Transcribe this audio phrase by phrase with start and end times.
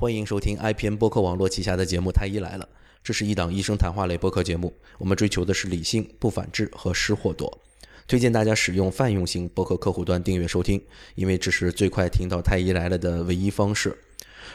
[0.00, 2.64] 欢迎收听 IPN 播客网络旗下的节目《太医来了》，
[3.02, 4.72] 这是一档医生谈话类播客节目。
[4.96, 7.52] 我们追求的是理性、不反制和失货多。
[8.06, 10.80] 推荐大家使用泛用型播客客户端订阅收听，
[11.16, 13.98] 因为这是最快听到《太医来了》的唯一方式。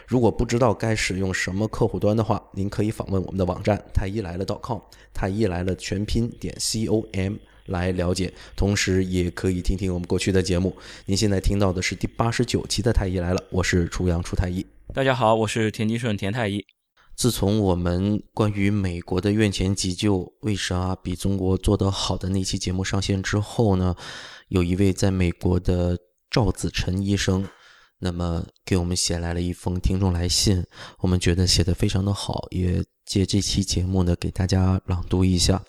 [0.07, 4.79] 如果不知道该使用什么客户端的话，您可以访问我们的网站太医来了 .com，
[5.13, 7.33] 太医来了全拼点 com
[7.65, 8.33] 来了解。
[8.55, 10.73] 同时，也可以听听我们过去的节目。
[11.05, 14.65] 您现在听到的是第八十九期的《太医来了》，我是初阳初太医。
[14.95, 16.63] 大家好，我是田吉顺田太医。
[17.15, 23.95] 自从我们关于美国的院前急救为啥比中国做得好的那期节目上线之后呢，
[24.49, 25.97] 有一位在美国的
[26.29, 27.43] 赵子晨医生，
[27.97, 30.63] 那么给我们写来了一封听众来信，
[30.99, 35.59] 我们觉得写的非常的好，也借这期节目呢给大家朗读一下。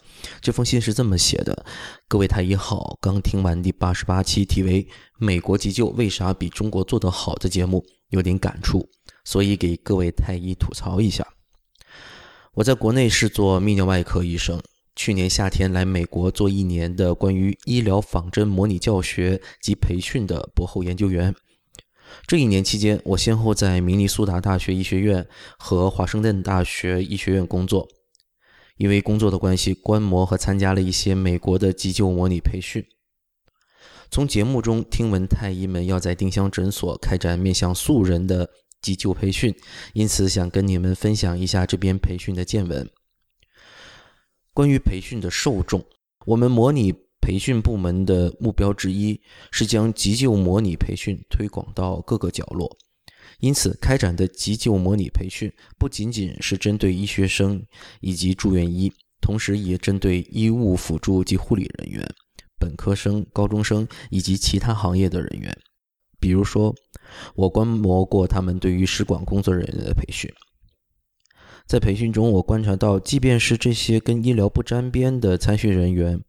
[0.42, 1.64] 这封信是这么写的：
[2.08, 4.84] 各位太医好，刚听完第八十八期题为
[5.16, 8.86] 《美国急救为啥比中国做得好》的节目，有点感触。
[9.24, 11.26] 所以给各位太医吐槽一下，
[12.52, 14.62] 我在国内是做泌尿外科医生，
[14.94, 21.34] 去年夏天来美国做一年的关于医疗仿真模拟教学及培训的博后研究员。
[22.26, 25.26] 这一年期间，我先后在明尼苏达大学医学院
[25.58, 27.88] 和华盛顿大学医学院工作，
[28.76, 32.84] 因为工作的关系，观摩和参加了一些美国的急救模拟培训。
[34.10, 38.50] 从节目中听闻太医们要在丁香诊所开展面向素人的。
[38.84, 39.56] 急救培训，
[39.94, 42.86] 因此想跟你们分享一下这边培训的见闻。
[44.52, 45.82] 关于培训的受众，
[46.26, 49.18] 我们模拟培训部门的目标之一
[49.50, 52.76] 是将急救模拟培训推广到各个角落，
[53.40, 57.64] 因此开展的急救模拟培训不仅仅是针对医学生
[58.00, 62.06] 以及住院医，同时也针对医务辅助及护理人员、
[62.60, 65.56] 本科生、高中生以及其他行业的人员。
[66.20, 66.74] 比如说，
[67.34, 70.30] 我观摩过他们对于使馆工作人员的培训，
[71.66, 76.20] 在培训中，我观察到，即便是这些跟医疗不沾边的参训人员，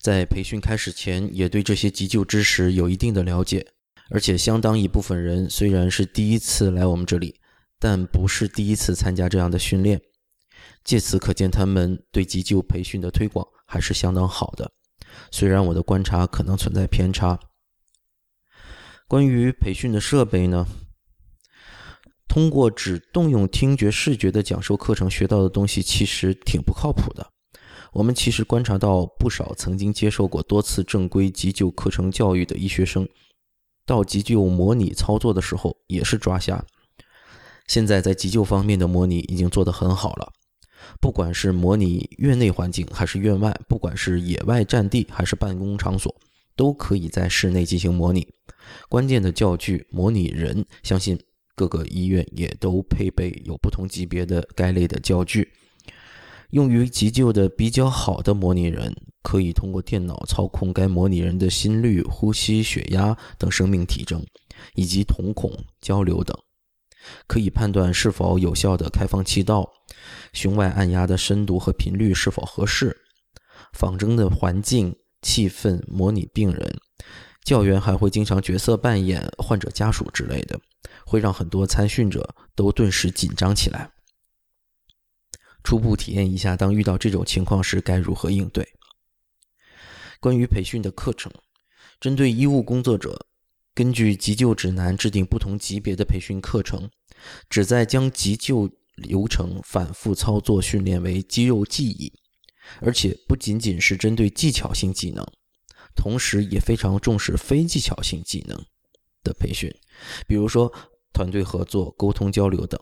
[0.00, 3.66] 在培训开始前也对这些急救知识有一定的了解，
[4.10, 7.34] 而且相当一部分人虽然是第一次来我们这里，
[7.78, 10.00] 但不是第一次参加这样的训练。
[10.84, 14.70] 借此可见，他们对急救培训的推广还是相当好的。
[15.30, 17.38] 虽然我的观察可能存在偏差。
[19.08, 20.66] 关于培训的设备呢？
[22.28, 27.26] 通过只动用听觉、视觉的讲授课程学到的东西，其实挺不靠谱的。
[27.94, 33.08] 我们其实观察到不少曾经接受过多次正规急救课程教育的医学生，
[33.86, 36.62] 到急救模拟操作的时候也是抓瞎。
[37.66, 40.30] 现在在急救方面的模拟已经做得很好了，
[41.00, 46.14] 不管是模拟院内环境还是院外，不管是野外战地还是办公场所。
[46.58, 48.26] 都可以在室内进行模拟，
[48.88, 51.16] 关键的教具、模拟人，相信
[51.54, 55.52] 各个医院也都配备有不同级别的该类的教具。
[56.50, 58.92] 用于急救的比较好的模拟人，
[59.22, 64.26] 可以通过电脑操控该模拟人的心率、呼吸、血压等生命体征，
[64.74, 66.36] 以及瞳孔交流等，
[67.28, 69.70] 可以判断是否有效的开放气道，
[70.32, 72.96] 胸外按压的深度和频率是否合适，
[73.74, 74.96] 仿真的环境。
[75.22, 76.78] 气氛模拟病人，
[77.44, 80.60] 教员还会经常角色扮演患者家属之类的，
[81.04, 83.90] 会让很多参训者都顿时紧张起来。
[85.64, 88.66] 初步体验一下，当遇到这种情况时该如何应对？
[90.20, 91.32] 关于培训的课程，
[92.00, 93.26] 针对医务工作者，
[93.74, 96.88] 根据急救指南制定不同级别的培训课程，
[97.50, 102.12] 旨在将急救流程反复操作训练为肌肉记忆。
[102.80, 105.26] 而且不仅仅是针对技巧性技能，
[105.96, 108.56] 同时也非常重视非技巧性技能
[109.22, 109.74] 的培训，
[110.26, 110.72] 比如说
[111.12, 112.80] 团队合作、沟通交流等。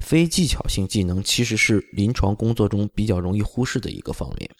[0.00, 4.50] 非技巧性技能其实是临床工作中比较容易忽视的一个方面，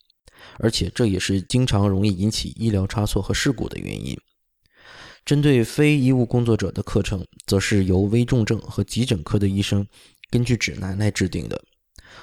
[0.59, 4.17] 而且这也是经常容易引起医疗差错和事故的原因。
[5.27, 9.87] 针对非医务工作者的课程，则是由危重症和急诊科的医生
[10.31, 11.63] 根据指南来制定的，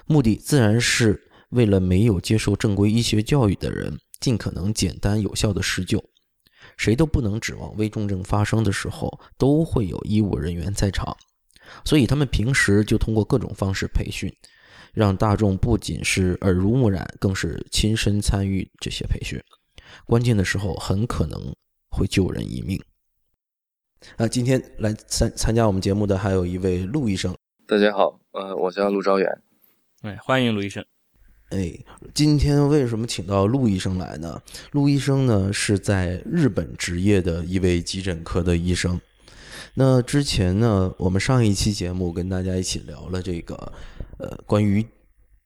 [0.07, 1.24] 目的自然是。
[1.49, 6.03] 为了没有接受正规医学教育的人，尽可能简单有效的施救，
[6.77, 11.15] 谁都不能指望危重症发生的时候都会有医务人员在场，
[11.83, 14.33] 所以他们平时就通过各种方式培训，
[14.93, 19.41] 让大众不仅是耳濡目染，更是亲身参与这些培训，
[20.05, 21.55] 关键的时候很可能
[21.89, 22.81] 会救人一命。
[24.17, 27.35] 啊，今天来参参加我们节目的还有一位陆医生，
[27.67, 29.41] 大家好，呃，我叫陆昭远，
[30.01, 30.85] 哎，欢迎陆医生。
[31.55, 31.73] 哎，
[32.13, 34.41] 今天为什么请到陆医生来呢？
[34.73, 38.99] 陆医生呢是在日本执业的一位急诊科的医生。
[39.73, 43.71] 那之前呢，我们上一期节目跟大家一起聊了这个，
[44.17, 44.85] 呃，关于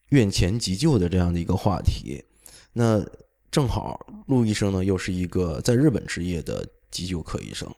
[0.10, 2.24] 院前急救的这样的一个话题。
[2.74, 3.06] 那
[3.52, 7.72] 正好陆医生呢，又是一个在日本执业的急救科医生，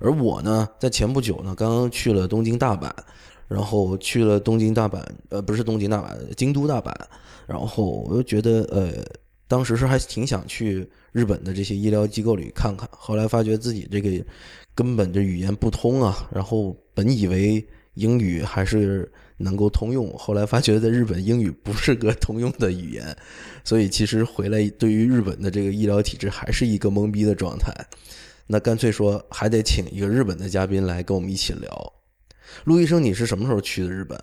[0.00, 2.92] 而我呢，在前不久呢，刚刚去了东京大阪，
[3.48, 6.92] 然后去了东京大阪，呃，不是东京大阪，京都大阪，
[7.46, 8.92] 然后我又觉得，呃，
[9.46, 14.24] 当时是还挺想去日本的这些医疗机构里看看，后来发觉自己这个
[14.74, 17.64] 根本就语言不通啊，然后本以为
[17.94, 23.16] 英语还是能够通用，后来发觉在日本英语不是个通用的语言，
[23.64, 27.72] 所以其实回来对于日本的这个医疗体制还是一个懵逼的状态。
[28.48, 31.92] 那干脆说还得请一个日本的嘉宾来跟我们一起聊。
[32.64, 34.18] 陆医生，你是什么时候去的日本？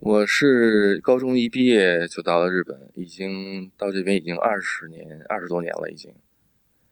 [0.00, 6.12] 我是高中一毕业就到了日本，已经到这边已经二十年、二十多年了，已经。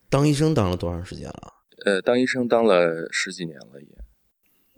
[0.08, 1.52] 当医生当了多长时间了？
[1.84, 3.88] 呃，当医生当了十几年了，也。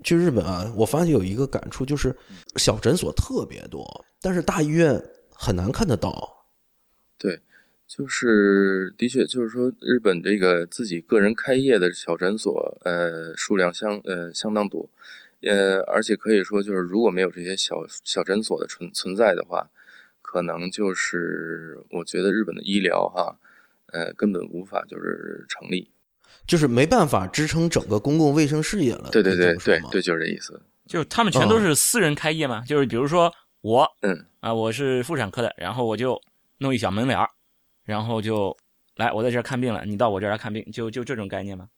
[0.02, 2.14] 去日本啊，我发现有一个感触，就是
[2.56, 6.47] 小诊所特别多，但是大医院很难看得到。
[7.17, 7.40] 对，
[7.87, 14.90] 就是的确，就是说日本这个自己个人开业的小诊所，呃，数量相呃相当多，
[15.46, 19.69] 呃，而且可以说，就是如果没有这些小小诊所的存存在的话，
[20.23, 23.38] 可能就是我觉得日本的医疗哈，
[23.93, 25.91] 呃，根本无法就是成立。
[26.46, 29.08] 就是没办法支撑整个公共卫生事业了。
[29.11, 30.61] 对对对对对，就是这意思。
[30.87, 33.32] 就是他们全都是私人开业嘛，就是比如说
[33.62, 36.20] 我，嗯啊，我是妇产科的，然后我就
[36.58, 37.26] 弄一小门脸儿，
[37.85, 38.55] 然后就
[38.97, 41.69] 来我在这儿看病了，你到我这儿来看病，就就这种概念吗？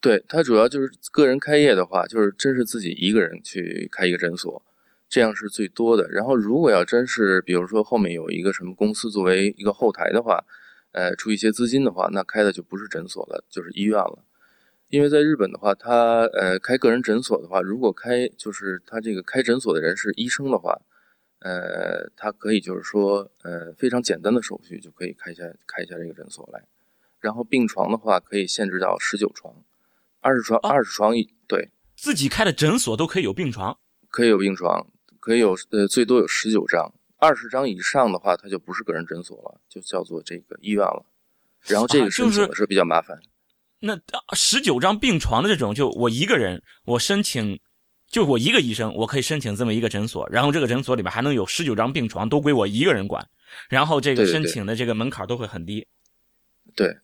[0.00, 4.62] 对他主要就是个人开业的话，就是真是自己一个人去开一个诊所，
[5.08, 6.08] 这样是最多的。
[6.10, 10.44] 然后如果要真是比如说后面有一个什么公司作为一个后台的话。
[10.94, 14.22] 呃，出一些资金的话，那开的就不是诊所了，就是医院了。
[14.90, 20.78] 因为在日本的话，他呃开个人诊所的话，如果开就是他这个开诊所的人是医生的话，
[21.38, 26.62] 呃，他可以就是说呃非常简单的手续就可以开下开下这个诊所来。
[27.22, 29.54] 然后病床的话可以限制到十九床，
[30.20, 31.70] 二十床二十床一对。
[31.96, 33.78] 自己开的诊所都可以有病床，
[34.10, 34.86] 可以有病床，
[35.20, 36.92] 可以有呃最多有十九张。
[37.18, 41.06] 二十张以上的话，它就不是个人诊所了，就叫做这个医院了。
[41.60, 43.16] 然后这个申请的是比较麻烦。
[43.78, 43.96] 那
[44.32, 47.60] 十九张病床的这种，就我一个人，我申请，
[48.08, 53.28] 就我一个医生，我可以申请这么一个诊所，然后这个诊所里边还能有十九张病床，都归我一个人管。
[53.68, 55.86] 然后这个申请的这个门槛都会很低。
[56.74, 56.96] 对。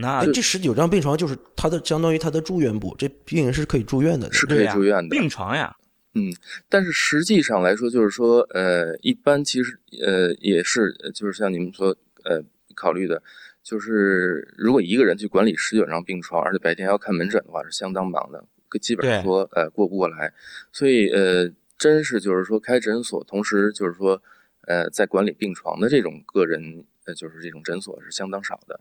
[0.00, 5.76] 那这十九张病床就是他的，相当于他的住院部，这病人是可以住院的，是可以住院的病床呀。
[6.14, 6.32] 嗯，
[6.68, 11.88] 但是实际上来说，就是说，呃，一般其实，呃，也是，就是像你们说
[12.24, 12.42] 呃
[12.74, 13.20] 考虑的，
[13.62, 18.44] 就是如果一个人去管理十九张病床，而且白天要看门诊的话，是相当忙的，
[18.80, 20.32] 基本上说，呃，过不过来。
[20.72, 24.22] 所以，呃，真是就是说开诊所，同时就是说，
[24.62, 28.80] 呃，在管理病床的这种个人，呃，就是这种诊所是相当少的。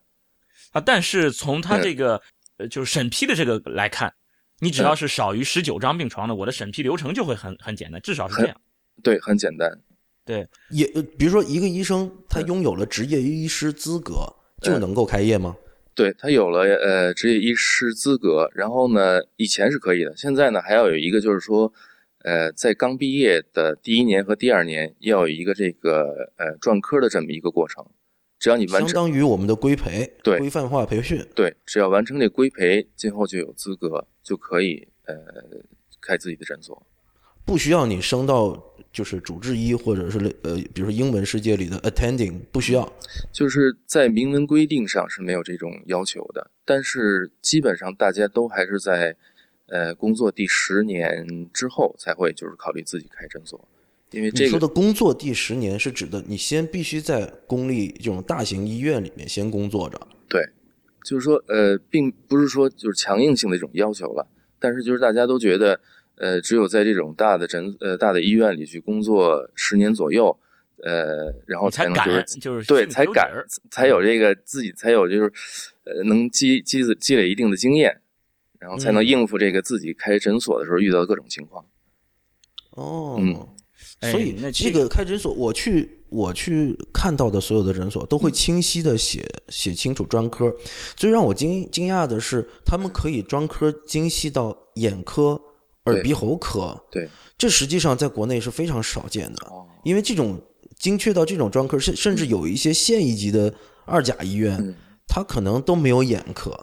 [0.72, 2.22] 啊，但是从他这个，
[2.58, 4.14] 呃，就是审批的这个来看。
[4.60, 8.60] 你只要是少于十九张病床的，我的审批流程就会很很简单，至少是这样。
[9.04, 9.72] 对，很简单。
[10.26, 14.34] 对，也比如说一个医生，他拥有了执业医师资格，
[14.64, 15.56] 就能够开业吗？
[15.94, 21.72] 对他有了呃执业医师资格，然后呢，以前是可以的，现在呢还要有一个就是说，
[22.24, 27.86] 呃，在刚毕业的第一年和第二年要有一个这个呃专科的这么一个过程。
[28.40, 35.16] 只要你完成，相当于我们的规培，对规范化培训，对，只要完成这规培，今后就有资格，就可以呃
[36.00, 36.86] 开自己的诊所，
[37.46, 42.94] 不需要你升到就是主治医或者是呃，比如说英文世界里的 attending，不需要，
[43.32, 49.16] 就是在明文规定上是没有这种要求的，但是基本上大家都还是在
[49.68, 53.68] 呃工作第十年之后才会就是考虑自己开诊所。
[54.12, 60.00] 因为这个你说的工作第十年是指的你先必须在公立这种大型医院里面先工作着。
[60.30, 60.42] 对，
[61.04, 64.26] 就是说，呃，并不是说就是强硬性的一种要求了，
[64.60, 65.78] 但是就是大家都觉得，
[66.16, 70.38] 呃，只有在这种大的诊呃大的医院里去工作十年左右，
[70.84, 73.30] 呃，然后才能就是就是对才敢
[73.70, 75.32] 才有这个自己才有就是
[75.84, 78.00] 呃能积积积累一定的经验，
[78.58, 81.66] 然后才能应付这个自己开诊所的时候遇到的各种情况。
[82.70, 83.18] 哦。
[83.20, 83.48] 嗯。
[84.02, 90.56] 所以这个开诊所，我去我去看到的所有的诊所都会清晰的写写清楚专科。
[90.96, 95.42] 最让我惊惊讶的是，他们可以专科精细到眼科、
[95.86, 96.80] 耳鼻喉科。
[96.92, 99.52] 对，这实际上在国内是非常少见的。
[99.84, 100.40] 因为这种
[100.78, 103.52] 精确到这种专科，甚甚至有一些县一级的
[103.86, 104.76] 二甲医院，
[105.08, 106.56] 它可能都没有眼科。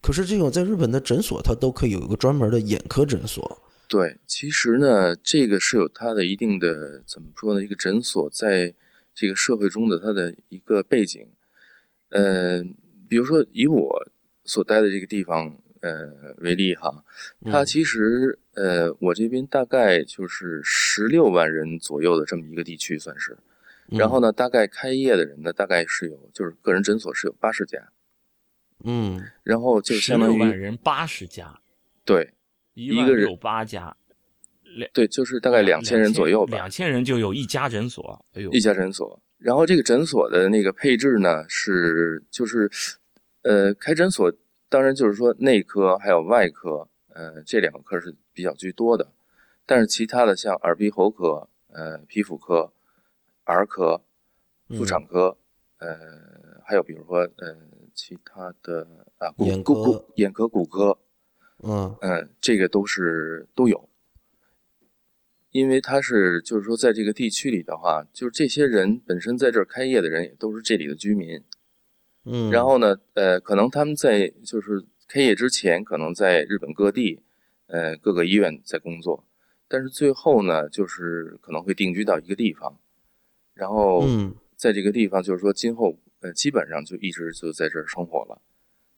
[0.00, 3.60] 可是这种在日本的诊所，它都可以有一个专门的眼科诊所。
[3.90, 7.64] 对，其实呢，这个是有它的一定的怎么说呢？
[7.64, 8.72] 一个诊所在
[9.12, 11.28] 这个社会中的它的一个背景。
[12.10, 12.62] 呃，
[13.08, 14.08] 比如说以我
[14.44, 17.04] 所待的这个地方呃为例哈，
[17.46, 23.36] 它其实呃我这边大概就是十六万人左右的这么一个地区算是，
[23.88, 27.90] 然后呢，大概开业的人呢大概是有就是个人诊所是有八十家。
[28.84, 31.60] 嗯，然后就相当于万人八十家，
[32.04, 32.32] 对，
[32.74, 33.96] 一个人有八家，
[34.62, 36.56] 两对，就是大概两千人左右吧。
[36.56, 39.20] 两千人就有一家诊所，哎呦，一家诊所。
[39.38, 42.70] 然后这个诊所的那个配置呢，是就是，
[43.42, 44.32] 呃，开诊所
[44.68, 49.10] 当然就是说内科还有外科，呃，这两个科是比较居多的。
[49.66, 52.72] 但是其他的像耳鼻喉科、呃，皮肤科、
[53.44, 54.02] 儿科、
[54.68, 55.36] 妇产科，
[55.78, 55.96] 呃，
[56.64, 57.56] 还有比如说，呃。
[57.92, 58.86] 其他的
[59.18, 60.96] 啊，眼骨、眼科、骨科，
[61.62, 63.88] 嗯嗯，这个都是都有。
[65.50, 71.42] 因为他是就是说，在这个地区里的话，就是这些人本身在这儿开业的人也都是这里的居民，
[72.24, 72.50] 嗯。
[72.50, 77.20] 然后呢，呃，可能他们在就是开业之前，可能在日本各地，
[77.66, 79.24] 呃，各个医院在工作，
[79.68, 82.78] 但是最后呢，就是可能会定居到一个地方，
[83.54, 84.06] 然后
[84.56, 85.98] 在这个地方，就是说今后。
[86.22, 88.42] 呃，基本上就一直就在这儿生活了，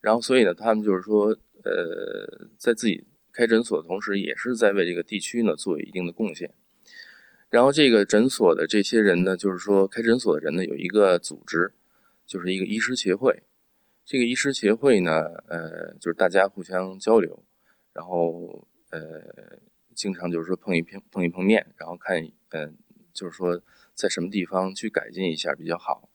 [0.00, 6.52] 然后所以呢，他们就是说，呃，在自己开诊所的同时，也是在为这个地区呢做一定的贡献。
[7.50, 11.72] 然后这个诊所的这些人呢，就是说开诊所的人呢有一个组织，
[12.26, 13.42] 就是一个医师协会。
[14.04, 17.44] 这个医师协会呢，呃，就是大家互相交流，
[17.92, 19.60] 然后呃，
[19.94, 22.76] 经常就是说碰一碰碰一碰面，然后看，嗯，
[23.12, 23.62] 就是说
[23.94, 26.08] 在什么地方去改进一下比较好。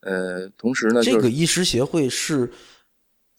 [0.00, 2.50] 呃，同时呢，这个医师协会是，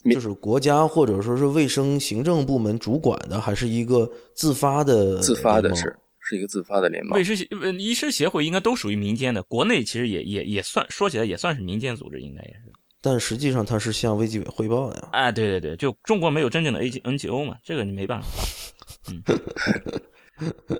[0.06, 5.20] 就是国家或者说是卫生行政部门主管的，还是一个自发的？
[5.20, 7.18] 自发的是，是一个自发的联盟。
[7.18, 7.46] 卫生协
[7.77, 12.72] 医师协会应该都属于民间的，国内其实也也也算说起来也算是民间组织，应该也是。
[13.01, 15.10] 但实际上他是向卫计委汇报的呀。
[15.12, 18.27] 哎，对对对，就中国没有真正的 A G N G O 嘛，这个你没办法。
[19.12, 19.24] 嗯。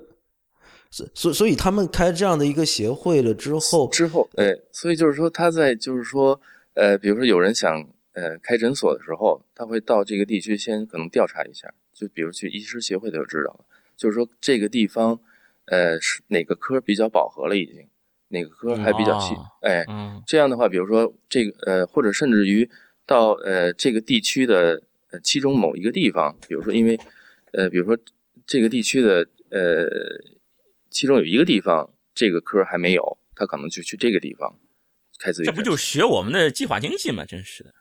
[0.92, 6.40] 所所所以他们开这样的一个协会了之后，之后，哎，所以就是说他在就是说，
[6.74, 7.86] 呃，比如说有人想
[8.20, 13.64] 呃开诊所的时候，他会到这个地区先可能调查一下，就比如去医师协会他就知道了，
[13.96, 15.18] 就是说这个地方，
[15.66, 17.88] 呃，是哪个科比较饱和了已经，
[18.28, 19.84] 哪个科还比较细，哎，
[20.26, 22.68] 这样的话，比如说这个呃，或者甚至于
[23.06, 26.98] 到呃这个地区的呃其中某一个地方，比如说因为
[27.52, 27.96] 呃，比如说
[28.46, 29.88] 这个地区的呃。
[30.92, 34.58] 其中有一个地方，这个科还没有，他可能就去这个地方
[35.20, 35.32] 开。
[35.32, 37.24] 这不就学我们的计划经济吗？
[37.24, 37.72] 真是的，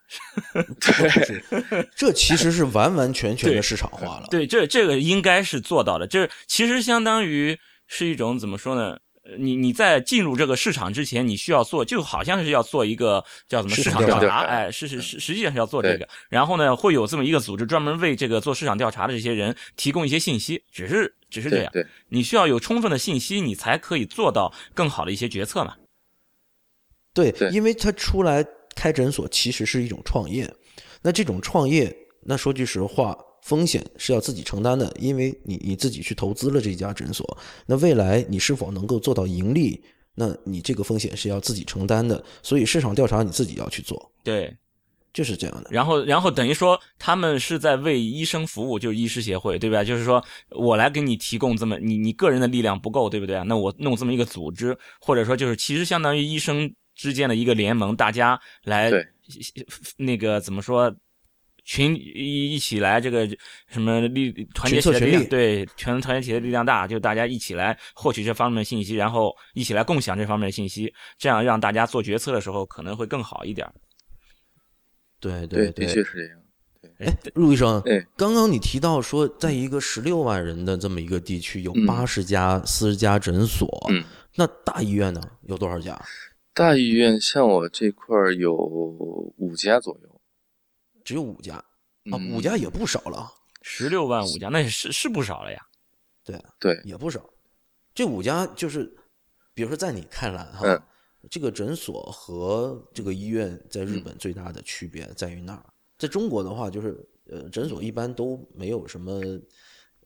[0.79, 4.27] 对， 这其实是完完全全的市场化了。
[4.29, 6.05] 对，这这个应该是做到的。
[6.05, 8.99] 这其实相当于是一种怎么说呢？
[9.37, 16.09] 你你在进入这个市场之前，你需要做，就好像是要做一个叫什么市场调查，哎，是是是，实际上是要做这个。
[16.29, 21.71] 然后呢，会有这么一个组织专门为这个做市场调查的这些人提供一些信息，只是只是这样。
[21.71, 25.75] 对，你需要有充分的信息，你才可以做到更好的一些决策嘛。
[27.31, 28.45] 对，因为他出来
[28.75, 30.49] 开诊所其实是一种创业，
[31.01, 33.17] 那这种创业，那说句实话。
[33.41, 37.25] 风险是要自己承担的，因为你你自己去投资了这家诊所，
[37.65, 39.81] 那未来你是否能够做到盈利，
[40.13, 42.21] 那你这个风险是要自己承担的。
[42.43, 44.55] 所以市场调查你自己要去做，对，
[45.13, 45.69] 就是这样的。
[45.71, 49.85] 然后然后等于说他们是在为医生服务，就是医师协会，对吧？
[49.85, 53.43] 就是说我来给你提供这么你你个人的力量不够，对不对啊？
[53.43, 58.91] 那我弄这么一个组织，或者说就是其实相当于医生之间的一个联盟，大家来
[59.95, 60.93] 那个怎么说？
[61.65, 63.29] 群一一起来，这个
[63.67, 73.67] 什么力团结起来力量，对，全团结起来力量大，就大家一起来获取这方面的信息，然后一起来共享这方面的信息，这样让大家做决策的时候可能会更好一点。
[75.19, 76.39] 对对，的确是这样。
[76.97, 84.03] 哎，陆医生，哎，刚刚你提到说，在一个十六万人的这么一个地区，有八十家、四十家诊所，嗯，
[84.35, 86.01] 那大医院呢，有多少家？
[86.59, 90.21] 大医院像我这块儿有五家左右。
[91.05, 91.55] 只有五家
[92.11, 95.65] 啊，五家也不少了，十六万五家，那是是不少了呀。
[96.21, 97.29] 对对，也不少。
[97.95, 98.93] 这五家就是，
[99.53, 100.85] 比如说在你看来哈，
[101.31, 105.65] 这个诊所和这个医院在日本最大的区别在于哪儿？
[105.97, 109.21] 在中国的话，就是呃，诊所一般都没有什么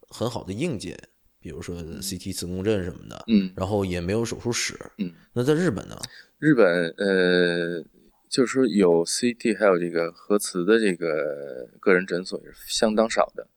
[0.08, 0.96] 很好的硬件，
[1.40, 5.12] 比如说 CT 磁共振什么的，嗯，然后也没有手术室，嗯。
[5.34, 6.00] 那在日本呢？
[6.44, 7.86] 日本呃。
[8.34, 13.48] 就是说有 CT 还有这个核磁的这个个人诊所也是相当少的。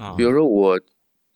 [0.00, 0.80] 啊，比如说我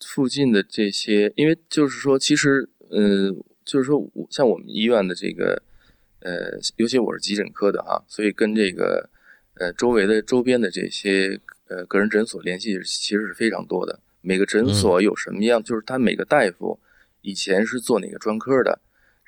[0.04, 5.62] 附近的这些，因为就是说，其实，嗯、就是说我像我们医院的这个，
[6.18, 9.08] 呃，尤其我是急诊科的哈，所以跟这个，
[9.54, 14.00] 呃，周围的周边的这些呃个人诊所联系其实是非常多的。
[14.20, 16.80] 每个诊所有什么样，就是他每个大夫
[17.20, 18.80] 以前是做哪个专科的，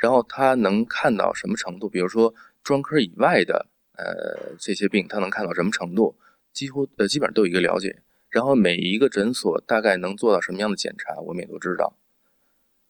[0.03, 6.17] 然后他能看到什么程度，比如说专科以外的呃这些病，他能看到什么程度，
[6.53, 8.03] 几乎呃基本上都有一个了解。
[8.29, 11.97] 然后每一个诊所大概能做到什么样的检查，我们也都知道。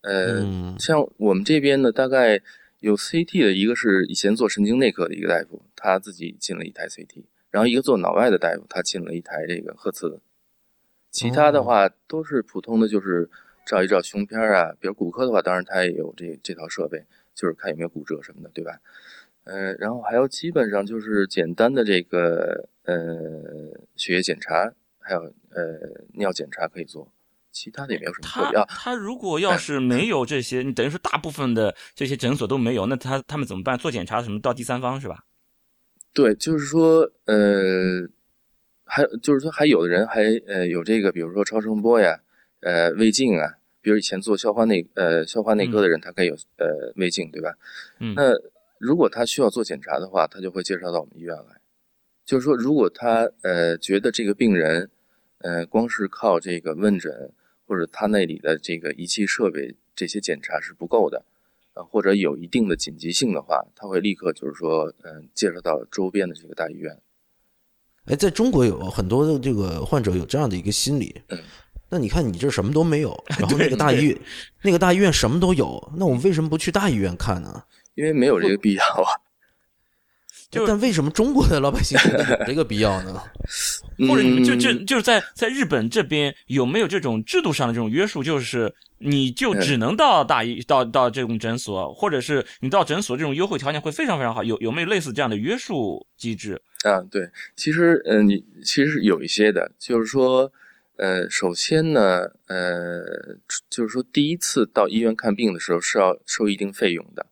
[0.01, 2.41] 呃，嗯像我们这边呢，大概
[2.79, 10.19] 有 CT 的一个是以前做神经内科的一个大夫，他自己进了一台 CT，然后一个做脑外的大夫，他进了一台这个核磁。
[11.11, 13.29] 其他的话都是普通的，就是
[13.67, 17.05] 照一照胸片啊，比如骨科的话，当然它也有这这套设备，
[17.35, 18.79] 就是看有没有骨折什么的，对吧？
[19.45, 22.95] 呃，然后还有基本上就是简单的这个呃
[23.97, 25.79] 血液检查，还有呃
[26.15, 27.09] 尿检查可以做，
[27.51, 28.65] 其他的也没有什么特别啊。
[28.69, 33.77] 他如果要是没有这些，你等于说大部分的这些诊所都没有，那他他们怎么办？
[33.77, 35.25] 做检查什么到第三方是吧？
[36.15, 38.07] 对，就是说，呃，
[38.85, 42.21] 还就是说，还有的人还呃有这个，比如说超声波呀，
[42.63, 47.55] 呃胃镜啊，比如以前做消化内呃消化内科的人，他可以有呃胃镜，对吧？
[48.01, 48.33] 嗯那
[48.79, 51.61] 如果他需要做检查的话，他就会介绍到我们医院来。
[52.25, 54.91] 就是说，如果他呃觉得这个病人，
[55.39, 57.33] 呃光是靠这个问诊
[57.67, 61.25] 或者他那里的这个仪器设备这些检查是不够的，
[61.75, 66.97] 呃或者有一定的紧急性的话，他会立刻就是说，嗯、介绍到周边的这个大医院。
[68.07, 71.39] 哎，在中国有很多的这个患者有这样的一个心理嗯，
[71.93, 74.19] 那你看你这什么都没有， 然后那个大医院，
[74.63, 77.65] 那个大医院什么都有，那我们为什么不去大医院看呢？
[77.95, 79.13] 因为没有这个必要啊。
[80.51, 83.23] 就但为什么中国的老百姓有这个必要呢？
[84.09, 88.23] 或者你们就嗯就就是在在日本这边有没有这种制度上的这种约束？
[88.23, 94.43] 就是你就只能到大医到到这种诊所，或者是你到诊所这种优惠条件会非常非常好。
[94.43, 96.61] 有有没有类似这样的约束机制？
[96.85, 100.53] 啊，对，其实，嗯、你其实是有一些的，就是说，
[100.97, 103.39] 呃，首先呢，呃，
[103.71, 107.27] 就是说第一次到医院看病的时候是要收一定费用的，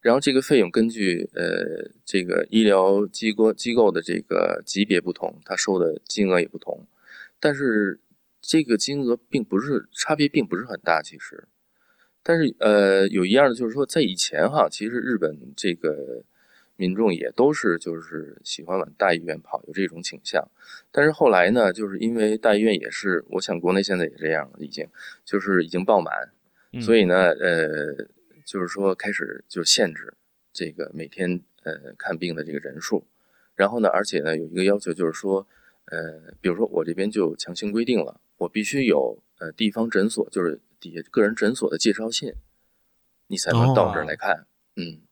[0.00, 6.86] 然后这个费用根据呃这个医疗机构机构的这个级别不同，它收的金额也不同，
[7.40, 8.00] 但是
[8.42, 11.48] 这个金额并不是差别并不是很大，其实，
[12.22, 16.24] 但是呃有一样的就是说，在以前哈，其实日本这个
[16.76, 20.46] 民众也都是就是喜欢往大医院跑，有这种倾向。
[20.92, 24.86] 但是后来呢，就是因为大医院也是，我想国内现在也这样了，已经
[25.24, 26.30] 就是已经爆满，
[26.72, 28.06] 嗯所以呢，呃，
[28.44, 30.14] 就是说开始就是限制
[30.52, 33.06] 这个每天呃看病的这个人数，
[33.54, 35.46] 然后呢，而且呢有一个要求就是说，
[35.86, 42.34] 呃，比如说我这边就强行规定了，我必须有呃地方诊所，就是底下个人诊所的介绍信，
[43.28, 45.05] 你才能到这儿来看，嗯。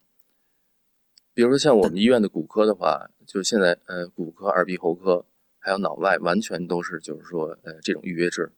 [1.35, 5.27] 比如说像我们医院的骨科的话，就是现在呃骨科、耳鼻喉科
[5.59, 8.53] 还有脑外完全都是就是说呃这种预约制，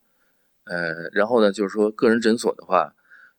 [0.65, 2.93] 呃，然后呢就是说个人诊所的话，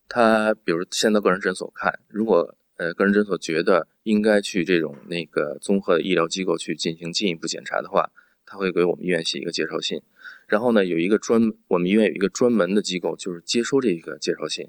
[0.09, 8.11] 他比如先到个人诊所看，如果呃个人诊所觉得应该去这种那个综合医疗机构去进行进一步检查的话，
[8.45, 10.03] 他会给我们医院写一个介绍信，
[10.49, 14.69] 然后呢有一个专我们医院有一个专门的机构就是接收这个介绍信，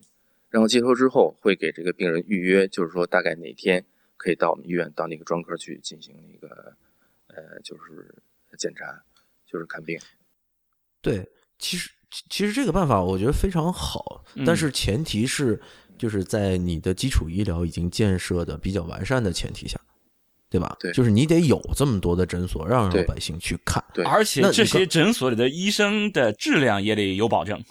[0.51, 3.83] 然后接收之后会给这个病人预约，就是说大概哪天。
[4.19, 6.75] 可以到我们医院到那个专科去进行那个，
[7.27, 8.13] 呃，就是
[8.57, 9.01] 检查，
[9.47, 9.97] 就是看病。
[11.01, 11.25] 对，
[11.57, 15.57] 其实其其实这个办法我觉得非常好，嗯但是前提是
[15.97, 19.79] 就是在你的基础医疗已经建设的比较完善的前提下，
[20.49, 20.75] 对吧？
[20.81, 23.81] 对就是你得有这么多的诊所让老百姓去看。
[23.93, 27.63] 对而且那这些诊所里的医生的质量也得有保证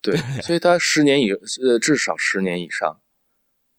[0.00, 1.30] 对，所以他十年以
[1.62, 2.98] 呃至少十年以上。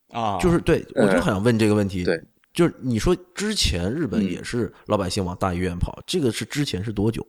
[0.09, 0.37] 啊。
[0.39, 2.03] 就是对，我就想问这个问题。
[2.03, 2.21] 对，
[2.53, 7.25] 就是你说之前日本嗯也是老百姓往大医院跑，这个是之前是多久？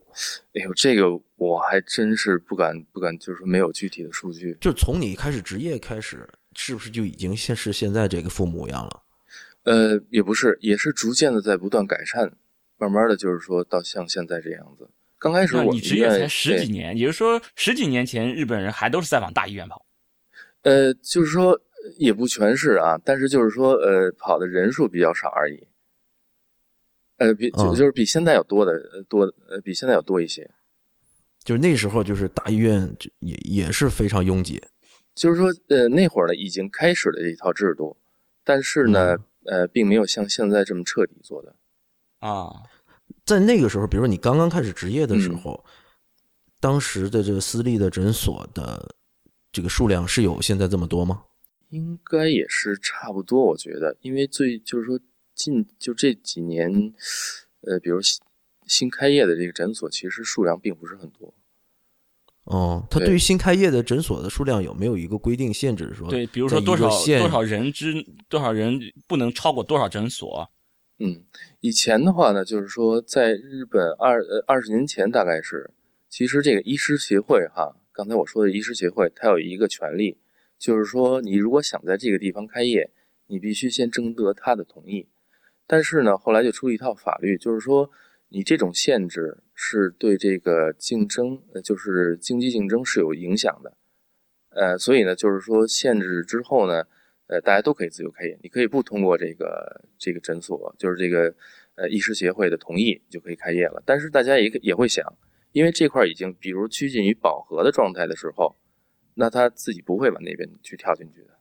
[0.55, 1.05] 哎呦，这个
[1.37, 4.57] 我还真是不敢不敢，就是没有具体的数据。
[4.61, 9.03] 就从你开始职业开始，是不是就已经现是现在这个副模样了？
[9.65, 12.33] 呃，也不是，也是逐渐的在不断改善，
[12.79, 14.89] 慢慢的就是说到像现在这样子。
[15.19, 19.85] 刚开始我职业才十几年，也就是说十几年前日本人还都是在往大医院跑。
[20.63, 21.61] 呃，就是说
[21.97, 25.67] 也不全是啊，但是就是说呃跑的人数比较少而已。
[27.19, 30.51] 呃，比就嗯就是比现在要多的呃多呃比现在要多一些。
[31.43, 34.63] 就是那时候就是大医院就也也是非常拥挤。
[35.15, 37.97] 就是说，呃，那会儿呢已经开始了这一套制度，
[38.45, 41.57] 但是呢，呃，并没有像现在这么彻底做的。
[42.19, 42.53] 啊，
[43.25, 45.65] 在那个时候，比如说你刚刚开始执业的时嗯候，
[46.61, 48.95] 当时的这个私立的诊所的
[49.51, 51.23] 这个数量是有现在这么多吗？
[51.77, 54.99] 应该也是差不多，我觉得，因为最就是说
[55.35, 56.95] 近就这几年，
[57.61, 58.19] 呃，比如新
[58.67, 61.35] 新开业的这个诊所，其实数量并不是很多。
[62.45, 65.93] 哦，它对对于新开业的诊所的数量有没有一个规定限制？
[65.93, 67.93] 说对，比如说多少多少人之
[68.29, 70.49] 多少人不能超过多少诊所，
[70.99, 71.25] 嗯，
[71.61, 75.71] 以前的话呢，就是说在日本二呃二十年前大概是，
[76.09, 80.17] 其实这个医师协会哈，刚才我说的医师协会，它有一个权利，
[80.59, 82.91] 就是说你如果想在这个地方开业，
[83.27, 85.09] 你必须先征得他的同意。
[85.67, 87.91] 但是呢，后来就出了一套法律，就是说
[88.29, 93.77] 你这种限制是对这个竞争，呃，就是经济竞争是有影响的。
[94.51, 96.85] 呃，所以呢，就是说限制之后呢，
[97.27, 101.35] 呃，大家都可以自由开业，你可以不通过这个这个诊所，就是这个
[101.75, 103.83] 呃医师协会的同意就可以开业了。
[103.85, 105.05] 但是大家也也会想，
[105.53, 108.57] 因为这块已经比如趋近于饱和的状态的时候，
[109.19, 111.39] 那他自己不会往那边去跳进去的。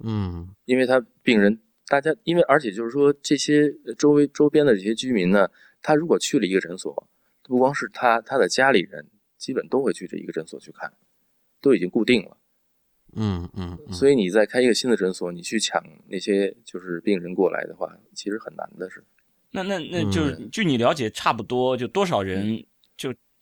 [0.00, 5.48] 嗯因为他病人，大家因为而且就是说这些呃周围周边的这些居民呢，
[5.82, 7.08] 他如果去了一个诊所，
[7.42, 10.92] 不光是他，他的家里人基本都会去这一个诊所去看，
[11.60, 12.36] 都已经固定了。
[13.14, 19.02] 嗯嗯嗯，所以你再开一个新的诊所，你去抢那些就是病人过来的话，其实很难的是。
[19.50, 22.64] 那那那就是嗯据你了解，差不多就多少人，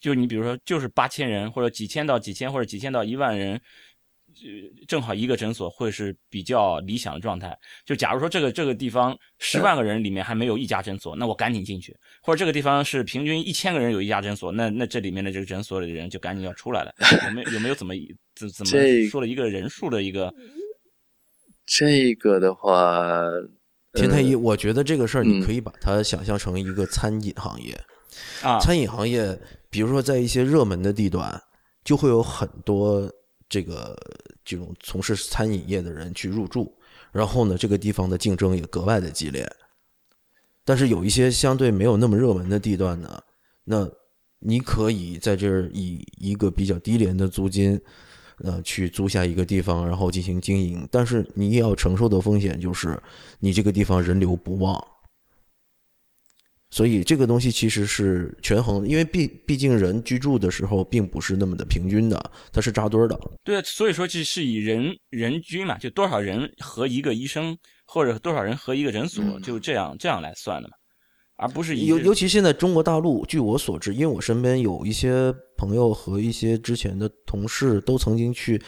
[0.06, 7.58] 就就你比如说就是八千人或者几千到几千或者几千到一万人，呃正好一个诊所会是比较理想的状态。
[7.84, 11.92] 就假如说这个这个地方十万个人里面还没有一家诊所，那我赶紧进去；
[12.22, 16.94] 或者这个地方是平均一千个人有一家诊所，那那这里面的这个诊所里的人就赶紧要出来了。
[17.26, 17.92] 有没有有没有怎么
[18.36, 18.70] 怎怎么
[19.10, 20.32] 说了一个人数的一个
[21.66, 23.24] 这个的话，
[23.94, 27.76] 田太医，呃我觉得这个事儿你嗯可以把它想象成一个餐饮行业。
[28.42, 28.58] 啊？
[28.60, 29.38] 餐饮行业，
[29.70, 31.42] 比如说在一些热门的地段，
[31.84, 33.10] 就会有很多
[33.48, 33.96] 这个
[34.44, 36.72] 这种从事餐饮业的人去入驻，
[37.12, 39.50] 然后呢，这个地方的竞争也格外的激烈。
[40.64, 43.22] 但是有一些相对没有那么热门的地段呢，
[43.64, 43.88] 那
[44.40, 47.80] 你可以在这儿以一个比较低廉的租金，
[48.38, 50.86] 呃，去租下一个地方，然后进行经营。
[50.90, 53.00] 但是你也要承受的风险就是，
[53.38, 54.84] 你这个地方人流不旺。
[56.76, 63.18] 所以这个东西其实是权衡，因为毕毕竟人居住的时候并不是那么的平均的，它是扎堆儿的。
[63.42, 69.40] 对啊，所以说这是以人人均嘛，就多少人和一个医生，或者多少人和一个诊所，嗯。
[69.40, 70.74] 就这样这样来算的嘛，
[71.36, 78.60] 而不是以尤尤其现在中国大陆，据我所知，因为我身边有一些朋友和一些之前的同事都曾经去，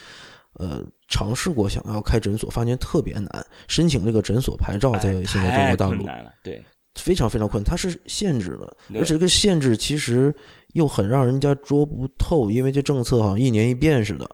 [0.55, 6.07] 呃，尝试过想要开诊所，发现特别难，申请这个诊所牌照在哎现在中国大陆。
[6.43, 6.65] 对
[6.99, 10.35] 非常非常困难，它是限制的，而且这个限制其实
[10.75, 14.29] 又很让人家捉不透，因为这政策好像一年一变似的，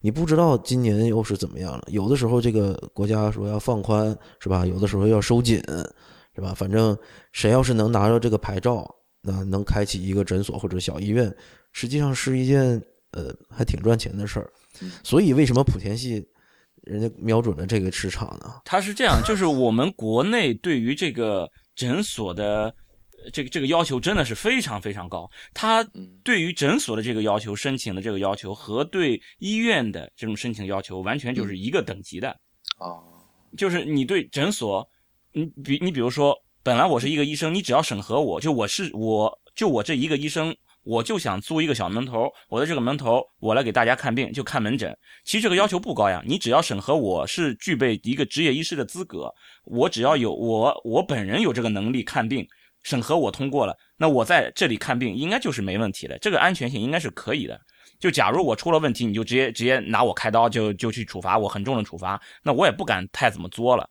[0.00, 1.82] 你不知道今年又是怎么样了。
[1.88, 4.64] 有的时候这个国家说要放宽，是吧？
[4.66, 5.62] 有的时候要收紧，
[6.34, 6.54] 是吧？
[6.54, 6.96] 反正
[7.32, 8.88] 谁要是能拿到这个牌照，
[9.20, 11.34] 那能开启一个诊所或者小医院，
[11.72, 12.80] 实际上是一件
[13.12, 14.50] 呃还挺赚钱的事儿。
[15.04, 16.26] 所以为什么莆田系
[16.82, 18.54] 人家瞄准了这个市场呢？
[18.64, 21.48] 它是这样，就是我们国内对于这个
[21.82, 22.72] 诊所的
[23.24, 25.28] 呃这个这个要求真的是非常非常高。
[25.52, 32.28] 它嗯对于诊所的这个要求、申请的这个要求和对医院的这种申请要求，完全就是一个等级的。
[32.78, 33.02] 哦，
[33.56, 34.88] 就是你对诊所，
[35.32, 44.96] 你比你比如说，本来我是一个医生，你只要审核我，就我是我就我这一个医生，我就想租一个小门头，我的这个门头我来给大家看病，就看门诊。
[45.24, 49.32] 其实这个要求不高呀，你只要审核我是具备一个职业医师的资格，
[49.64, 52.46] 我只要有我我本人有这个能力看病，
[52.82, 57.60] 审核我通过了，那我在这里看病应该就是没问题的，这个安全性应该是可以的。
[58.00, 63.88] 就假如我出了问题，你就直接直接拿我开刀就就去处罚我，很重的处罚，那我也不敢太怎么作了。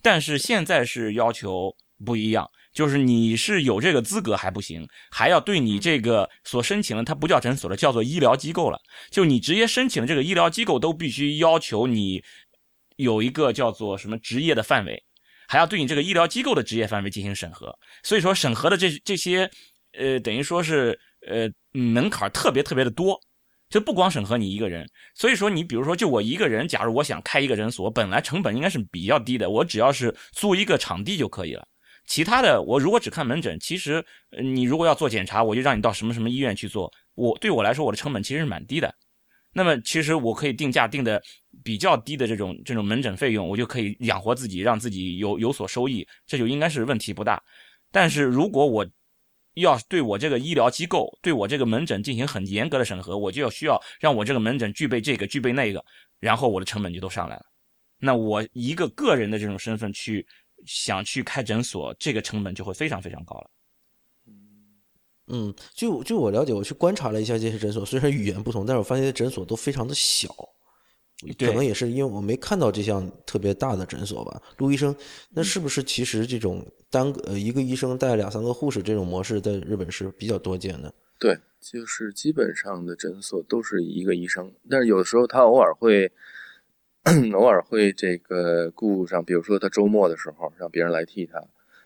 [0.00, 1.74] 但是现在是要求
[2.06, 2.48] 不一样，
[2.78, 8.78] 就是你是有这个资格还不行，还要对你这个所申请的，它不叫诊所了，叫做医疗机构了。
[9.10, 12.22] 就你直接申请的这个医疗机构都必须要求你
[12.94, 15.02] 有一个叫做什么职业的范围，
[15.48, 17.76] 还要对你这个医疗机构的职业范围进行审核。
[18.04, 19.50] 所以说审核的这这些，
[19.98, 23.20] 呃，等于说是呃门槛特别特别的多。
[23.68, 31.66] 就不光审核你一个人，所以说你比如说就我一个人，假如我想开一个诊所，本来成本应该是比较低的，我只要是租一个场地就可以了。
[32.08, 34.04] 其他的我如果只看门诊，其实
[34.42, 38.92] 你如果要做检查，我就让你到什么什么医院去做，我对我来说我的成本其实是蛮低的。
[39.52, 41.22] 那么其实我可以定价定的
[41.62, 47.42] 比较低的这种这种门诊费用，我就可以养活自己，让自己有有所收益，这就应该是问题不大。
[47.92, 48.86] 但是如果我
[49.54, 55.84] 要对我这个医疗机构，对我这个门诊进行很严格的审核，我就要需要让我这个门诊具备这个具备那个，
[56.20, 57.42] 然后我的成本就都上来了。
[57.98, 60.24] 那我一个个人的这种身份去
[60.66, 63.50] 想去开诊所，这个成本就会非常非常高了。
[65.30, 70.28] 嗯，就就我了解，我去观察了一下这些诊所，虽然语言不同，但是我发现诊所都非常的小，
[71.38, 74.40] 可能也是因为我没看到这项特别大的诊所吧。
[74.56, 74.96] 陆医生，
[75.30, 80.94] 那是不是其实这种单个呃一个医生带两三个护士这种模式，在日本是比较多见的？
[81.18, 86.10] 对，就是基本上的诊所都是一个医生，但是有的时候他偶尔会
[87.34, 91.42] 偶尔会这个雇上，比如说他周末的时候让别人来替他，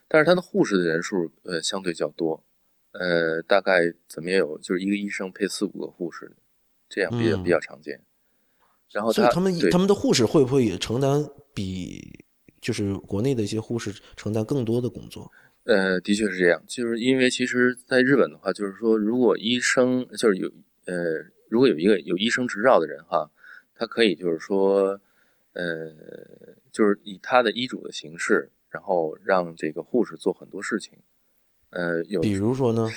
[0.09, 2.45] 但是他的护士的人数呃相对较多。
[2.93, 6.37] 呃，大概怎么也有，就是一个医生配四五个护士，
[6.91, 8.03] 这样比较比较常见。
[8.91, 12.27] 然后他们他们的护士会不会也承担比
[12.61, 15.33] 就是国内的一些护士承担更多的工作？
[15.65, 20.53] 呃，的确是这样，就是因为其实在日本的话，就是说如果医生就是有
[20.85, 20.95] 呃，
[21.49, 23.31] 如果有一个有医生执照的人哈，
[23.83, 25.01] 他可以就是说
[25.55, 25.93] 呃，
[26.71, 30.97] 就是以他的医嘱的形式，然后让这个护士做很多事情。
[31.71, 32.89] 呃，有，比如说呢？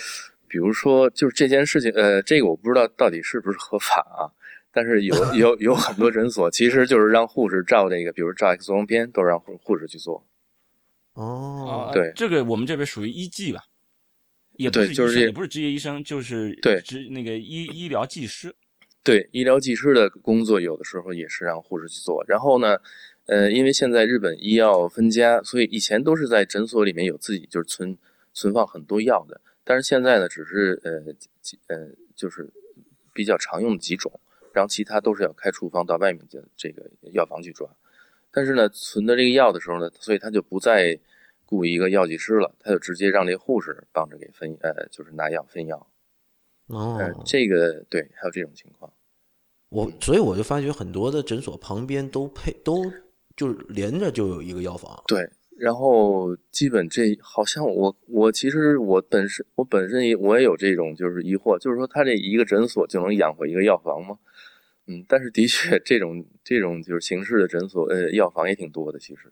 [0.48, 4.30] 比如说，就是这件事情，呃，这个我不知道到底是不是合法啊。
[4.72, 10.24] 但是有 有有很多诊所，其实就是让护士照这个，比如照 X 光片，都让护护士去做。
[11.14, 13.64] 哦，对，这个我们这边属于医技吧，
[14.52, 18.56] 也不是就是也不是职业医生，就是对职那个医医疗技师。
[19.06, 22.26] 对，医疗技师的工作有的时候也是让护士去做。
[22.28, 22.78] 然后呢，
[23.28, 27.98] 呃，因为现在日本医药分家，所以以前都是在诊所里面有自己就是存。
[28.38, 30.92] 存放很多药的，但是现在呢，只是呃
[31.74, 31.88] 呃
[32.18, 32.52] 就是
[33.14, 34.12] 比较常用的几种，
[34.52, 37.66] 然后其他都是要开处方到外面的这个药房去抓。
[38.34, 41.00] 但是呢，存的这个药的时候呢，所以他就不再
[41.46, 45.88] 雇一个药剂师了，他就直接让这护士帮着给分呃就是拿药分药。
[46.68, 48.92] 哦，这个对，还有这种情况。
[49.70, 52.92] 我所以我就发觉很多的诊所旁边都配都
[53.36, 55.04] 就是连着就有一个药房。
[55.08, 55.30] 对。
[55.58, 64.20] 然后基本这好像我我其实我本身我本身也我也有这种就是疑惑，就是说他这一个诊所就能养活一个药房吗？
[64.88, 69.32] 嗯，但是的确这种这种就是形式的诊所呃药房也挺多的，其实。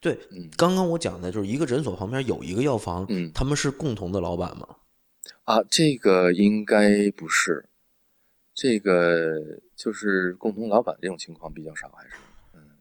[0.00, 0.16] 对，
[0.56, 4.68] 刚刚我讲的就是一个诊所旁边有一个药房，嗯，他们是共同的老板吗？
[5.44, 7.66] 啊，这个应该不是，
[8.54, 9.38] 这个
[9.76, 12.14] 就是共同老板这种情况比较少，还是。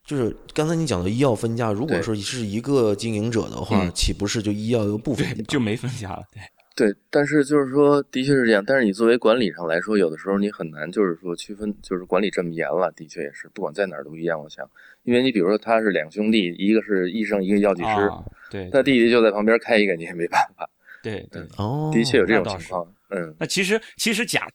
[0.06, 6.24] 就是刚才你讲的医药分家，如果说是一个经营者的话，岂不是就医药又不分家，就没分家了？
[6.34, 6.42] 对
[6.76, 8.62] 对，但是就是说，的确是这样。
[8.66, 14.42] 但是你作为管理上来说，有的时候你很难，就是说区分，就是管理这么严了，的确也是，不管在哪儿都一样。
[14.42, 14.70] 我想，
[15.04, 18.12] 因为你比如说他是两兄弟，一个是医生，一个药剂师，
[18.52, 20.70] 对，他弟弟就在旁边开一个，你也没办法。
[21.04, 22.92] 对对，哦，的确有这种情况。
[23.10, 24.48] 嗯，那其实其实假。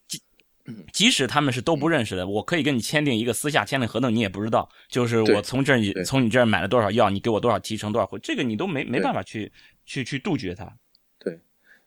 [0.93, 4.69] 即使他们是都不认识的，我可以跟你签订一个私下签订合同，你也不知道。
[4.91, 9.51] 就是我从这儿从你这儿买了多少药，你给我多少提成多少回，这个你都没没办法去
[9.87, 10.71] 去去杜绝它。
[11.19, 11.41] 对，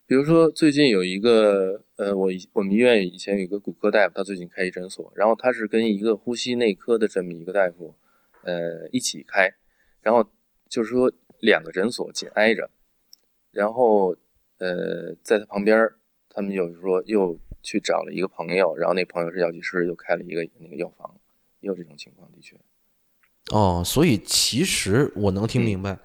[0.07, 7.93] 比如说最近有一个呃，我我们医院以前有一个骨科大夫，他最近开一诊所，然后他是跟一个呼吸内科的这么一个大夫
[8.41, 9.53] 呃一起开，
[10.01, 10.27] 然后
[10.67, 12.71] 就是说两个诊所紧挨着，
[13.51, 14.15] 然后
[14.61, 15.89] 呃在他旁边，
[16.29, 17.37] 他们有说又。
[17.63, 21.15] 去找了一个朋友，然后那朋友是药剂师，又开了一个那个药房，
[21.59, 22.57] 也有这种情况，的确。
[23.51, 25.95] 哦，所以其实我能听明白，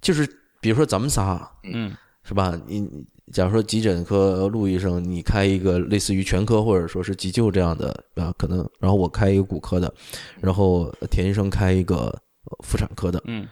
[0.00, 0.24] 就是
[0.60, 1.92] 比如说咱们仨，嗯，
[2.22, 2.56] 是吧？
[2.68, 2.88] 你
[3.32, 9.92] 假如说急诊科陆医生，你开一个类似于全科或者说是急救这样的啊，可能，然后我开一个骨科的，
[10.40, 12.22] 然后田医生开一个
[12.64, 13.48] 妇产科的，嗯，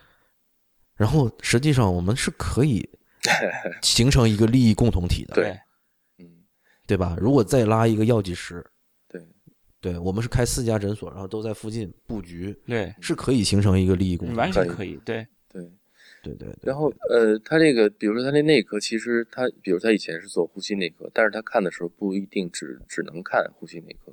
[0.94, 2.88] 然后实际上我们是可以
[3.83, 5.59] 形成一个利益共同体的，对。
[6.18, 6.44] 嗯。
[6.87, 7.16] 对吧？
[7.20, 8.64] 如果再拉一个药剂师，
[9.09, 9.22] 对，
[9.81, 15.70] 对我们是开四家诊所，然后都在附近布局，对，是可以形成一个利益共同体，完全可以，对，对，
[16.22, 16.48] 对对。
[16.62, 24.12] 然后呃，他这个，比如说他那内科，其实他，比如他以前是做呼吸内科，但是他看的时候不一定只只能看呼吸内科，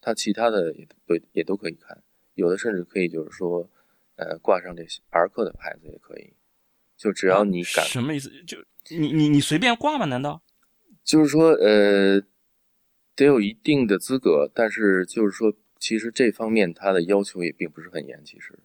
[0.00, 2.00] 他其他的也都也都可以看，
[2.34, 3.68] 有的甚至可以就是说，
[4.14, 6.32] 呃，挂上这儿科的牌子也可以，
[7.02, 7.84] 就只要你敢。
[7.84, 8.30] 什么意思？
[8.46, 8.56] 就
[8.90, 10.04] 你你你随便挂吗？
[10.04, 10.40] 难道？
[11.02, 12.20] 就是说，呃，
[13.16, 18.24] 得有一定的资格，但是就是说，其实这方面他的要求也并不是很严。
[18.24, 18.56] 其实，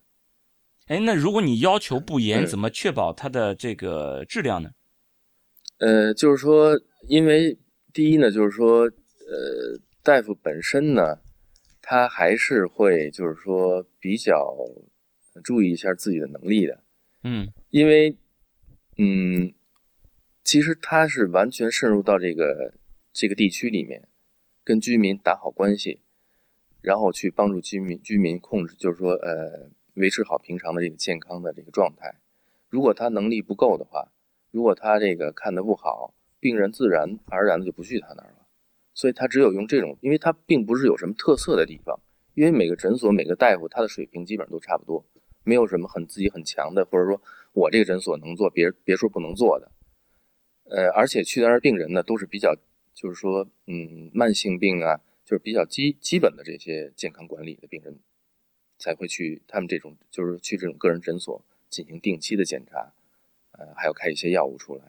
[0.85, 4.69] 哎，那如果你要求不严，怎么确保它的这个质量呢？
[5.79, 7.57] 呃，就是说，因为
[7.91, 11.19] 第一呢，就是说，呃，大夫本身呢，
[11.81, 14.55] 他还是会就是说比较
[15.43, 16.83] 注意一下自己的能力的，
[17.23, 18.15] 嗯因为
[18.97, 19.53] 嗯，
[20.43, 22.73] 其实他是完全渗入到这个
[23.13, 24.07] 这个地区里面，
[24.63, 26.01] 跟居民打好关系，
[26.81, 32.15] 然后去帮助居民居民控制，就是说呃维持好平常的这个健康的这个状态。
[32.69, 34.11] 如果他能力不够的话，
[34.49, 38.47] 如果他这个看的不好，病人自然而然的就不去他那儿了。
[38.95, 41.99] 所以他只有用这种，因为他并不是有什么特色的地方，
[42.33, 45.05] 因为每个诊所每个大夫他的水平基本上都差不多，
[45.47, 47.21] 没有什么很自己很强的，或者说
[47.53, 49.71] 我这个诊所能做，别别说不能做的。
[50.65, 52.53] 呃，而且去那儿病人呢，都是比较
[52.93, 57.97] 就是说，嗯，慢性病啊，就是比较基基本的这些健康管理的病人，
[58.77, 62.91] 才会去他们这种就是去这种个人诊所进行定期的检查，
[63.53, 64.83] 呃，还要开一些药物出来。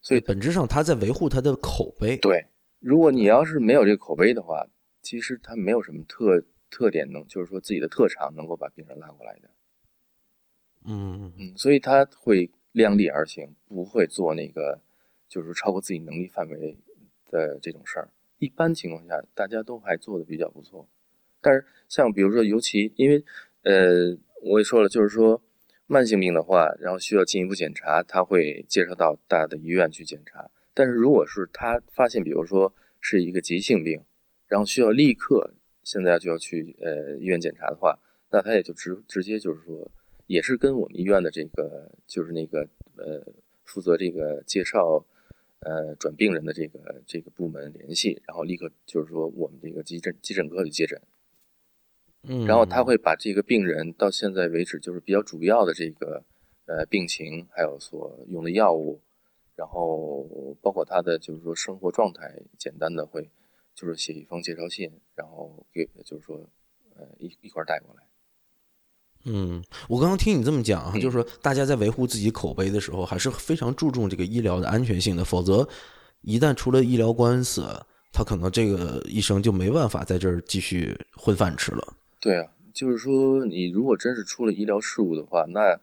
[0.00, 2.16] 所以本质上他在维护他的口碑。
[2.16, 2.44] 对，
[2.80, 4.66] 如果你要是没有这个口碑的话，
[5.00, 9.48] 其实他没有什么特特点能，就是说自己的特长能够把病人拉过来的。
[10.84, 14.80] 嗯嗯，所以他会量力而行，不会做那个
[15.28, 16.76] 就是超过自己能力范围
[17.30, 18.08] 的这种事儿。
[18.38, 20.88] 一般情况下，大家都还做的比较不错。
[21.40, 23.24] 但是像比如说，尤其因为
[23.62, 25.40] 呃，我也说了，就是说
[25.86, 30.50] 慢性病的话，然后需要进一步检查，他会介绍到大的医院去检查。
[30.74, 34.02] 但是如果是他发现，比如说是一个急性病，
[34.48, 37.98] 然后需要立刻现在就要去呃医院检查的话，
[38.30, 39.90] 那他也就直直接就是说，
[40.32, 42.66] 也是跟我们医院的这个就是那个
[42.96, 43.22] 呃
[43.64, 45.04] 负责这个介绍
[45.58, 50.98] 呃转病人的这个这个部门联系，然后立刻就是说我们这个急诊急诊科去接诊，
[52.22, 56.24] 嗯，然后他会把这个病人到现在为止就是比较主要的这个
[56.64, 59.02] 呃病情，还有所用的药物，
[59.54, 63.30] 然后包括他的就是说生活状态，简单的会
[63.74, 66.48] 就是写一封介绍信，然后给就是说
[66.96, 68.02] 呃一一块带过来。
[69.24, 75.68] 嗯，我刚刚听你这么讲就是说大家在维护自己口碑的时候，还是非常注重这个医疗的安全性的，否则
[76.22, 77.64] 一旦出了医疗官司，
[78.12, 81.94] 他可能这个医生就没办法在这儿继续混饭吃了。
[82.20, 85.78] 对啊，就是说你如果真是出了医疗事故的话，那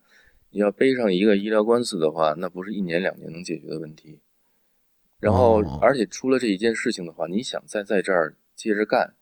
[0.52, 4.20] 你要背上一个医疗官司的话，那不是一年两年能解决的问题。
[5.20, 9.14] 然后哦，而且出了这一件事情的话，你想再在这儿接着干，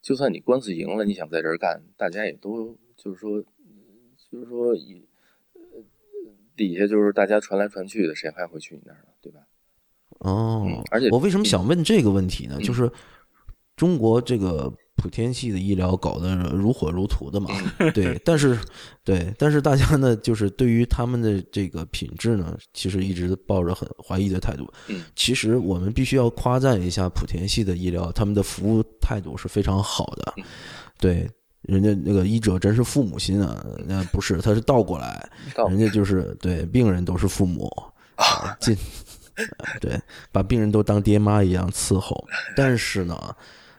[0.00, 3.61] 就算你官司赢了，你想在这儿干，大家也都就是说，嗯
[4.32, 5.06] 就是说以
[5.54, 5.60] 呃
[6.56, 9.12] 底下就是大家传来传去的，谁还会去你那儿呢？
[9.20, 9.40] 对吧？
[10.20, 12.56] 哦嗯，而且我为什么想问这个问题呢？
[12.58, 12.90] 嗯就是
[13.76, 18.56] 中国这个莆田系的医疗搞得如火如荼的嘛，嗯对， 但是
[19.02, 24.70] 对，但是大家呢，就是对于他们的这个品质呢，其实一直抱着很怀疑的态度。
[24.88, 30.34] 嗯，其实我们必须要夸赞一下莆田系的医疗，他们的服务态度是非常好的。
[30.36, 30.44] 嗯
[31.00, 31.28] 对，
[31.62, 35.28] 人家那个医者真是父母心啊，那不是，他是倒过来，
[35.68, 37.66] 人家就是对病人都是父母，
[38.16, 38.76] 啊进
[39.80, 42.16] 对，把病人都当爹妈一样伺候。
[42.56, 43.36] 但是呢，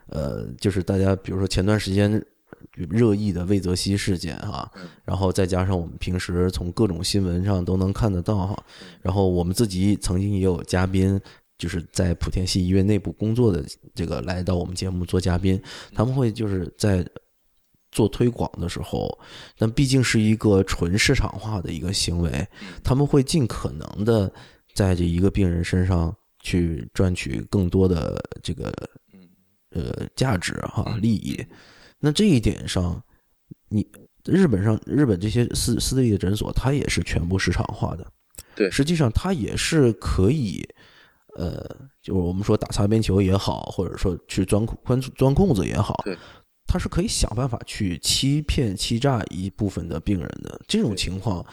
[0.08, 2.24] 呃，就是大家比如说前段时间
[2.72, 8.64] 热议的魏则西事件哈、嗯然后再加上我们平时从各种新闻上都能看得到哈，
[9.02, 11.20] 然后我们自己曾经也有嘉宾。
[11.56, 13.64] 就是在莆田系医院内部工作的
[13.96, 15.62] 这个来到我们节目做嘉宾，
[15.94, 17.06] 他们会就是在
[17.94, 19.18] 做推广的时候，
[19.58, 22.46] 但毕竟是一个纯市场化的一个行为，
[22.84, 24.32] 他们会尽可能的
[24.74, 28.74] 在这一个病人身上去赚取更多的这个
[29.14, 29.30] 嗯
[29.70, 31.46] 呃价值哈利益。
[32.00, 33.02] 那这一点上，
[33.70, 33.88] 你
[34.26, 38.06] 日本上日本这些私私立的诊所，它也是全部市场化的。
[38.56, 40.64] 对实际上它也是可以，
[41.38, 41.66] 呃，
[42.02, 46.04] 就是我们说打擦边球也好，或者说去钻空钻钻空子也好，
[46.66, 50.62] 对，它是可以想办法去欺骗、欺诈一部分的病人的。
[50.68, 51.46] 这种情况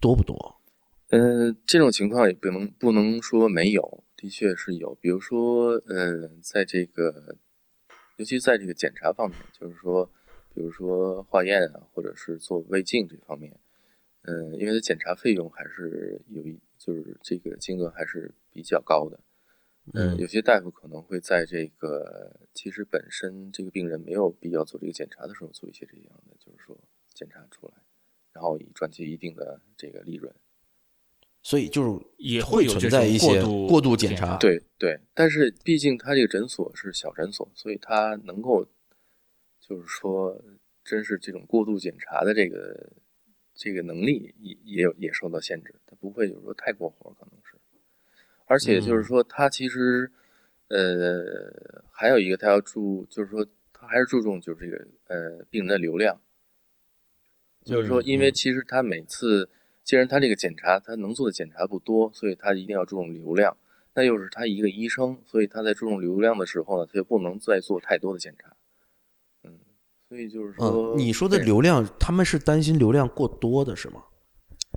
[0.00, 0.60] 多不多？
[1.10, 4.94] 呃，这种情况也不能不能说没有，的确是有。
[4.94, 7.36] 比如说，呃，在这个，
[8.16, 10.10] 尤其在这个检查方面，就是说，
[10.54, 13.54] 比如说化验啊，或者是做胃镜这方面，
[14.22, 19.20] 嗯、因为它检查费用还是有一，就是这个金额还是比较高的。
[19.94, 26.78] 嗯，嗯有些大夫可能会在这个其实本身这个病人没有必要做这个检查的时候，做一些这样的，就是说
[27.12, 27.74] 检查出来，
[28.32, 30.34] 然后以赚取一定的这个利润。
[31.44, 34.38] 所以就是也会存在一些过度过度检查。
[34.38, 38.64] 对对，但是毕竟他这个诊所是小诊所，所以他能够，
[39.60, 40.40] 就是说，
[40.84, 42.92] 真是这种过度检查的这个
[43.54, 47.51] 这个能力也也有也受到限制，他不会就是说太过火，可能是。
[48.52, 50.12] 而且就是说，他其实，
[50.68, 53.42] 呃，还有一个他要注，就是说
[53.72, 56.20] 他他还是注重就是这个呃病人的流量，
[57.64, 59.48] 就是说，嗯因为嗯其实他每次
[59.82, 63.56] 既然他这个检查他能做的检查不多，所以他一定要注重流量。
[63.94, 68.54] 那又是他一个医生，所以他在注重流量的时候呢，他就不能再做太多的检查。
[69.42, 69.58] 嗯，
[70.08, 74.04] 所以就是说，嗯，你说的流量，他们是担心流量过多的是吗？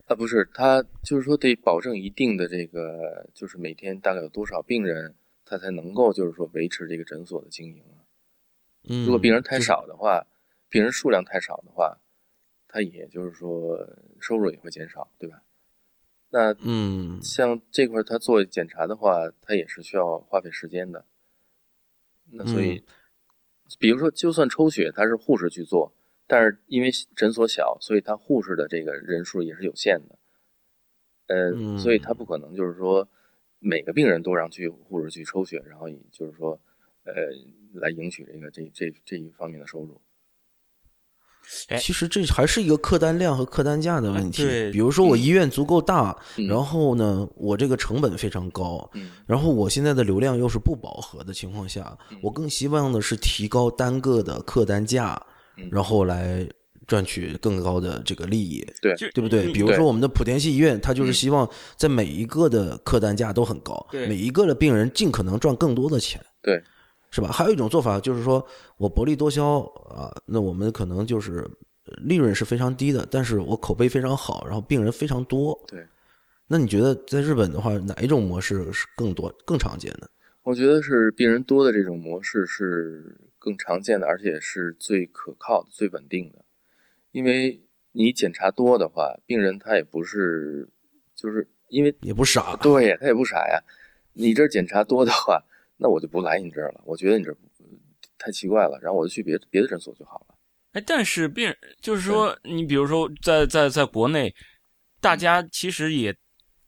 [0.05, 8.05] 啊，不是，他就是说得保证一定的这个，就是每天大概有多少病人，他才能够就是说维持这个诊所的经营啊。
[8.87, 10.27] 嗯，如果病人太少的话，
[10.69, 11.99] 病人数量太少的话，
[12.67, 13.79] 他也就是说
[14.19, 15.41] 收入也会减少，对吧？
[16.29, 21.05] 那嗯像这块他做检查的话，他也是需要花费时间的。
[22.31, 22.83] 那所以，
[23.79, 25.93] 比如说，就算抽血，他是护士去做，
[26.27, 30.17] 但是因为诊所小，所以他护士的这个人数也是有限的。
[31.27, 33.07] 呃，嗯所以他不可能就是说
[33.59, 36.59] 每个病人都让去护士去抽血，然后以就是说
[37.03, 37.13] 呃
[37.73, 39.99] 来赢取这个这这这一方面的收入。
[41.69, 44.43] 哎其实这还是一个客单量和客单价的问题。
[44.71, 55.34] 比如说我医院足够大，嗯然后呢，我这个成本非常高，嗯然后我现在的流量又是不饱和的情况下，嗯我更希望的是提高单个的客单价，嗯
[55.71, 56.47] 然后来
[56.87, 58.65] 赚取更高的这个利益。
[58.81, 59.51] 对对不对？
[59.51, 66.61] 比如说我们的莆田系医院，它就是嗯希望在每一个的客单价都很高，对每一个的病人尽可能赚更多的钱，对，
[67.11, 67.29] 是吧？
[67.31, 68.45] 还有一种做法就是说
[68.77, 71.39] 我薄利多销啊，那我们可能就是
[71.85, 75.59] 呃利润是非常低的，但是我口碑非常好，然后病人非常多。
[75.67, 75.83] 对，
[76.47, 80.09] 那你觉得在日本的话，哪一种模式是更多、更常见的？
[80.43, 86.43] 我觉得是病人多的这种模式是更常见的，而且是最可靠的、最稳定的。
[87.11, 90.67] 因为你检查多的话，病人他也不是，
[91.13, 93.61] 就是因为也不傻，对呀，他也不傻呀。
[94.13, 95.39] 你这儿检查多的话，
[95.77, 96.81] 那我就不来你这儿了。
[96.85, 97.37] 我觉得你这儿
[98.17, 100.35] 太奇怪了，然后我就去别别的诊所就好了。
[100.71, 104.33] 哎，但是病人就是说，你比如说在在在国内，
[104.99, 106.15] 大家其实也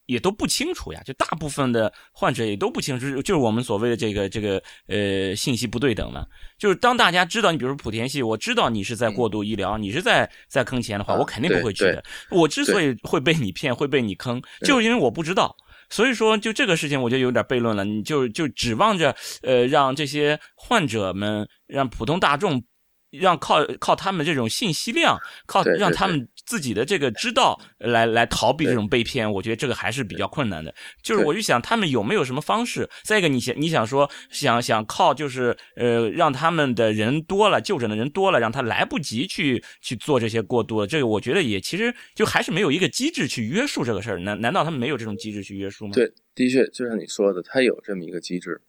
[0.07, 6.27] 也都不清楚呀，就大部分的患者也都不清楚，就是我们所谓的这个这个呃信息不对等了。
[6.57, 12.03] 就是当大家知道你，比如说莆田系，我知道你是在过度医疗，你是在在坑钱的话，啊我肯定不会去对的。
[12.31, 15.55] 我之所以会被你骗，会被你坑，就是因为我不知道。
[15.89, 17.85] 所以说，就这个事情，我就有点悖论了。
[17.85, 22.61] 你就就指望着，呃，让这些患者们，让普通大众，
[23.09, 30.73] 让靠靠他们这种信息量，靠让他们自己的这个知道来来逃避这种被骗，我觉得这个还是比较困难的。
[31.03, 32.89] 就是我就想，他们有没有什么方式？
[33.03, 40.87] 再一个，你想你想说，想想靠就是呃，让他们的人多了，就诊的人多了，让他来不及去去做这些过度了。
[40.87, 44.19] 这个我觉得也其实就还是没有一个机制去约束这个事儿。
[44.19, 45.91] 难难道他们没有这种机制去约束吗？
[45.93, 48.61] 对，的确，就像你说的，他有这么一个机制，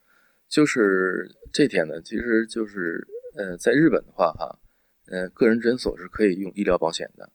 [0.48, 3.06] 就是这点呢，其实就是
[3.36, 4.58] 呃，在日本的话，哈，
[5.12, 7.30] 呃，个人诊所是可以用医疗保险的。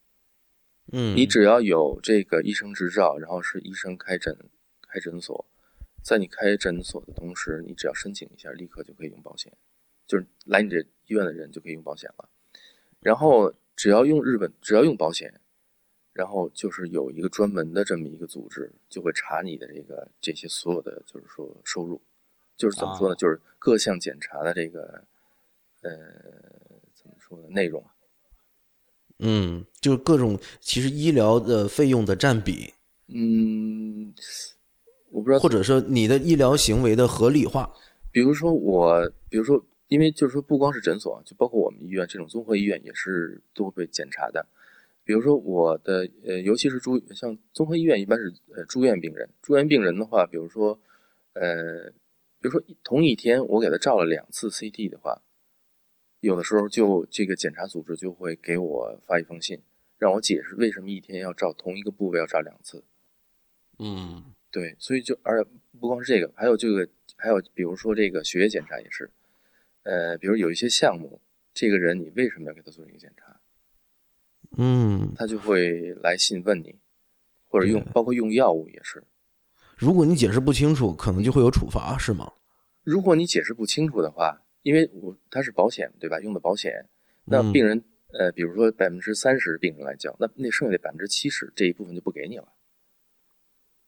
[0.92, 4.38] 嗯，你只要有这个医生执照，然后是医生开诊
[4.82, 5.46] 开诊所，
[6.04, 9.52] 在你开诊所的同时，你只要申请一下，立刻就可以用保险，
[10.06, 12.30] 就是来你这医院的人就可以用保险了。
[13.00, 15.40] 然后只要用日本，只要用保险，
[16.12, 22.02] 然后就是有一个专门的这么一个组织，就会查你的这个这些所有的就是说收入，
[22.58, 23.14] 就是怎么说呢？
[23.14, 25.06] 啊就是各项检查的这个
[25.82, 25.92] 呃
[26.94, 27.84] 怎么说呢内容。
[29.24, 32.74] 嗯，就是各种其实医疗的费用的占比，
[33.08, 34.14] 嗯，
[35.10, 37.72] 我不知道或者说你的医疗行为的合理化。
[38.12, 44.46] 比如说我，比如说，因为就是说，不光是诊所，就包括我们医院这种综合医院也是都会被检查的。
[45.06, 49.30] 比如说我的，呃，尤其是住像综合医院，一般是呃住院病人。
[49.42, 50.80] 住院病人的话，比如说，
[51.34, 51.90] 呃，
[52.40, 55.22] 比如说同一天我给他照了两次 CT 的话，
[56.24, 59.62] 有的时候就这个检查组织就会给我发一封信，
[59.98, 62.84] 让我解释为什么一天要照同一个部位要照两次。
[63.78, 64.24] 嗯。
[64.50, 65.50] 对，所以就而且
[65.82, 69.10] 不光是这个，还有这个，还有比如说这个血液检查也是，
[69.82, 71.20] 呃，比如有一些项目，
[71.56, 73.40] 这个人你为什么要给他做一个检查，
[74.56, 76.76] 嗯，他就会来信问你，
[77.48, 79.04] 或者用包括用药物也是，
[79.76, 82.32] 如果你解释不清楚，可能就会有处罚，是吗？
[82.84, 86.90] 如果你解释不清楚的话，因为我他是保险对吧，用的保险，
[87.26, 92.48] 那嗯病人、呃，比如说百分之三十病人来交，那那剩下的百分之七十这一部分就不给你了。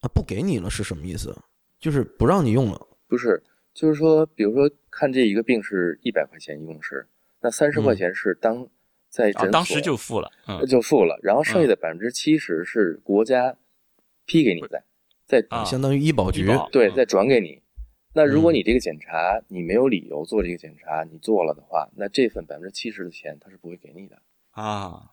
[0.02, 1.36] 啊，不给你了是什么意思？
[1.80, 2.88] 就是不让你用了。
[3.08, 3.42] 不是，
[3.74, 7.08] 就是说，比如说看这一个病是一百块钱，一共是，
[7.42, 8.68] 那三十嗯块钱是当
[9.10, 13.58] 在诊所、啊，当时就付了，嗯，就付了，然后剩下的百分之七十是国家
[14.26, 14.84] 批给你的，
[15.26, 16.46] 再啊相当于医保局。
[16.72, 17.62] 对嗯再转给你。
[18.16, 24.20] 那如果嗯你这个检查你没有理由做这个检查，你做了的话，那这份百分之七十的钱他是不会给你的。
[24.52, 25.12] 啊。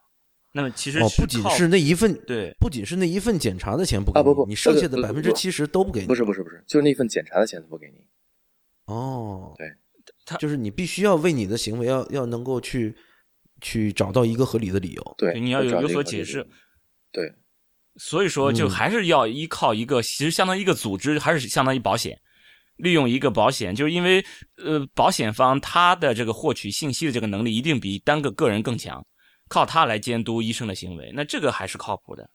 [0.55, 6.07] 那么其实哦，不仅是那一份，对不仅是那一份检查的钱不给你，啊不不你剩下的百分之七十都不给你。
[6.07, 8.05] 不是不是不是，就是那份检查的钱他不给你。
[8.85, 9.67] 哦，对，
[10.27, 12.95] 他就是你必须要为你的行为要要能够去
[13.63, 15.15] 去找到一个合理的理由。
[15.17, 16.47] 对，你要有有所解释。
[17.11, 17.33] 对，
[17.97, 22.21] 所以说，就嗯还是要依靠一个，其实相当于一个组织，还是相当于保险，
[22.77, 24.25] 利用一个保险，就是因为
[24.57, 29.05] 呃，保险方他的这个获取信息的这个能力一定比单个个人更强，
[29.49, 32.29] 靠他来监督医生的行为，那这个还是靠谱的。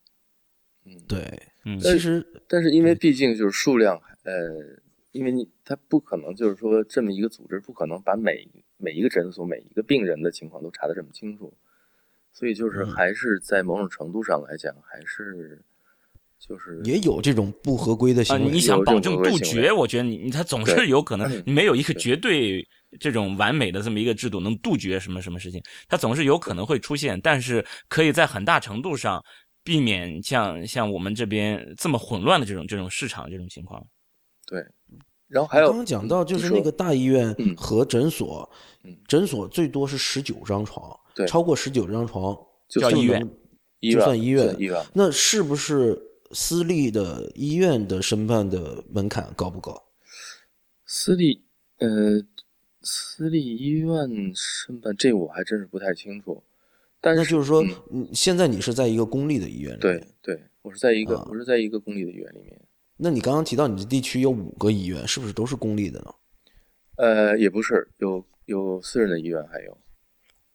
[0.86, 1.22] 嗯，对，
[1.66, 4.34] 嗯，其实但是因为毕竟就是数量，呃，
[5.12, 11.54] 因为你他不可能就是说这么一个组织不可能把每每一个诊所每一个病人的情况都查得这么清楚，
[12.32, 12.92] 所以就是嗯。
[12.94, 15.62] 还是在某种程度上来讲，还是
[16.40, 18.52] 就是也有这种不合规的啊，行为。
[18.52, 22.66] 你想保证杜绝，我觉得你你他总是有可能没有一个绝对
[23.00, 29.24] 这种完美的这么一个制度能杜绝什么什么事情，它总是有可能会出现，但是可以在很大程度上
[29.64, 33.86] 避免像像我们这边这么混乱的这种这种市场这种情况。
[34.46, 34.64] 对。
[35.28, 38.50] 然后还有刚刚讲到，就是那个大医院嗯和诊所，
[38.86, 42.34] 嗯诊所最多是十九张床，对超过十九张床
[42.70, 43.22] 叫医院
[43.82, 46.02] 医院就算医院算医院那是不是
[46.32, 49.84] 私立的医院的申办的门槛高不高？
[50.86, 51.46] 私立
[51.80, 52.22] 呃
[52.82, 56.44] 私立医院申办这我还真是不太清楚，
[57.02, 57.64] 但是那就是说
[58.14, 62.62] 现在你是在一个公立的医院里面对，对，我是在一个、啊我是在一个公立的医院里面。
[62.98, 66.14] 那你刚刚提到你的地区有五个医院，是不是都是公立的呢？
[66.96, 69.78] 呃，也不是，有有私人的医院，还有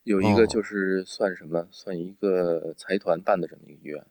[0.03, 4.05] 有一个哦就是算什么，算一个财团办的这么一个医院，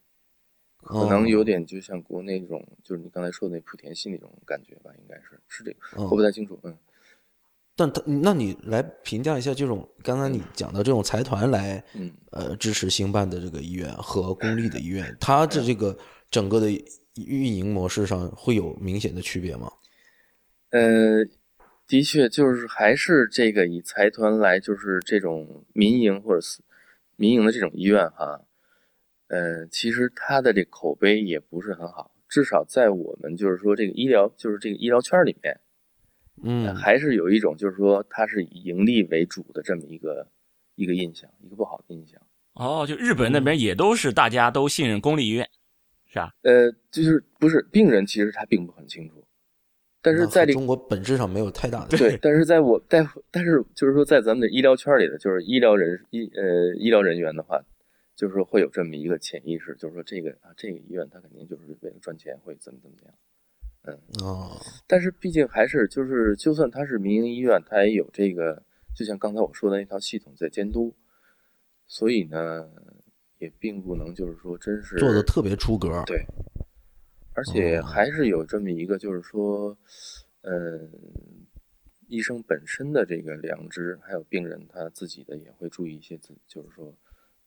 [0.83, 6.77] 可哦能有点就像国内那种，就是你刚才说的那莆田系那种感觉吧，应该是是这个，哦我不太清楚，嗯。
[7.75, 15.97] 但他，那你来评价一下这种刚才你讲的这种财团来嗯，呃支持兴办的这个医院和公立的医院，它的这个
[16.31, 16.71] 整个的
[17.17, 19.73] 运营模式上会有明显的区别吗？
[20.69, 21.25] 呃，
[21.87, 26.63] 的确就是还是这个以财团来，就是这种民营或者私
[27.17, 28.43] 民营的这种医院哈，
[29.33, 35.59] 呃，其实它的这口碑也不是很好，至少在我们就是说这个医疗，就是这个医疗圈里面，
[36.45, 40.29] 嗯，还是有一种就是说它是以盈利为主的这么一个
[40.75, 42.21] 一个印象，一个不好的印象。
[42.53, 45.49] 哦，就日本那边也都是大家都信任公立医院，
[46.09, 46.31] 是吧？
[46.43, 49.25] 呃，就是不是病人其实他并不很清楚，
[50.03, 57.59] 但是在这个中国本质上没有太大的对，但是在我在但是就是说在咱们的医疗圈里的，就是医疗人医呃医疗人员的话，
[58.15, 63.15] 就是说会有这么一个潜意识，就是说这个啊这个医院他肯定就是为了赚钱，会怎么怎么样。
[63.85, 68.63] 嗯哦，但是毕竟还是就是，就算它是民营医院，它也有这个，
[68.95, 70.95] 就像刚才我说的那套系统在监督，
[71.89, 72.71] 所以呢，
[73.39, 76.01] 也并不能就是说真是做的特别出格。
[76.07, 76.25] 对，
[77.35, 79.77] 而且哦还是有这么一个，就是说，
[80.43, 80.89] 嗯，
[82.07, 86.95] 医生本身的这个良知，还有病人他自己的也会注意一些自，就是说，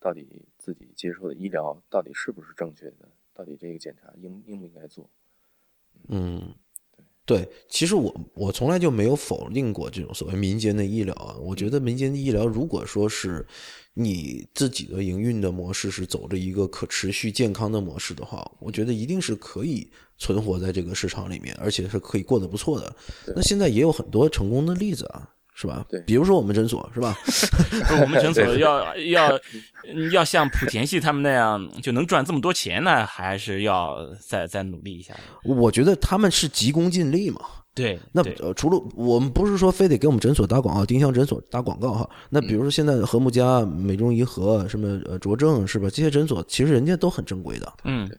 [0.06, 5.10] 到底自己接受的医疗到底是不是正确的，到底这个检查应应不应该做。
[6.10, 6.54] 嗯，
[7.26, 11.36] 对，其实我我从来就没有否定过这种所谓民间的医疗啊。
[11.40, 13.44] 我觉得民间的医疗，如果说是
[13.96, 19.90] 你自己的营运的模式是走着一个可持续健康的模式的话，我觉得一定是可以
[20.20, 22.96] 存活在这个市场里面，而且是可以过得不错的。
[23.36, 25.35] 那现在也有很多成功的例子啊。
[25.58, 25.86] 是吧？
[25.90, 27.18] 对比如说我们诊所是吧？
[28.02, 29.40] 我们诊所 要要
[30.12, 35.16] 要像莆田系他们那样就能赚这么多钱呢，还是要再再努力一下。
[35.44, 37.40] 我觉得他们是急功近利嘛。
[37.74, 42.10] 对，那对呃，除了我们不是说非得给我们诊所打广告，丁香诊所打广告哈。
[42.30, 45.90] 那比如说现在和睦家、美中怡和、什么呃卓正是吧？
[45.90, 47.74] 这些诊所其实人家都很正规的。
[47.84, 48.10] 嗯，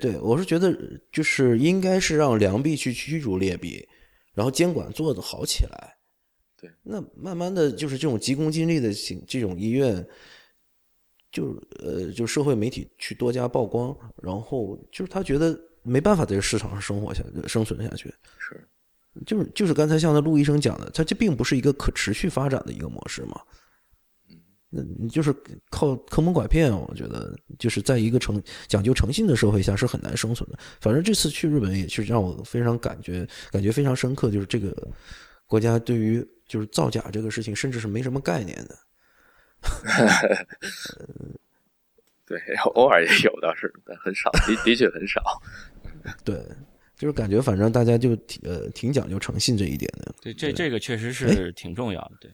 [0.00, 0.74] 对，我是觉得
[1.12, 3.86] 就是应该是让良币去驱逐劣币，
[4.34, 5.97] 然后监管做得好起来。
[6.60, 10.04] 对，那慢慢的就是这种急功近利的行这种医院，
[11.30, 18.12] 就呃就社会媒体去多加曝光，然后就是他觉得没办法在这市场上生活下生存下去。
[18.38, 18.68] 是
[19.24, 23.40] 就是就是刚才像那陆医生讲的，他这并不是一个可持续发展的一个模式嘛。
[24.70, 25.34] 那你就是
[25.70, 30.58] 靠坑蒙拐骗，我觉得就是在一个诚讲究诚信的社会下是很难生存的。
[30.80, 34.76] 反正这次去日本也是让我非常感觉感觉非常深刻，就是这个
[35.46, 38.76] 国家对于就是造假这个事情，甚至是没什么概念的。
[42.24, 42.38] 对，
[42.74, 45.22] 偶尔也有倒是，但很少，的的确很少。
[46.24, 46.44] 对，
[46.96, 50.14] 就是感觉反正大家就挺呃挺讲究诚信这一点的。
[50.20, 52.12] 对，这这个确实是挺重要的。
[52.20, 52.30] 对，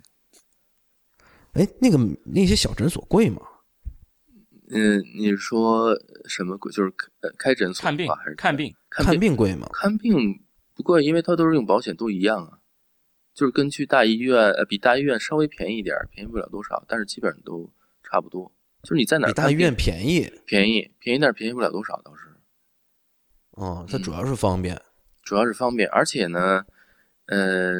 [1.53, 3.41] 哎，那个那些小诊所贵吗？
[4.71, 5.95] 嗯，你说
[6.27, 6.73] 什么贵？
[6.73, 7.07] 就是开
[7.39, 8.75] 开诊所看病还是看病？
[8.91, 9.69] 看病贵吗？
[9.73, 10.43] 看病
[10.75, 12.59] 不贵，因为它都是用保险，都一样啊。
[13.35, 17.69] 就是跟去大医院，呃，比大医院稍微便宜一点，便宜不了多少，但是基本上都
[18.03, 18.53] 差不多。
[18.83, 19.27] 就是你在哪？
[19.27, 22.29] 比大医院便宜，便宜便宜，但是便宜不了多少，倒是。
[23.51, 24.81] 哦，它主要是方便，
[25.23, 26.65] 主要是方便，而且呢，
[27.27, 27.73] 呃，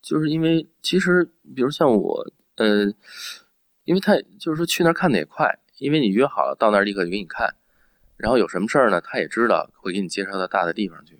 [0.00, 2.86] 就是因为其实，比如像我，呃，
[3.84, 7.54] 因为他就是说去那儿看的也快，因为你约好了到那儿立刻就给你看，
[8.16, 11.15] 然后有什么事儿呢，他也知道会给你介绍到大的地方去。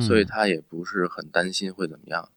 [0.00, 2.32] 所以他也不是很担心会怎么样，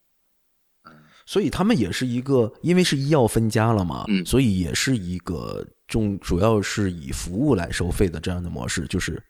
[0.84, 0.92] 嗯，
[1.26, 9.24] 所以他们也是一个，因为是医药分家了嘛，嗯，所以也是一个重，主要是以服务来收费的这样的模式，就是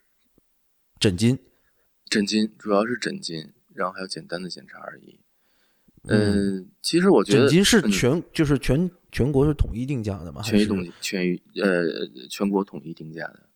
[0.98, 1.38] 诊金，
[2.08, 5.20] 诊金主要是诊金，然后还有简单的检查而已。
[6.04, 10.42] 嗯，其实我觉得诊金是全就是全全国是统一定价的嘛？
[10.42, 11.84] 全一统全于呃
[12.28, 13.48] 全国统一定价的，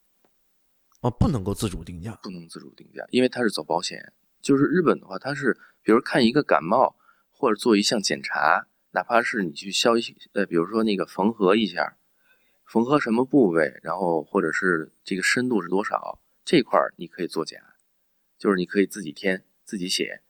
[1.01, 4.13] 哦，不能够自主定价，不能自主定价，因为它是走保险。
[4.45, 6.97] 就是日本的话，它是比如看一个感冒，
[7.33, 10.03] 或者做一项检查，哪怕是你去消一
[10.35, 11.97] 呃，比如说那个缝合一下，
[12.67, 17.57] 缝合什么部位，然后或者是这个深度是多少，这块儿你可以作假，
[18.39, 20.21] 就是你可以自己填自己写，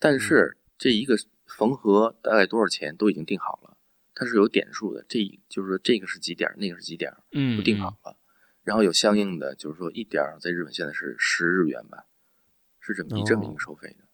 [0.00, 1.16] 但是这一个
[1.46, 3.76] 缝合大概多少钱都已经定好了，
[4.16, 8.16] 它是有点数的，这就是说这个是几点，那个是几点，嗯，都定好了，
[8.64, 12.06] 然后有相应的，就是说一点在日本现在是十日元吧。
[12.92, 14.04] 是这么以这么一个收费的，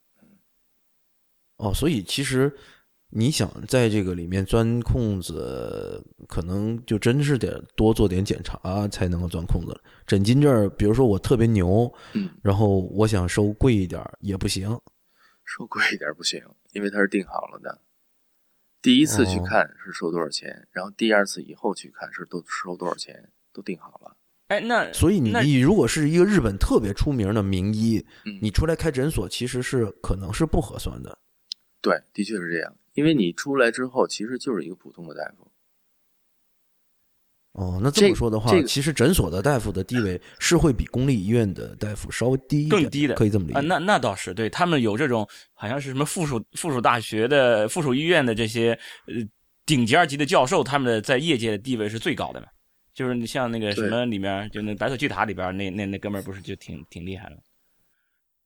[1.56, 2.54] 哦，所以其实
[3.08, 9.80] 你想在这个里面钻空子，可能就真是得多做点检查才能够钻空子了。
[10.06, 14.68] 诊金这儿，比如说我特别牛，嗯，然后我想收贵一点也不行，
[15.44, 17.80] 收贵一点不行，因为它是定好了的。
[18.82, 24.16] 第一次去看是收多少钱，然后第二次以后去看是都收多少钱，都定好了。
[24.48, 31.18] 哎，那所以你你如果是一个日本特别出名的名医，嗯，你出来开诊所其实是可能是不合算的。
[31.82, 35.50] 对，的确是这样，因为你出来之后其实就是一个普通的大夫。
[37.52, 43.60] 哦，那这么说的话，其实诊所的大夫的地位 是会比公立医院的大夫稍微低一点更低的，可以这么理解。
[43.60, 49.14] 那那倒是，对他们有这种好像是什么附属附属大学的附属医院的这些呃
[49.64, 52.46] 顶尖级的教授，他们的在业界的地位是最高的嘛。
[52.96, 57.36] 就是你像那个什么里面，就那白色巨塔里边那那那哥们儿不是就挺挺厉害的，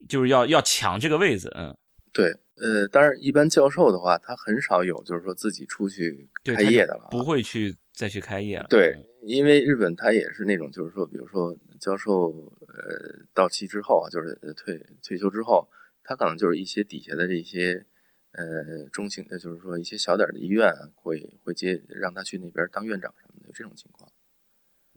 [0.09, 1.73] 就是要要抢这个位子，嗯，
[2.13, 8.67] 对，呃，当然一般教授的话，他很少有就是说自己出去开业的了，不会去再去开业了。
[8.69, 8.93] 对，
[9.23, 12.33] 因为日本他也是那种就是说，比如说教授
[12.67, 15.71] 呃到期之后啊，就是退退休之后，
[16.03, 17.87] 他可能就是一些底下的这些
[18.33, 24.11] 呃中型的，就是说一些小点的医院会会接让他去那边当院长什么的这种情况。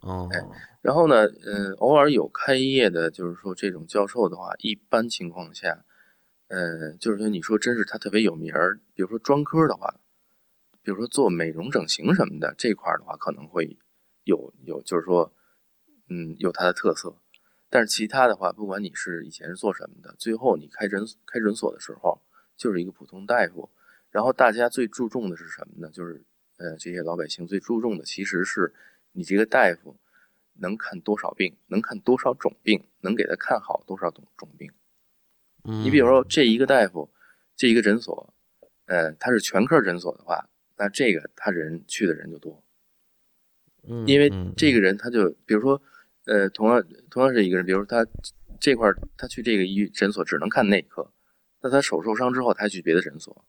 [0.04, 0.30] 哦，
[0.82, 5.86] 然后呢，嗯，偶尔有开业的，就是说这种教授的话，一般情况下，
[6.50, 9.96] 呃，就是说你说真是他特别有名儿，比如说专科的话，
[10.82, 13.78] 比如说做美容整形什么的这块的话，可能会
[14.26, 15.34] 有有，就是说，
[16.10, 17.16] 嗯，有他的特色。
[17.70, 22.22] 但是其他的话，不管你是以前是做什么的，最后你开诊开诊所的时候，
[22.58, 23.70] 就是一个普通大夫。
[24.12, 25.90] 然后大家最注重的是什么呢？
[25.94, 26.26] 就是
[26.58, 28.74] 呃，这些老百姓最注重的其实是。
[29.14, 29.98] 你这个大夫
[30.56, 34.72] 能看多少病，能看多少种病，能给他看好多少种种病？
[35.64, 37.12] 嗯，你比如说这一个大夫，
[37.56, 38.34] 这一个诊所，
[38.86, 42.64] 呃，他是全科诊所的话，那这个他人去的人就多。
[43.84, 45.82] 嗯，因为这个人他就，比如说，
[46.26, 48.06] 呃，同样同样是一个人，比如他
[48.60, 51.12] 这块他去这个医诊所只能看内科，
[51.62, 53.46] 那他手受伤之后，他去别的诊所。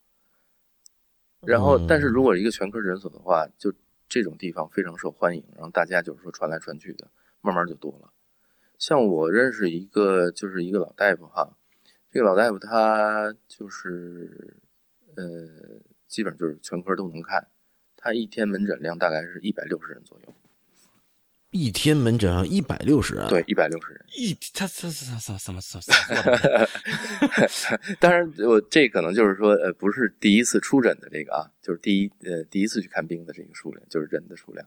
[1.40, 3.74] 然后，但是如果一个全科诊所的话，就。
[4.14, 7.10] 这种地方非常受欢迎，然后大家就是说传来传去的，
[7.40, 8.12] 慢慢就多了。
[8.78, 11.56] 像我认识一个，就是一个老大夫哈，
[12.12, 14.56] 这个老大夫他就是，
[15.16, 17.48] 呃，基本就是全科都能看，
[17.96, 20.32] 他一天门诊量大概是一百六十人左右。
[21.54, 24.04] 一天门诊啊，一百六十人，对，一百六十人。
[24.16, 26.68] 一他他他他怎么什么什么？
[28.00, 34.66] 当然，我这可能就是说，呃，不是第一次出诊的这个啊，就是第一呃第一次去看病的这个数量，就是人的数量，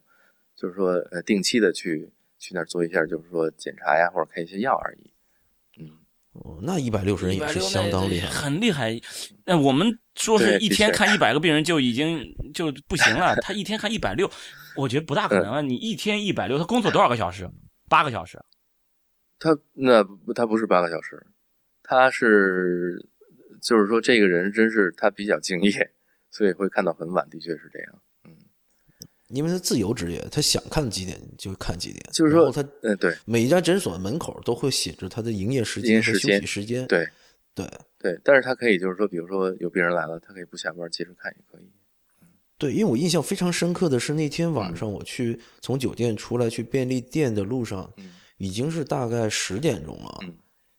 [0.55, 2.09] 就是说呃定期的去
[2.39, 5.11] 去那儿做一下，就是说检查呀，或者开一些药而已。
[5.81, 5.91] 嗯。
[6.31, 8.97] 哦，那一百六十人也是相当厉害，很厉害。
[9.43, 14.31] 那我们说是一天看一百个病人就已经就不行了，他一天看一百六，
[14.77, 15.61] 我觉得不大可能啊。
[15.61, 17.49] 你一天一百六，他工作多少个小时？
[17.89, 18.39] 八个小时。
[19.39, 20.03] 他那
[20.33, 21.25] 他不是八个小时，
[21.83, 22.97] 他是
[23.61, 25.91] 就是说这个人真是他比较敬业，
[26.31, 28.01] 所以会看到很晚，的确是这样。
[28.25, 28.35] 嗯，
[29.27, 32.03] 因为他自由职业，他想看几点就看几点。
[32.11, 36.87] 就是说，他嗯，对，每一家诊所门口都会写着他的营业时间和休息时间。
[36.87, 37.07] 对，
[37.53, 37.69] 对，
[37.99, 38.19] 对。
[38.23, 41.69] 但是他可以就是说，比如说有病人来了，他可以不下班接着看也可以。
[42.57, 47.93] 对，因为我印象非常深刻的是那天晚上我去从酒店出来去便利店的路上，
[48.37, 50.19] 已经是大概十点钟了。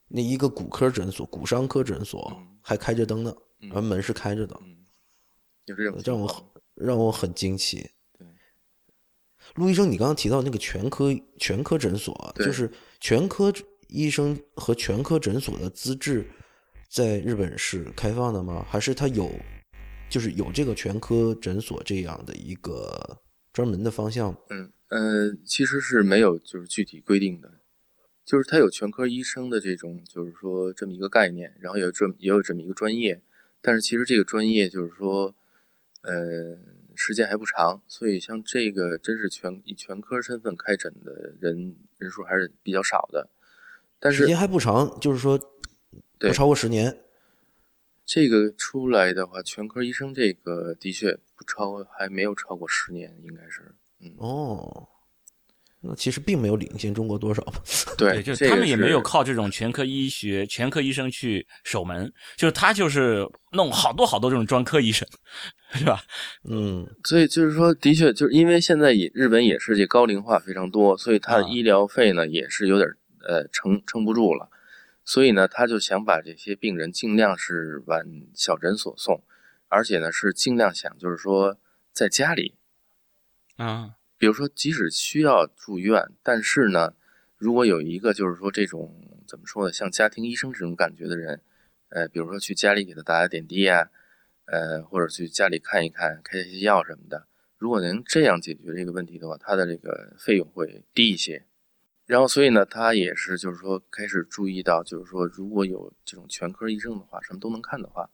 [0.08, 3.32] 那一个骨科诊所、骨伤科诊所还开着灯呢，
[3.72, 4.58] 而门是开着的。
[6.04, 7.88] 让我让我很惊奇。
[9.54, 12.70] 陆医生，你刚刚提到那个全科全科诊所，就是
[13.00, 13.52] 全科
[13.86, 16.28] 医生和全科诊所的资质，
[16.90, 18.66] 在日本是开放的吗？
[18.68, 19.30] 还是他有？
[20.08, 23.18] 就是有这个全科诊所这样的一个
[23.52, 24.36] 专门的方向。
[24.50, 27.60] 嗯呃，其实是没有就是具体规定的，
[28.24, 33.20] 就是他有全科医生的这种就是说这么一个概念，然后有这也有这么一个专业，
[33.60, 35.34] 但是其实这个专业就是说，
[36.00, 36.56] 呃，
[36.94, 43.28] 时间还不长，所以像这个真是全以全科身份开诊的人人数还是比较少的。
[44.00, 45.38] 但是时间还不长，就是说
[46.18, 46.96] 不超过十年。
[48.08, 53.74] 这个出来的话，全科医生这个的确不超，还没有超过十年，应该是。
[54.00, 54.88] 嗯哦，
[55.82, 57.62] 那其实并没有领先中国多少吧？
[57.98, 65.06] 对，就是他们也没有靠这种全科医学、全科医生去守门，就是他就是弄好多好多这种专科医生，
[65.74, 66.00] 是吧？
[66.48, 72.88] 嗯，所以就是说，的确就是因为现在也日本也是这高龄化非常多，所以他的医疗费呢也是有点
[73.28, 74.48] 呃撑撑不住了。
[75.08, 78.04] 所以呢，他就想把这些病人尽量是往
[78.34, 79.24] 小诊所送，
[79.68, 81.58] 而且呢是尽量想就是说
[81.94, 82.58] 在家里，
[83.56, 86.92] 啊，比如说即使需要住院，但是呢，
[87.38, 91.40] 如果有一个就是说这种怎么说呢，像家庭医生这种感觉的人，
[91.88, 93.88] 呃，比如说去家里给他打打点滴啊，
[94.44, 101.46] 呃，或者去家里看一看，开一些药什么的，如果能这样解决这个问题的话，他的这个费用会低一些。
[102.08, 108.08] 然后，所以呢，他也是，就是说，开始注意到，就是说，如果有这种全科医生的话，什么都能看的话，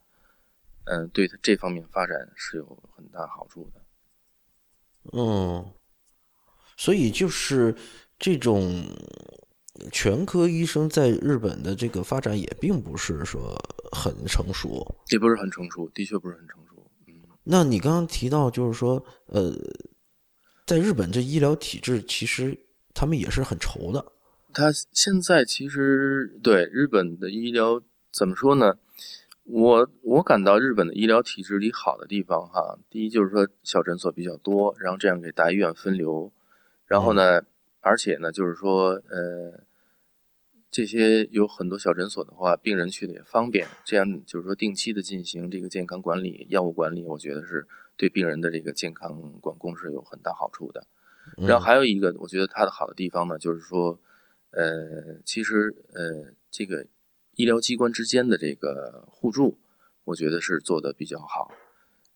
[0.83, 3.81] 嗯，对他这方面发展是有很大好处的。
[5.13, 5.73] 嗯，
[6.75, 7.73] 所以就是
[8.19, 8.83] 这种
[9.93, 13.55] 全科医生在日本的这个发展也并不是说
[13.93, 16.91] 很成熟，也不是很成熟，的确不是很成熟。
[17.07, 17.13] 嗯，
[17.45, 19.55] 那你刚刚提到，就是说，呃，
[20.65, 22.59] 在日本这医疗体制其实。
[22.95, 24.13] 他们也是很愁的。
[24.51, 27.79] 他现在其实对日本的医疗
[28.11, 28.77] 怎么说呢？
[29.43, 36.31] 我我感到日本的医疗体制里好的地方哈，第一就是说小诊所比较多，然后这样给大医院分流，
[36.87, 37.43] 然后呢，
[37.81, 39.61] 而且呢就是说呃，
[40.71, 50.87] 这些有很多小诊所的话，病人去的也方便，这样就是说定期的进行这个健康管理、药物管理，我觉得是对病人的这个健康管控是有很大好处的。
[51.37, 53.99] 然后还有一个，我觉得它的好的地方呢，就是说，
[54.51, 56.85] 呃，其实呃，这个
[57.35, 59.57] 医疗机关之间的这个互助，
[60.05, 61.51] 我觉得是做的比较好。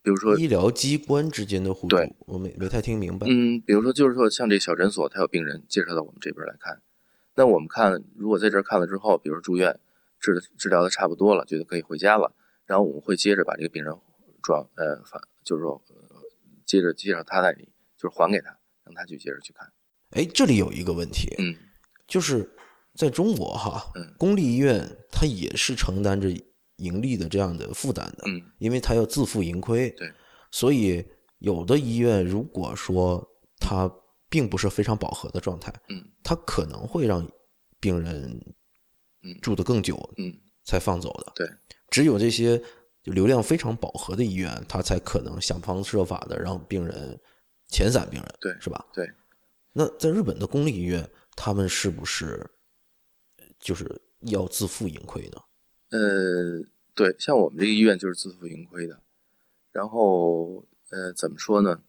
[0.01, 3.27] 比如说医疗机关之间的互助，对，我没没太听明白。
[3.29, 6.81] 嗯，比如说就是说，像这小诊所，他有病人介绍到我们这边来看，
[7.35, 9.77] 那我们看，如果在这儿看了之后，比如住院
[10.19, 12.33] 治治疗的差不多了，觉得可以回家了，
[12.65, 13.93] 然后我们会接着把这个病人
[14.41, 15.81] 转呃反，就是说
[16.65, 18.58] 接着介绍他那里，就是还给他。
[18.89, 19.71] 让他去接着去看，
[20.11, 21.55] 哎，这里有一个问题，嗯，
[22.07, 22.49] 就是
[22.95, 26.27] 在中国哈，嗯，公立医院它也是承担着
[26.77, 30.11] 盈利的这样的负担的，嗯，因为它要自负盈亏，对，
[30.49, 31.05] 所以
[31.37, 33.23] 有的医院如果说
[33.59, 33.91] 它
[34.27, 37.29] 并不是非常饱和的状态，嗯，它可能会让
[37.79, 38.23] 病人
[39.21, 39.37] 嗯。
[39.41, 40.33] 住得更久，嗯，
[40.65, 41.47] 才放走的，对，
[41.91, 42.59] 只有这些
[43.03, 47.19] 流量非常饱和的医院，它才可能想方设法的让病人。
[47.69, 48.85] 遣散病人，对，是吧？
[48.93, 49.09] 对。
[49.73, 52.49] 那在日本的公立医院，他们是不是
[53.59, 55.37] 就是要自负盈亏呢？
[55.91, 56.63] 呃，
[56.93, 59.01] 对，像我们这个医院就是自负盈亏的。
[59.71, 61.81] 然后，呃，怎么说呢？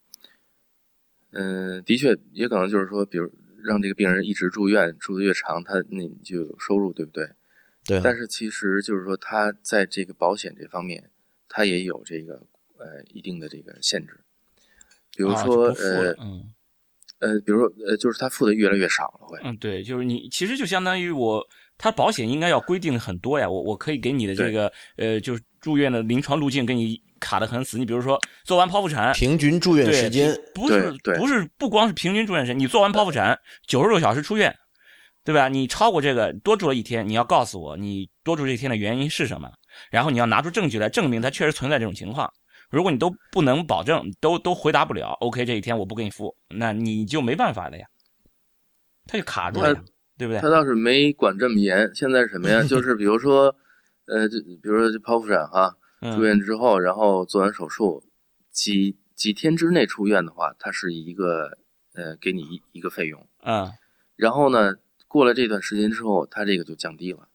[1.30, 3.30] 嗯，的确，也可能就是说，比如
[3.64, 7.30] 让这个病人一直住院，住的越长，他那你就有收入，对不对？
[7.84, 8.00] 对。
[8.02, 11.10] 但是其实就是说，他在这个保险这方面，
[11.48, 14.20] 他也有这个呃一定的这个限制。
[15.20, 16.42] 比如说，呃，嗯，
[17.20, 21.46] 呃，比如说，呃，就是他付的越来越少了，会，嗯，对，就是你其实就相当于我，
[21.76, 34.54] 他保险应该要规定很多呀，我我可以给你的这个，呃，就是住院的临床路径给你卡的很死，你比如说做完剖腹产，平均住院时间不是不是不光是平均住院时间，你做完剖腹产九十六小时出院，
[35.24, 35.48] 对吧？
[35.48, 39.50] 你超过这个多住了一天，你要告诉我你多住这一天的原因是什么，
[39.90, 42.32] 然后你要拿出证据来证明它确实存在这种情况。
[42.70, 47.86] 如果你都不能保证，都都回答不了，OK，这一天我不给你付，那你就没办法了呀，
[49.06, 49.74] 他就卡住了，
[50.16, 50.40] 对不对？
[50.40, 51.90] 他倒是没管这么严。
[51.94, 52.62] 现在是什么呀？
[52.68, 53.56] 就是比如说，
[54.06, 58.04] 呃，就比如说剖腹产哈，住院之后，然后做完手术，
[58.52, 61.58] 几几天之内出院的话，他是一个
[61.94, 63.68] 呃给你一一个费用，嗯，
[64.14, 64.76] 然后呢，
[65.08, 67.26] 过了这段时间之后，他这个就降低了。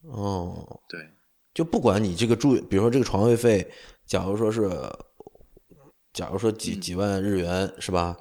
[0.00, 1.10] 哦，对，
[1.52, 3.70] 就不管你这个住，比如说这个床位费。
[4.06, 4.68] 假如说是，
[6.12, 8.16] 假如说几几万日元是吧？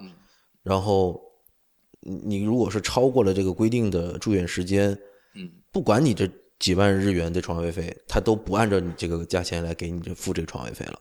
[0.64, 1.22] 然后
[2.00, 4.98] 你如果是超过了这个规定的住院时间，
[5.36, 6.26] 嗯，不管你这
[6.58, 10.98] 几万日元的床位费，他都不按照你这个价钱来给你这付这个床位费了，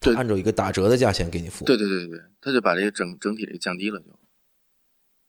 [0.00, 1.64] 对，按照一个打折的价钱给你付。
[1.64, 4.06] 对对对对，他就把这个整整体这个降低了，就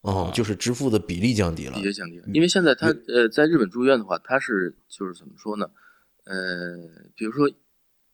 [0.01, 2.27] 哦，就是支付的比例降低了，比例降低了。
[2.33, 5.69] 因为现在他呃，在日本住院的话，他是就是怎么说呢？
[6.25, 6.75] 呃，
[7.15, 7.47] 比如说。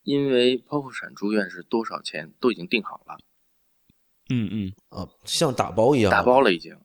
[0.10, 3.20] 因为剖腹产住院是多少钱都已经定好了，
[4.32, 6.76] 嗯嗯啊，像打包一样，打包了已经。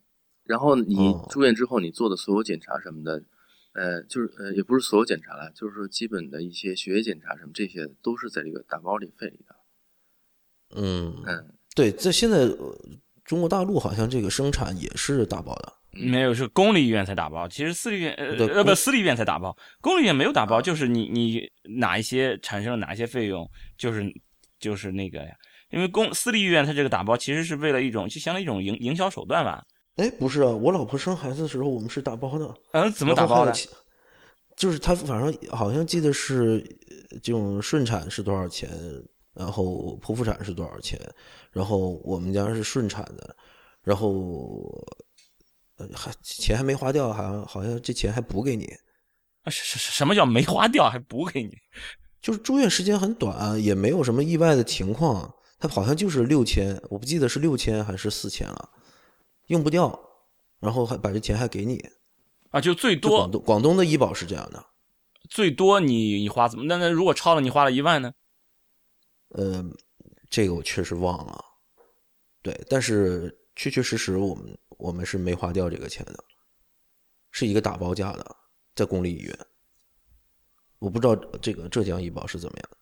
[0.45, 0.95] 然后你
[1.31, 3.25] 住院之后，你做的所有检查什么的，
[3.73, 9.57] 呃，就是呃，也不是所有检查了，就是说基本的一些血液检查什么，这些都是在这个打包里费里的。
[10.77, 12.47] 嗯嗯，对，在现在
[13.25, 15.73] 中国大陆好像这个生产也是打包的。
[15.97, 17.49] 没有，是公立医院才打包。
[17.49, 20.61] 其实私立医院，呃呃不，私立医院才打包，公立医院没有打包。
[20.61, 24.05] 就是你你哪一些产生了哪一些费用，就是
[24.59, 25.31] 就是那个呀。
[25.71, 29.65] 因为公私立医院它这个打包其实是为了一种，就相当于一种营营销手段吧。
[29.97, 32.55] 哎，不是啊，我老婆生孩子的时候我们是打包的。
[32.73, 33.53] 嗯，怎么打包的？
[34.57, 36.61] 就是他反正好像记得是
[37.23, 38.69] 这种顺产是多少钱，
[39.35, 41.01] 然后剖腹产是多少钱，
[41.51, 43.37] 然后我们家是顺产的，
[43.83, 44.63] 然后。
[45.77, 48.65] 呃，还钱还没花掉，好像好像这钱还补给你
[49.43, 49.51] 啊？
[49.51, 51.51] 什什什么叫没花掉还补给你？
[52.23, 58.71] 就是住院时间很短，也没有什么意外的情况，他好像就是六千，我不记得是六千还是四千了，
[59.49, 59.99] 用不掉，
[60.61, 61.85] 然后还把这钱还给你
[62.51, 62.61] 啊？
[62.61, 64.65] 就最多广东广东的医保是这样的，
[65.29, 66.65] 最多你你花怎么？
[66.67, 68.13] 那那如果超了你花了一万呢？
[69.31, 69.63] 呃，
[70.31, 71.45] 这个我确实忘了，
[72.43, 74.57] 对，但是确确实实我们。
[74.79, 76.15] 我们是没花掉这个钱的，
[77.31, 78.37] 是一个打包价的，
[78.75, 79.39] 在公立医院。
[80.79, 82.77] 我不知道这个浙江医保是怎么样的。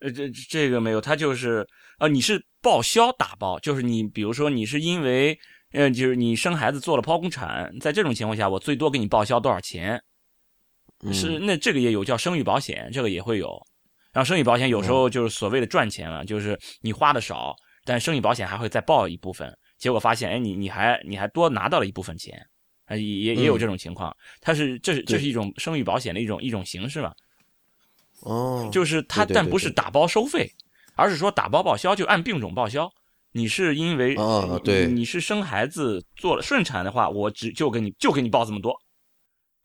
[0.00, 1.66] 呃，这这个没有，他就是
[1.98, 5.38] 啊，你是报销打包，就是你比如说你是因为，
[5.72, 10.02] 呃，就是你生孩子做了剖宫产，在这种情况下，我最多给你报销多少钱？
[11.12, 13.60] 是那这个也有叫生育保险，这个也会有。
[14.12, 19.56] 然后生育保险有时候就是所谓的赚钱了，就是你花的少，但生育保险还会再报一部分。
[19.76, 22.46] 结果发现，哎，你你还你还多拿到了一部分钱，
[22.86, 24.16] 啊，也也有这种情况。
[24.40, 27.12] 它是这是这是一种生育保险的一种一种形式嘛？
[28.20, 30.50] 哦，就是它，但不是打包收费，
[30.94, 32.90] 而是说打包报销，就按病种报销。
[33.32, 38.74] 你是因为啊，对，你是生孩子做了顺产的话，我只就给你就给你报这么多，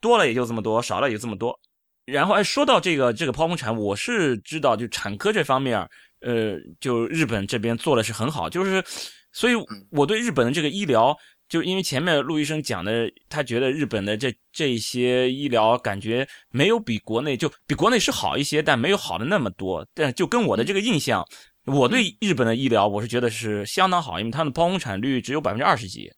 [0.00, 1.58] 多了也就这么多，少了也就这么多。
[2.04, 5.78] 然后哎，说到这个这个剖宫产，我是知道，就产科这方面，
[6.20, 8.84] 呃，就日本这边做的是很好，就是。
[9.32, 9.54] 所以
[9.90, 11.16] 我对日本的这个医疗，
[11.48, 19.86] 就因为前面陆医生讲的，他觉得日本的这这些医疗感觉没有比国内就比国内是好一些，但没有好的那么多。
[19.94, 21.24] 但就跟我的这个印象，
[21.64, 26.10] 我对日本的医疗我是觉得是相当好，因为他的剖宫产率只有百分之二十几，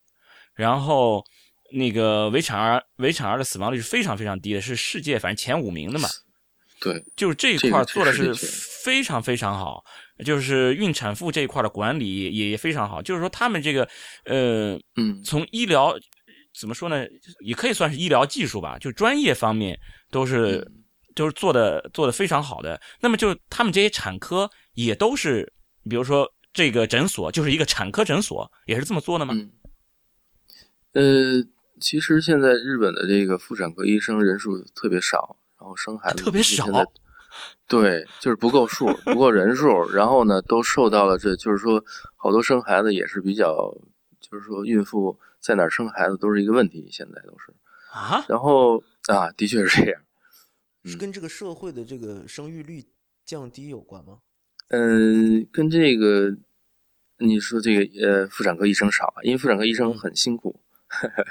[0.55, 1.25] 然后
[1.73, 6.09] 那个围产儿围产儿的死亡率是非常非常低的，是世界反正前五名的嘛。
[6.81, 9.85] 对，就是这一块做的是非常非常好。
[10.25, 13.89] 就是孕产妇这一块的管理也也非常好，就是说他们这个，
[14.25, 15.99] 呃，嗯，从医疗
[16.59, 17.05] 怎么说呢，
[17.41, 19.79] 也可以算是医疗技术吧，就专业方面
[20.11, 20.71] 都是
[21.15, 22.81] 都是做的做的非常好的。
[23.01, 25.51] 那么就他们这些产科也都是，
[25.89, 29.35] 比如说这个诊所就是一个产科诊所，也是这么做的吗？
[30.93, 31.43] 呃，
[31.81, 36.67] 其实现在日本的这个妇产科医生人数特别少，然后生孩子特别少。
[37.81, 41.83] 对，就是不够数，不够人数，然后呢，都受到了这就是说，
[42.17, 43.75] 好多生孩子也是比较，
[44.21, 47.55] 就是说孕妇在哪儿生孩子都是一个问题，现在都是
[47.91, 50.03] 啊，然后啊，的确是这样，
[50.85, 52.85] 是跟这个社会的这个生育率
[53.25, 54.19] 降低有关吗？
[54.69, 56.37] 嗯，跟这个
[57.21, 60.61] 你说这个呃，妇产科医生少，因为妇产科医生很辛苦，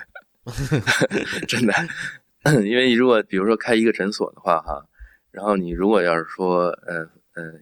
[1.48, 1.74] 真的
[2.66, 4.88] 因为如果比如说开一个诊所的话，哈。
[5.32, 7.60] 然后你如果要是说，呃呃，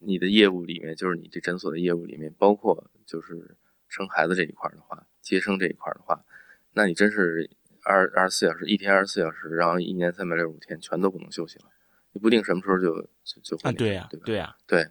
[0.00, 3.56] 你的业务里面就是你这诊所的业务里面包括就是
[3.88, 6.24] 生孩子这一块的话，接生这一块的话，
[6.72, 7.50] 那你真是
[7.82, 11.66] 二二十四小时，一天二十四小时，然后一年三百六十五天全都不能休息了，
[12.12, 14.88] 你不定什么时候就就就会啊，对呀、对呀、对，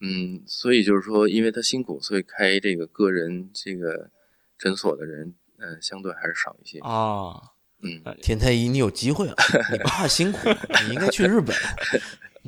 [0.00, 4.10] 嗯，所以就是说，因为他辛苦，所以开这个个人这个
[4.58, 6.78] 诊所的人，嗯、相对还是少一些。
[6.80, 7.50] 哦，
[7.84, 9.36] 嗯，田太医，你有机会了，
[9.70, 10.48] 你不怕辛苦，
[10.88, 11.54] 你应该去日本。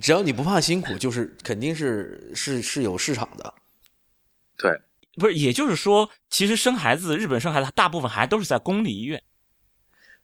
[0.00, 3.54] 只要你不怕辛苦，就是肯定是是是有市场的。
[4.56, 4.80] 对，
[5.14, 9.22] 不是，也就是说，其实生孩子，日本生孩子大部分还都是在公立医院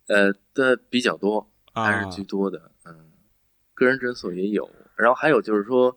[0.09, 2.73] 呃的比较多，还啊是居多的。
[2.85, 3.13] 嗯，
[3.75, 5.97] 个人诊所也有，然后还有就是说，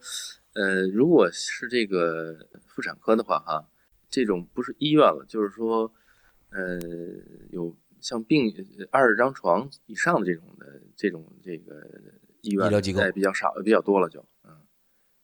[0.53, 3.67] 呃，如果是这个妇产科的话，哈，
[4.09, 5.91] 这种不是医院了，就是说，
[6.51, 6.79] 呃，
[7.51, 7.75] 有
[8.05, 8.53] 像病
[8.91, 11.73] 二十张床以上的这种的这种这个
[12.41, 14.55] 医院医疗机构哎比较少，比较多了就，嗯，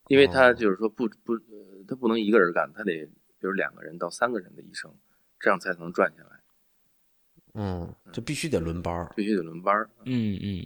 [0.08, 4.92] 因为他哦就是说不不，呃他不能一个人干，他得比如两个人到三个人的医生，
[5.40, 6.30] 这样才能赚下来，
[7.54, 9.88] 嗯，就必须得轮班儿，必须得轮班儿。
[10.06, 10.66] 嗯嗯，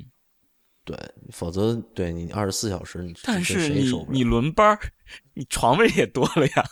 [0.86, 0.98] 对，
[1.34, 4.80] 否则对你二十四小时，你但是你你轮班儿，
[5.34, 6.64] 你床位也多了呀。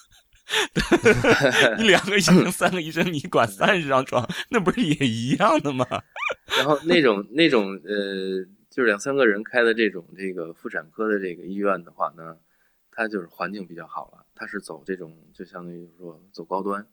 [1.80, 5.86] 你两个医生、三个医生，你管三十张床，那不是也一样的吗？
[6.58, 12.38] 然后那种那种呃，就是两三个人开的这种这个妇产科的这个医院的话呢，
[12.92, 16.86] 它就是环境比较好了，它是走这种就相当于说走高端，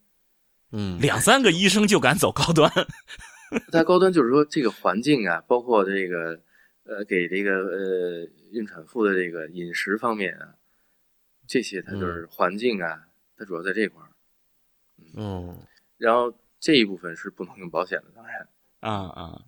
[0.73, 2.71] 嗯，两三个医生就敢走高端，
[3.73, 6.41] 它高端就是说这个环境啊，包括这个
[6.85, 10.55] 呃给这个呃孕产妇的这个饮食方面啊，
[11.47, 13.07] 这些它就是环境啊，
[13.41, 14.11] 它主要在这块儿，
[15.17, 15.57] 嗯
[15.97, 18.47] 然后这一部分是不能用保险的，当然。
[18.81, 19.45] 啊啊，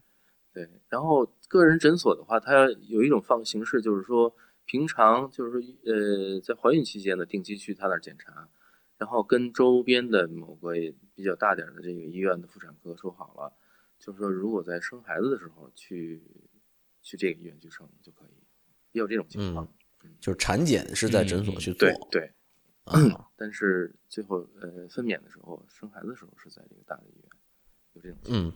[0.55, 4.35] 对，然后个人诊所的话，它有一种方形式，就是说
[4.65, 8.49] 平常就是说呃，在怀孕期间呢，定期去他那儿检查，
[8.97, 10.73] 然后跟周边的某个
[11.15, 13.53] 比较大点的这个医院的妇产科说好了，
[13.99, 16.23] 就是说如果在生孩子的时候去
[17.03, 18.43] 去这个医院去生就可以，
[18.93, 19.69] 也有这种情况。
[20.19, 21.89] 就是产检是在诊所去做。
[22.11, 22.33] 对，
[23.37, 27.31] 但是最后呃分娩的时候，生孩子的时候是在这个大的医院，
[27.95, 28.19] 有这种。
[28.27, 28.53] 嗯，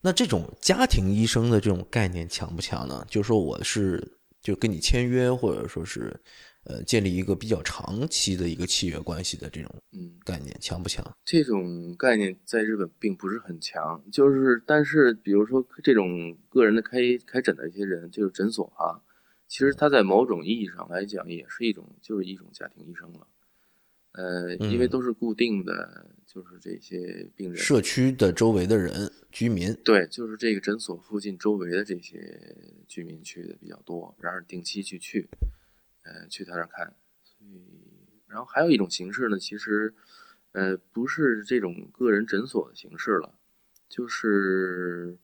[0.00, 3.04] 那这种家庭医生的这种概念强不强呢？
[3.08, 6.18] 就是说我是就跟你签约，或者说是
[6.64, 11.04] 呃建立一个比较长期的一个契约关系的这种嗯，概念强不强？
[11.24, 19.02] 这种概念在日本并不是很强，就是但是比如说这种个人的开开诊的一些人，就是诊所啊、
[19.48, 23.26] 其实他在某种意义上来讲也是一种就是一种家庭医生了，
[24.16, 24.90] 呃，因为嗯。
[24.90, 32.56] 都是固定的，就是这些病人社区的周围的人居民，对，就是这个诊所附近周围的这些
[32.88, 35.28] 居民去的比较多，然后定期去去，
[36.02, 36.94] 呃，去他那儿看。
[37.22, 37.62] 所以，
[38.26, 39.94] 然后还有一种形式呢，其实，
[40.52, 43.38] 呃，不是这种个人诊所的形式了，
[43.88, 45.18] 就是，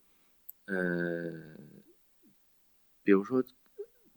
[0.67, 1.57] 呃，
[3.03, 3.43] 比如说，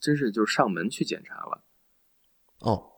[0.01, 1.63] 真是就是上门去检查了，
[2.59, 2.91] 哦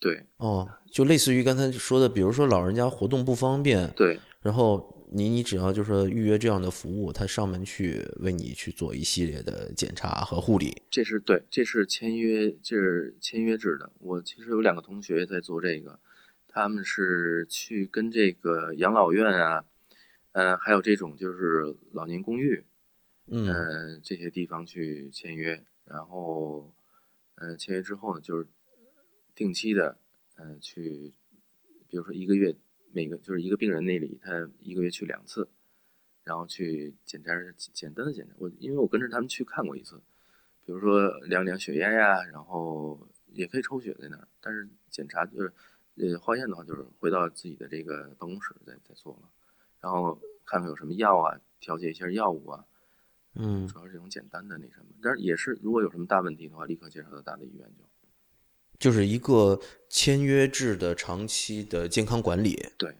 [0.00, 10.82] 对哦，就类似于刚才说的，比如说老人家活动不方便，对然后你你只要就是说预约这样的服务，他上门去为你去做一系列的检查和护理。
[10.90, 13.92] 这是对，这是签约，这是签约制的。
[13.98, 16.00] 我其实有两个同学在做这个，
[16.48, 19.64] 他们是去跟这个养老院啊，
[20.32, 22.64] 呃，还有这种就是老年公寓，
[23.26, 26.72] 嗯呃，这些地方去签约，然后，
[27.34, 28.46] 呃，签约之后呢，就是
[29.40, 29.96] 定期的，
[30.36, 31.14] 呃，去，
[31.88, 32.54] 比如说一个月
[32.92, 35.48] 每个就是一个病人那里，他一个月去两次，
[36.24, 38.34] 然后去检查简单的检查。
[38.36, 39.96] 我因为我跟着他们去看过一次，
[40.66, 45.50] 比如说量量血压呀，然后也可以抽血在那儿，但是检查就是
[45.94, 49.30] 呃化验的话，就是回到自己的这个办公室再再做了，
[49.80, 52.66] 然后看看有什么药啊，调节一下药物啊，
[53.36, 53.66] 嗯。
[53.66, 57.84] 主要是这种简单的那什么，但是也是如果有什么大问题的话，立刻介绍到大的医院就
[58.80, 62.60] 就是一个签约制的长期的健康管理。
[62.76, 62.90] 对。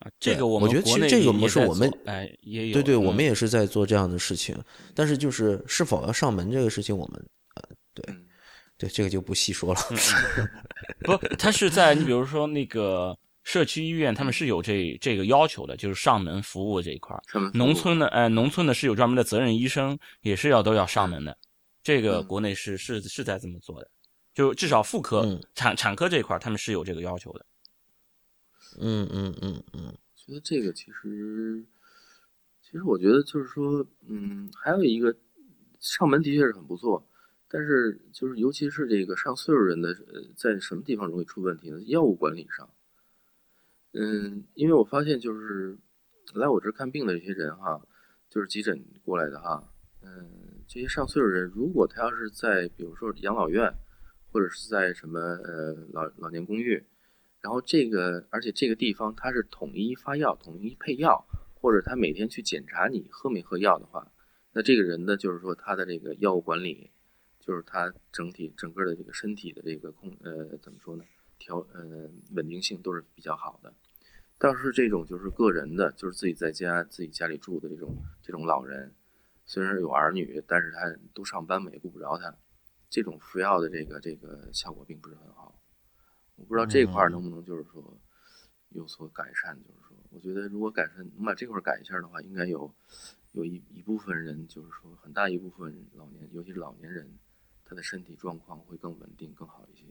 [0.00, 4.54] 啊这个我们觉得其实这个模式我们哎也有，对对，我嗯们也是在做这样的事情，
[4.94, 7.62] 但是就是是否要上门这个事情，我们呃，
[7.94, 8.26] 对嗯
[8.76, 9.80] 对，这个就不细说了。
[11.04, 17.22] 不，他是在你比如说那个社区医院，他们是有这这个要求的，就是上门服务这一块儿。
[17.54, 21.34] 农村的，呃，农村的是有专门的责任医生，也是要都要上门的。
[21.82, 23.88] 这个嗯国内是是是在这么做的，
[24.34, 27.46] 就至少妇科、嗯产产科这一块，他们是有这个要求的。
[28.80, 31.64] 嗯嗯嗯嗯觉得这个其实，
[32.60, 35.14] 其实我觉得就是说，嗯，还有一个
[35.78, 37.06] 上门的确是很不错，
[37.48, 41.80] 但是就是尤其是这个上岁数人的，呃，在什么地方容易出问题呢？
[41.82, 42.68] 药物管理上，
[43.92, 45.78] 嗯，因为我发现就是，
[46.34, 47.80] 来我这儿看病的这些人哈，
[48.28, 49.70] 就是急诊过来的哈，
[50.02, 53.72] 嗯，这些上岁数人，如果他要是在比如说养老院，
[54.34, 56.84] 或者是在什么呃老老年公寓，
[57.40, 61.24] 然后这个而且这个地方它是统一发药、统一配药，
[61.54, 64.10] 或者他每天去检查你喝没喝药的话，
[64.52, 66.90] 那这个人的，就是说他的这个药物管理，
[67.38, 71.04] 就是他整体整个的这个身体的这个控呃怎么说呢？
[71.38, 73.72] 调呃稳定性都是比较好的。
[74.36, 78.92] 倒是这种就是个人的，就是自己在家自己家里住的这种这种老人，
[79.44, 82.36] 虽然有儿女，但是他都上班嘛，也顾不着他。
[82.94, 85.60] 这种服药的这个这个效果并不是很好。
[86.36, 88.00] 我不知道这块能不能就是说
[88.68, 89.60] 有所改善。
[89.64, 92.72] 就是说，我觉得如果改善能把这块改一下的话，应该有
[93.32, 97.18] 有一一部分人，就是说很大一部分老年，尤其是老年人，
[97.64, 99.86] 他的身体状况会更稳定、更好一些。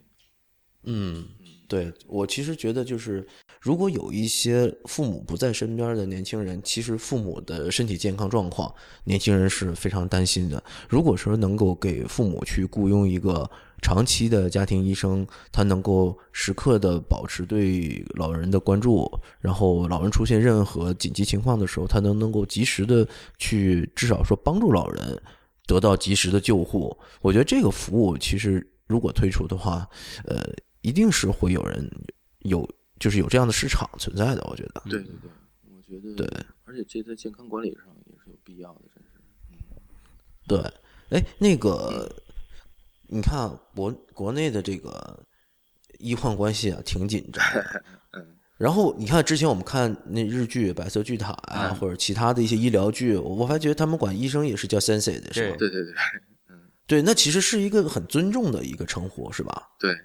[0.85, 1.25] 嗯，
[1.67, 3.25] 对我其实觉得就是，
[3.61, 8.73] 如果有一些父母不在身边的年轻人，其实父母的身体健康状况，
[9.05, 10.61] 年轻人是非常担心的。
[10.89, 13.49] 如果说能够给父母去雇佣一个
[13.81, 19.09] 长期的家庭医生，他能够时刻的保持对老人的关注，
[19.39, 23.07] 然后老人出现任何紧急情况的时候，他能能够及时的
[23.37, 25.21] 去至少说帮助老人
[25.65, 26.95] 得到及时的救护。
[27.21, 29.87] 我觉得这个服务其实如果推出的话，
[30.25, 30.43] 呃。
[30.83, 31.89] 一定是会有人
[32.39, 32.69] 有，
[32.99, 34.43] 就是有这样的市场存在的。
[34.49, 35.31] 我觉得，对对对，
[35.71, 39.09] 我觉得对，而且这在健康管理上也是有必要的，真是。
[40.45, 42.13] 对，哎，那个，
[43.07, 45.25] 你看国国内的这个
[45.99, 47.43] 医患关系啊，挺紧张。
[48.11, 48.35] 嗯。
[48.57, 55.55] 然后你看之前我们看那日剧《白色巨塔》啊，或者其他的一些医疗剧，我还觉得他们管医生也是叫 sensei 的，是吧？
[55.57, 55.93] 对对对。
[56.49, 56.59] 嗯。
[56.85, 59.69] 对，那其实是一个很尊重的一个称呼，是吧？
[59.79, 59.97] 对。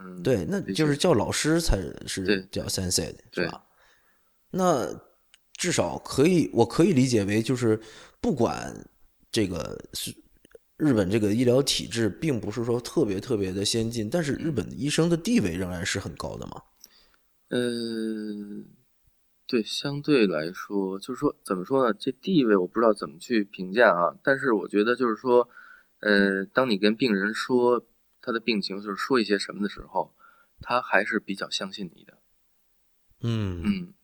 [0.00, 1.76] 嗯，对，那就是叫老师才
[2.06, 3.64] 是叫 sensei 的是吧？
[4.50, 4.88] 那
[5.54, 7.80] 至少可以，我可以理解为就是
[8.20, 8.72] 不管
[9.32, 10.14] 这个是
[10.76, 16.62] 日本这个医疗体制，并不是说特别特别的先进，但是日本医生的地位仍然是很高的嘛。
[17.50, 18.66] 嗯，
[19.48, 21.92] 对，相对来说，就是说怎么说呢？
[21.98, 25.48] 这地位我不知道怎么去评价啊，但是我觉得就是说，
[25.98, 27.84] 呃，当你跟病人说。
[28.28, 30.14] 他的病情就是说一些什么的时候，
[30.60, 32.18] 他还是比较相信你的。
[33.22, 33.94] 嗯嗯，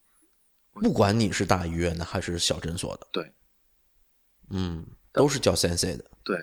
[0.72, 3.34] 不管你是大医院的还是小诊所的，对，
[4.48, 6.10] 嗯，都是叫先生的。
[6.24, 6.38] 对，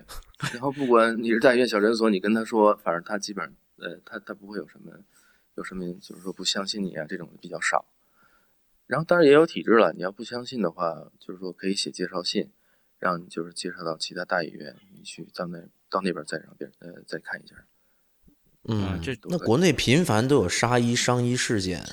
[0.54, 4.94] 然后不管你是大医院、小诊所，你跟他说，反正他基本上，呃，他他不会有什么，
[5.56, 7.84] 有什么就是说不相信你啊，这种比较少。
[8.86, 12.52] 然后当然也有体制了，你要不相信的话，就是说可以写介绍信，
[13.00, 15.60] 让你就是介绍到其他大医院，你去到那
[15.90, 17.56] 到那边再让别人呃再看一下。
[18.66, 21.84] 嗯，这那国内频繁都有杀医伤医事件。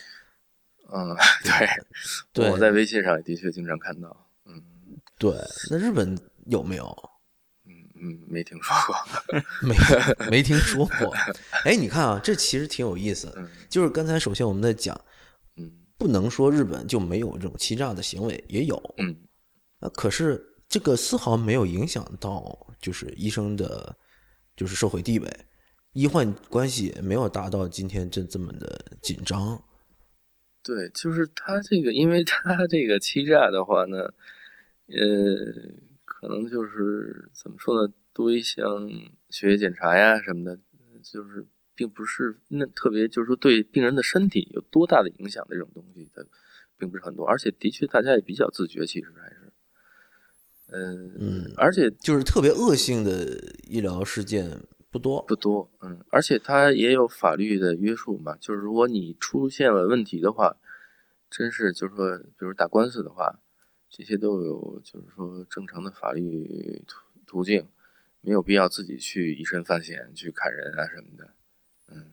[0.93, 1.69] 嗯， 对，
[2.33, 4.27] 对我在微信上也的确经常看到。
[4.45, 4.63] 嗯，
[5.19, 5.35] 对，
[5.71, 6.85] 那日本有没有？
[7.67, 8.97] 嗯嗯，没听说过，
[9.67, 9.75] 没
[10.31, 11.15] 没听说过。
[11.65, 13.35] 哎，你看啊，这其实挺有意思。
[13.69, 14.99] 就是刚才首先我们在讲，
[15.57, 18.95] 嗯，不能说日本就没有这种欺诈的行为，也有。
[18.99, 19.15] 嗯，
[19.81, 23.95] 啊，可是这个丝毫没有影响到就是医生的，
[24.57, 25.31] 就是社会地位。
[25.99, 29.61] 医患关系也没有达到今天这这么的紧张。
[30.63, 34.15] 对，就是他这个，因为他这个欺诈的话呢，
[34.87, 34.95] 呃，
[36.05, 38.89] 可能就是怎么说呢，多一项
[39.29, 40.61] 血液检查呀什么的，
[41.03, 41.45] 就是
[41.75, 46.23] 并不是那特别，就是说对病人的身体有多大的影响这种东西，它
[46.79, 49.53] 并不是很多，而且的确大家也比较自觉，其实还是，
[50.69, 54.61] 嗯嗯，而且就是特别恶性的医疗事件。
[54.99, 60.57] 不多不多，嗯，而且它也有法律的约束嘛，就是如果你出现了问题的话，
[61.31, 63.39] 真是就是说，比如打官司的话，
[63.89, 67.65] 这些都有就是说正常的法律途途径，
[68.23, 71.31] 没有必要自己去以身犯险去砍人啊什么的，
[71.89, 72.13] 嗯，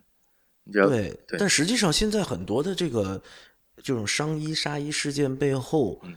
[0.72, 1.40] 对对。
[1.40, 3.20] 但实际上现在很多的这个
[3.78, 6.14] 这种伤医杀医事件背后，嗯，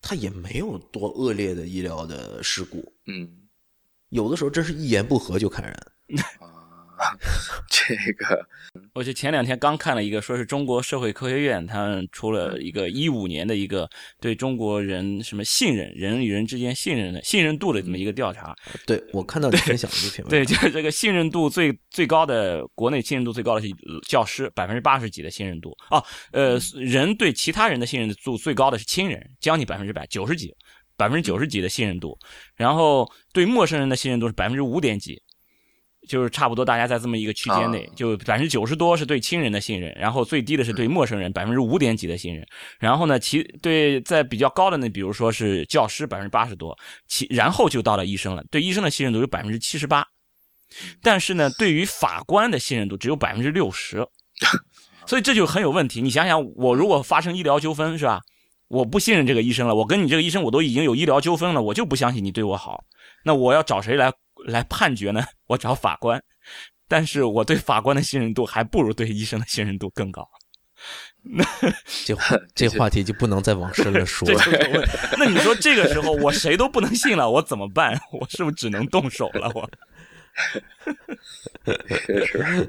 [0.00, 3.48] 它也没有多恶劣的医疗的事故，嗯，
[4.10, 5.76] 有的时候真是一言不合就砍人。
[6.96, 7.10] 啊，
[7.68, 8.46] 这个，
[8.94, 13.88] 我就前两天刚看了一个，说是中国社会科学院，他们出了一个一五年的一个
[14.20, 18.54] 对中国人什么信任人与人之间信任的信任度的这么一个调查。
[18.86, 23.68] 对我看到 你分享的这篇文，对，就是这个信任度最最高的，国内信任度最高的是
[24.06, 26.02] 教师，百分之八十几的信任度哦。
[26.30, 30.54] 呃，人对其他人的信任度最高的是亲人，将近百分之百，九十几，
[30.96, 32.16] 百分之九十几的信任度。
[32.54, 35.20] 然后对陌生人的信任度是百分之五点几。
[36.08, 42.46] 就是差不多大家在这么一个区间内，就百分之九十多是对亲人的信任，然后最低的是对陌生人百分之五点几的信任，
[42.78, 46.76] 然后呢，其对在比较高的呢，比如说是教师百分之八十多，
[47.08, 50.06] 其然后就到了医生了，对医生的信任度有百分之七十八，
[51.02, 54.06] 但是呢，对于法官的信任度只有百分之六十，
[55.06, 56.00] 所以这就很有问题。
[56.02, 58.20] 你想想，我如果发生医疗纠纷是吧？
[58.68, 62.82] 我不信任这个医生了，我跟你这个医生我都已经有医疗纠纷了，我就不相信你对我好，
[63.24, 64.12] 那我要找谁来？
[64.44, 65.22] 来判决呢？
[65.48, 66.22] 我找法官，
[66.88, 70.28] 但是我对法官的信任度还不如对医生的信任度更高。
[71.22, 71.42] 那
[72.04, 72.14] 这
[72.54, 74.28] 这话题就不能再往深了说。
[75.18, 77.98] 那你说这个时候我谁都不能信了，我怎么办？
[78.12, 79.50] 我是不是只能动手了？
[79.54, 79.70] 我
[82.04, 82.68] 确实，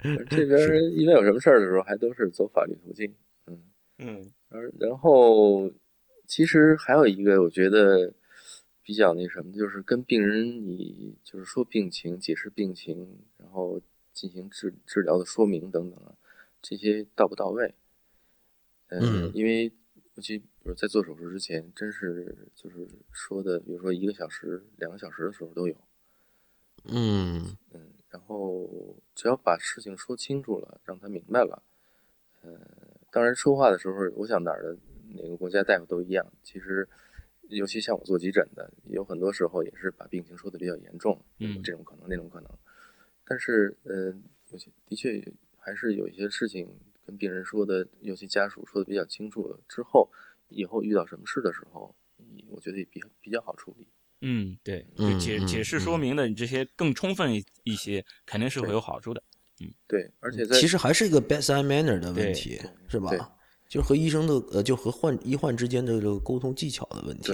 [0.30, 0.60] 这边
[0.96, 3.12] 一般有什么事儿的时候，还都是走法律途径。
[3.46, 3.58] 嗯
[3.98, 5.70] 嗯，而然后
[6.26, 8.10] 其实还有一个，我觉得。
[8.90, 13.80] 比较那什么，就是跟病人你就是说病情、解释病情，然后
[14.12, 16.16] 进行治治疗的说明等等啊，
[16.60, 17.72] 这些到不到位？
[18.88, 19.72] 嗯，因为
[20.16, 25.76] 尤其比如在做手术之前，真是就是说的，比如说一个小时、两个小时的时候都有。
[26.86, 31.62] 嗯嗯，然后只要把事情说清楚了，让他明白了，
[32.42, 32.58] 呃，
[33.12, 34.76] 当然说话的时候，我想哪儿的
[35.14, 36.88] 哪个国家大夫都一样，其实。
[37.50, 42.50] 尤其像我做急诊的，有很多时候也是把病情说的比较严重，嗯，这种可能那种可能，
[43.24, 44.14] 但是呃，
[44.50, 45.22] 有些的确
[45.58, 46.68] 还是有一些事情
[47.04, 50.10] 跟病人说的，尤其家属说的比较清楚了之后，
[50.48, 51.94] 以后遇到什么事的时候，
[52.48, 53.86] 我觉得也比比较好处理。
[54.22, 57.32] 嗯，对，就解解释说明的你这些更充分
[57.64, 59.22] 一些，肯定是会有好处的。
[59.60, 63.10] 嗯，对，而且在其实还是一个 bedside manner 的问题，是吧？
[63.70, 67.32] 就是和医生的呃，就和患医患之间的这个沟通技巧的问题。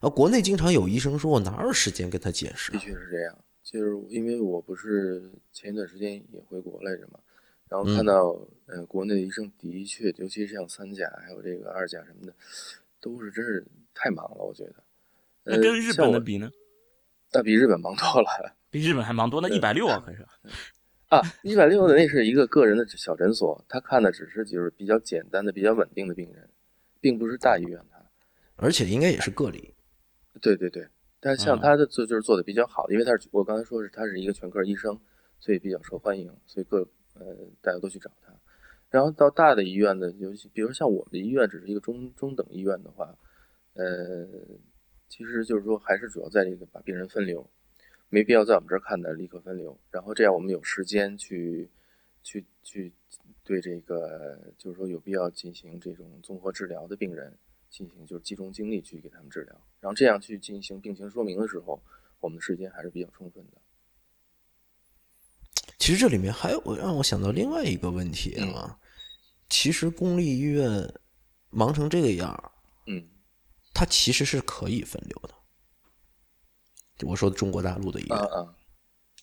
[0.00, 2.72] 啊，国内经常有医生说，我哪有时间跟他解释？
[2.72, 7.20] 的确是这样，就是因为我不是前一段时间也回国来着嘛，
[7.68, 8.34] 然后看到
[8.64, 12.32] 呃，国内的医生的确，尤其是像三甲还有这个二甲什么的，
[12.98, 13.62] 都是真是
[13.94, 14.74] 太忙了，我觉得。
[15.44, 16.50] 那跟日本的比呢？
[17.30, 20.24] 那比日本忙多了，比日本还忙多，那一百六啊， 可是。
[21.08, 26.50] 啊，一百六的那是一个个人的小诊所，他看的只是就是比较简单的、比较稳定的病人，
[27.00, 28.06] 并不是大医院的，
[28.56, 29.74] 而且应该也是个例。
[30.42, 30.86] 对对对，
[31.18, 35.00] 但是像他的做就是做的比较好，因为他是我刚才说是他是一个全科医生，
[35.40, 38.30] 所以比较受欢迎，所以各呃大家都去找他。
[38.90, 43.16] 然后到大的医院的，尤其比如像我们的医院只是一个中中等医院的话，
[43.72, 44.26] 呃，
[45.08, 47.48] 其实就是说还是主要在这个把病人分流。
[48.10, 51.68] 没必要在我们这儿看的，立刻分流，然后这样我们有时间去，
[52.22, 52.92] 去去
[53.44, 57.36] 对这个就是说有必要进行这种综合治疗的病人
[57.68, 61.82] 进行就是集中精力去给他们治疗，然后这样去进行病情说明的时候，
[62.20, 63.58] 我们的时间还是比较充分的。
[65.78, 68.78] 其实这里面还有让我想到另外一个问题啊，
[69.48, 70.92] 其实公立医院
[71.50, 72.52] 忙成这个样
[72.86, 73.06] 嗯，
[73.72, 75.34] 它其实是可以分流的。
[77.06, 78.54] 我说的中国大陆的医院，啊啊，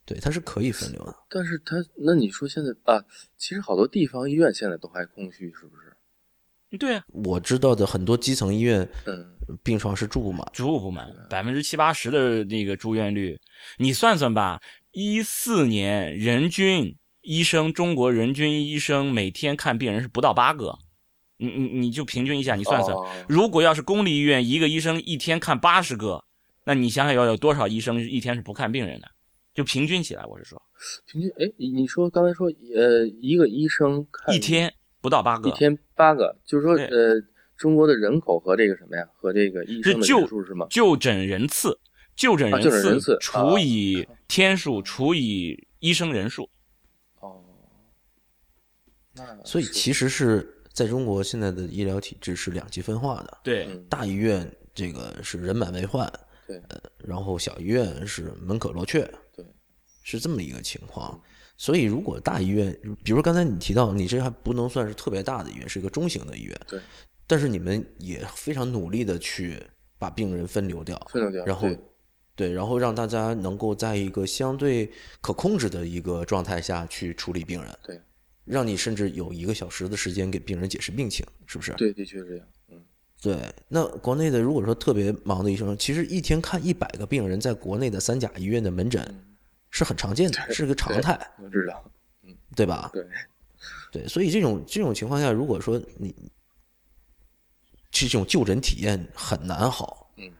[0.06, 1.16] 对，它是可以分流的。
[1.30, 3.04] 但是它，那你说现在啊，
[3.38, 6.78] 其实好多地方医院现在都还空虚，是不是？
[6.78, 13.40] 对啊，我知道的很多基层医院，嗯，病床是住不满，住不满，百分之七八十的那个住院率，
[13.78, 14.62] 你算算吧，
[14.92, 20.78] 一四年人均医生，中国人均医生每天看病人是不到八个，
[21.38, 22.96] 你你你就平均一下，你算算，
[23.30, 26.24] 如果要是公立医院，一个医生一天看八十个。
[26.66, 29.08] 那你想想要有多少医生一天是不看病人的？
[29.54, 30.62] 就平均起来，我是说，
[31.06, 37.22] 平均哎，你说刚才说呃，一个医生看一天不到八个，一天八个，就是说呃，
[37.56, 40.68] 中国的人口和这个什么呀，和这个医生的人数是吗？
[40.70, 41.80] 就诊人次，
[42.18, 46.50] 就诊人次除以天数除以医生人数。
[47.22, 47.42] 哦，
[49.14, 56.12] 那所以其实是在中国现在的医疗体制是两极分化的，对，大医院这个是人满为患。
[56.48, 56.62] 对，
[57.00, 59.02] 然后小医院是门可罗雀，
[59.36, 59.46] 对，
[60.04, 61.22] 是这么一个情况。
[61.58, 66.80] 所以，如果大医院，比如刚才你提到，你这还不能算是特别大的医院，是一个中型的医院，对。
[67.26, 69.60] 但是你们也非常努力的去
[69.98, 71.70] 把病人分流掉，分流掉，然后，
[72.36, 74.92] 对，然后让大家能够在一个相对
[75.22, 78.02] 可控制的一个状态下去处理病人，对，
[78.44, 81.72] 让你甚至有一个小时的时间给病人解释病情，是不是？
[81.76, 82.46] 对，的确是这样。
[83.26, 89.04] 对，那国内的如果说特别忙的医生，其实一天看一百个病人，在国内的三甲医院的门诊
[89.72, 91.20] 是很常见的，是个常态。
[91.42, 91.84] 我知道，
[92.22, 92.92] 嗯，对吧？
[92.94, 93.04] 对，
[93.92, 96.14] 对，所以这种这种情况下，如果说你
[97.90, 100.32] 这种就诊体验很难好，嗯，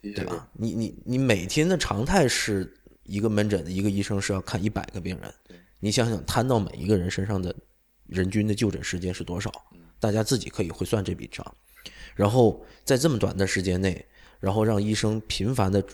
[0.00, 0.48] 对吧？
[0.54, 7.54] 你你你每天的常态是一个门诊的一个医生是要看一百个病人，你想想摊到每一个人身上的
[8.06, 9.52] 人均的就诊时间是多少？
[10.00, 11.44] 大家自己可以会算这笔账，
[12.14, 14.04] 然后在这么短的时间内，
[14.40, 15.84] 然后让医生频繁的，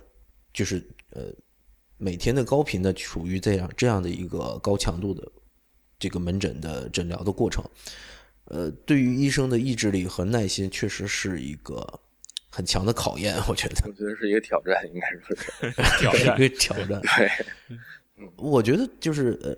[0.52, 1.26] 就是呃
[1.96, 5.26] 每天的高频的处于这样这样的一个高强度的
[5.98, 7.64] 这个门诊的诊疗的过程，
[8.44, 11.84] 呃，对于医生的意志力和耐心，确实是一个
[12.48, 13.34] 很强的考验。
[13.48, 15.72] 我觉得，我觉得是一个挑战，应该说是。
[15.98, 16.40] 挑战。
[16.40, 17.00] 一个挑战。
[17.16, 17.30] 对，
[18.36, 19.54] 我觉得就是呃，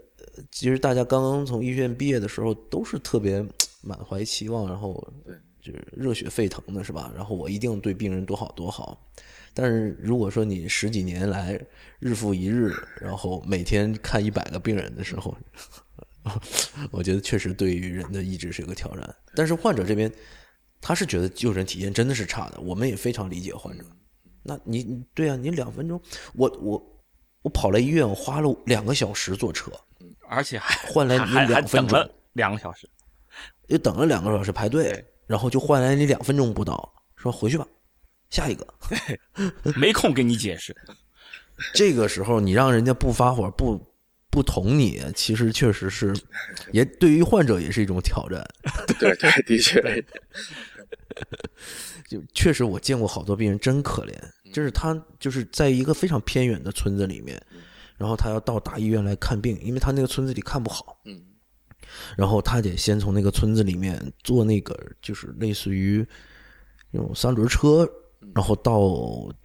[0.50, 3.46] 其实大家刚刚从医学院毕业的时候，都是特别
[3.82, 7.12] 满怀期望，然后对，就是热血沸腾的，是吧？
[7.14, 9.10] 然后我一定对病人多好多好。
[9.52, 11.60] 但是如果说你十几年来
[11.98, 15.36] 日复一日，然后每天看一百个病人的时候，
[16.92, 19.16] 我觉得确实对于人的意志是一个挑战。
[19.34, 20.10] 但是患者这边，
[20.80, 23.84] 他是觉得就诊体验真的是差的，我们也非常理解患者。
[24.42, 26.00] 那你你对啊，你两分钟，
[26.34, 27.02] 我我
[27.42, 29.70] 我跑来医院，我花了两个小时坐车，
[30.28, 31.16] 而且还换来
[31.46, 32.88] 两分钟两个小时，
[33.66, 37.64] 又等了两个小时排队对，然后就换来你两分钟不到，说回去吧，
[38.30, 38.66] 下一个。
[39.78, 40.76] 没空跟你解释。
[41.72, 43.80] 这个时候你让人家不发火不
[44.28, 46.12] 不捅你，其实确实是，
[46.72, 48.44] 也对于患者也是一种挑战。
[48.98, 50.04] 对对，的确，
[52.10, 54.12] 就确实我见过好多病人真可怜，
[54.52, 57.40] 就是他就是在一个非常偏远的村子里面，
[57.96, 61.22] 然后他要到大医院来看病，因为他那个村子里看不好，嗯
[62.16, 66.06] 然后他得先从那个村子里面坐那个就是类似于
[66.90, 67.88] 那种三轮车，
[68.34, 68.80] 然后到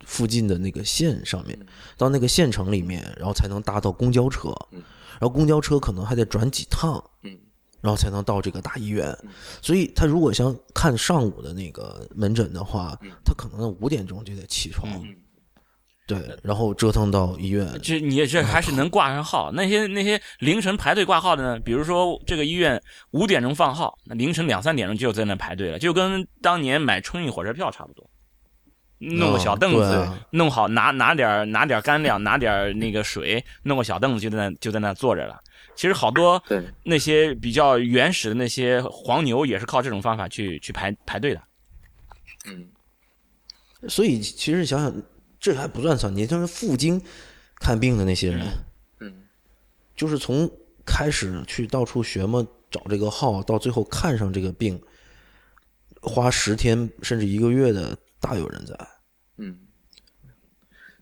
[0.05, 1.57] 附近的那个县上面，
[1.97, 7.38] 到那个县城里面，然后才能搭到公交车，然后公交车可能还得转几趟，嗯
[7.81, 9.15] 然后才能到这个大医院。
[9.61, 15.15] 所以他如果想看上午的那个门诊的话，他可能五点钟就得起床，嗯
[16.07, 17.68] 对，然后折腾到医院。
[17.82, 19.52] 这你这还是能挂上号。
[19.52, 21.60] 那些那些凌晨排队挂号的呢？
[21.60, 22.80] 比如说这个医院
[23.11, 28.07] 五点钟放号，那凌晨两三点钟就在那排队了，就跟当年买春运火车票差不多。
[28.99, 35.38] 弄个小凳子，弄好拿拿点拿点干粮，拿点那个水，弄个小凳子就在那就在那坐着了。
[35.76, 36.41] 其实好多，
[36.84, 41.41] 那些比较原始的那些黄牛也是靠这种方法去去排排队的。
[42.45, 42.68] 嗯
[43.88, 44.91] 所以其实想想，
[45.45, 46.99] 这还不算少，你像是赴京
[47.59, 48.47] 看病的那些人，
[48.99, 49.13] 嗯
[49.95, 50.49] 就是从
[50.84, 54.81] 开始去到处学嘛，找这个号，到最后看上这个病，
[56.01, 58.76] 花十天甚至一个月的大有人在。
[59.38, 59.59] 嗯，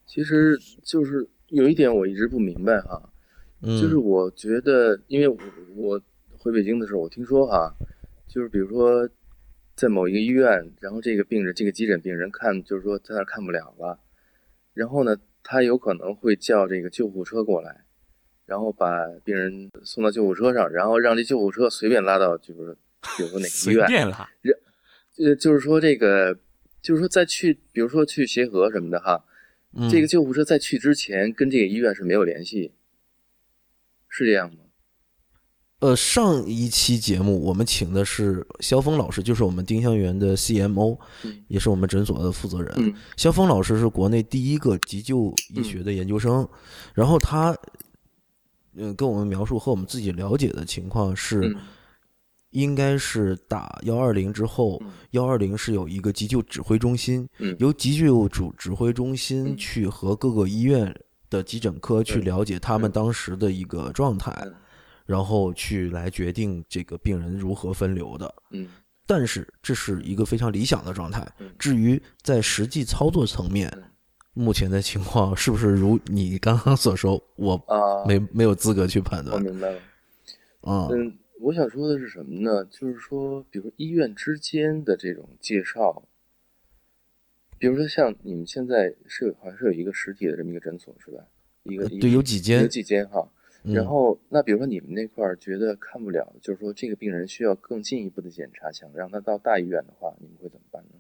[0.06, 3.02] 其实就是有一点我一直不明白哈，
[3.62, 5.38] 嗯，就是我觉得，因为我
[5.74, 6.02] 我
[6.38, 7.74] 回北京的时候，我听说哈，
[8.28, 9.10] 就是比如说
[9.74, 13.98] 在某一个医院，然后这个病人这个急诊病人看，就是说在那儿看不了了，
[14.74, 17.84] 然后呢，他有可能会叫这个救护车过来，
[18.46, 22.76] 然后把病人送到救护车上，然后让这救护车随便拉到，就是
[23.18, 24.30] 比如说哪个医院 随院，便拉，
[25.18, 26.40] 呃，就是说这个，
[26.82, 29.24] 就是说再去，比如说去协和什么的哈，
[29.74, 32.74] 嗯这个救护车在去之前跟这个医院是没有联系，
[34.10, 34.63] 是这样吗？
[35.84, 41.44] 呃，上一期节目我们请的是肖峰老师，就是我们丁香园的 CMO，、嗯。
[41.50, 42.74] 也是我们诊所的负责人。
[42.78, 42.94] 嗯。
[43.18, 46.48] 肖峰老师是国内第一个急救医学的研究生，
[46.94, 47.54] 然后他，
[48.78, 51.56] 呃，跟我们描述和我们自己了解的情况是，嗯。
[52.52, 57.54] 应该是打幺二零之后嗯，幺二零是有一个急救指挥中心，嗯。
[57.60, 59.58] 由急救主指挥中心嗯。
[59.58, 60.96] 去和各个医院
[61.30, 64.48] 的急诊科去了解他们当时的一个状态。
[65.06, 68.34] 嗯然后去来决定这个病人如何分流的。
[68.52, 68.68] 嗯
[69.06, 71.54] 但是这是一个非常理想的状态嗯。
[71.60, 73.84] 至于在实际操作层面嗯，
[74.34, 79.80] 目前的情况是不是如你刚刚所说，我啊，没没有资格去判断我明白了。
[80.62, 80.88] 啊。
[80.90, 82.64] 嗯，我想说的是什么呢？
[82.72, 86.02] 就是说，比如说医院之间的这种介绍，
[87.60, 91.26] 比如说像你们现在是有好像是有一个实体的这么一个诊所是吧？
[91.64, 93.28] 一个对，有几间有，几间哈。
[93.66, 101.00] 嗯然后，那比如说你们那块儿觉得看不了，就是说这个病人需要更进一步的检查，想让他到大医院的话，你们会怎么办呢？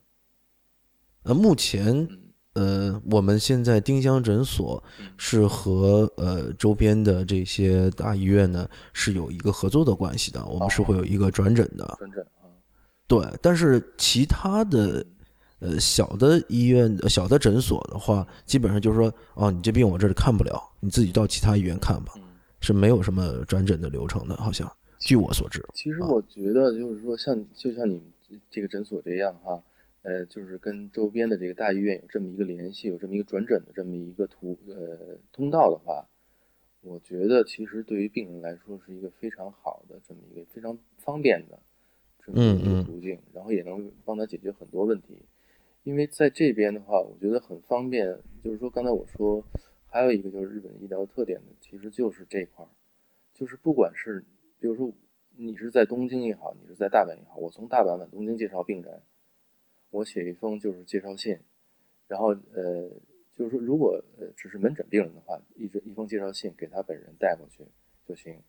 [1.23, 2.07] 呃，目前
[2.53, 11.95] 嗯呃，我们现在丁香诊所嗯是和呃周边的这些大医院呢是有一个合作的关系的，我们是会有一个转诊的。
[11.97, 12.47] 转诊啊，
[13.07, 15.05] 对，但是其他的
[15.59, 22.21] 呃小的医院、呃小的诊所的话，基本上就是说，哦，你这病我这里看不了，你自己到其他医院看吧，嗯。
[22.63, 25.61] 是没有什么转诊的流程的，好像据我所知。
[25.73, 29.61] 其实我觉得就是说像，就像你们这个诊所这样哈，
[30.03, 36.07] 呃，就是跟周边的这个大医院有这么一个联系，有这么一个转诊的这么一个途呃通道的话，
[36.79, 41.59] 我觉得其实对于病人来说是一个非常好的这么一个非常方便的
[42.25, 45.17] 这么一个途径，然后也能帮他解决很多问题。
[45.83, 49.43] 因为在这边的话，我觉得很方便，就是说刚才我说
[49.93, 52.67] 还有一个就是日本医疗特点的，其实就是这块儿，
[53.33, 54.25] 就是不管是
[54.59, 54.91] 比如说。
[55.35, 59.01] 你是在东京也好，你是在大阪也好，我从大阪往东京介绍病人，
[59.89, 61.39] 我写一封就是介绍信，
[62.07, 62.87] 然后呃，
[63.31, 67.65] 就是说如果呃只是门诊病人的话，一一封介绍信给他本人带过去
[68.05, 68.39] 就行。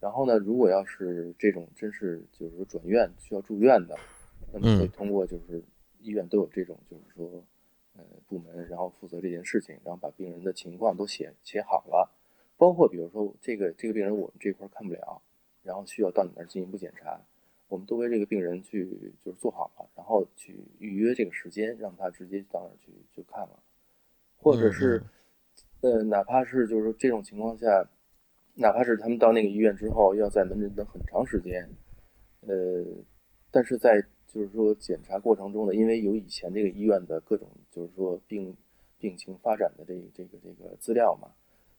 [0.00, 3.96] 然后呢，如果要是这种真是就是说转院需要住院的，
[4.52, 5.64] 那么会通过就是
[6.00, 7.42] 医院都有这种就是说呃
[8.28, 12.10] 部门，然后负责这件事情，然后把病人的情况都写写好了，
[12.56, 15.22] 包括比如说这个这个病人我们这块看不了。
[15.62, 17.18] 然后需要到你那儿进一步检查，
[17.68, 18.84] 我们都为这个病人去
[19.24, 23.58] 就是做好了，然后去预约这个时间，让他直接到那儿去去看了，
[24.36, 25.02] 或者是，
[25.80, 27.88] 呃，哪怕是就是说这种情况下，
[28.56, 31.66] 哪怕是他们到那个医院之后要在门诊等很长时间，
[32.42, 32.84] 呃，
[33.50, 38.54] 但是在就是说检查过程中呢，因为有以前这个医院的各种就是说病
[38.98, 41.28] 病情发展的这这个这个资料嘛，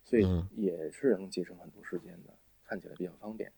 [0.03, 0.25] 所以
[0.55, 2.33] 也是能节省很多时间的，
[2.65, 3.51] 看起来比较方便。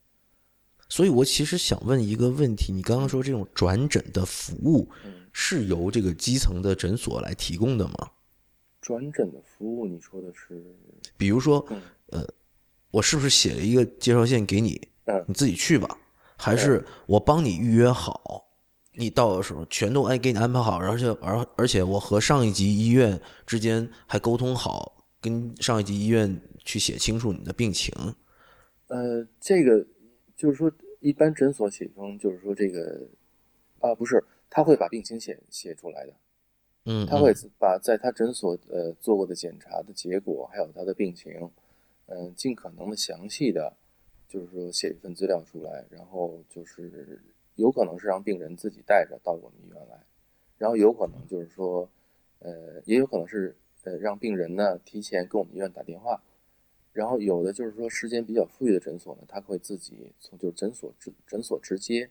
[0.90, 4.90] 所以，我其实想问一个问题：你刚刚说这种转诊的服务
[5.34, 8.11] 是由这个基层的诊所来提供的吗？
[8.80, 10.64] 转诊的服务，你说的是？
[11.18, 11.60] 比如说，
[12.06, 12.26] 呃，
[12.90, 14.80] 我是不是写了一个介绍信给你？
[15.06, 15.99] 嗯，你自己去吧，
[16.38, 18.47] 还是我帮你预约好？
[18.98, 27.94] 你到的时候全都哎给你安排好，而且而而且我和上一级医院之间还沟通好，跟上一级医院去写清楚你的病情。
[28.88, 29.86] 呃，这个。
[30.38, 33.10] 就是说，一般诊所写成，就是说这个，
[33.80, 36.14] 啊，不是，他会把病情写写出来的，
[36.86, 41.34] 嗯，他会把在他诊所呃做过的检查的结果，还有他的病情，
[42.06, 43.76] 嗯，尽可能的详细的，
[44.30, 47.19] 就是说写一份资料出来，然后就是
[47.58, 50.02] 有可能是让病人自己带着到我们医院来，
[50.58, 51.88] 然后有可能就是说，
[52.40, 56.24] 呃，也有可能是呃让病人呢提前跟我们医院打电话。
[56.94, 62.10] 然后有的就是说时间比较富裕的诊所呢，他会自己从就是诊所直诊所直接，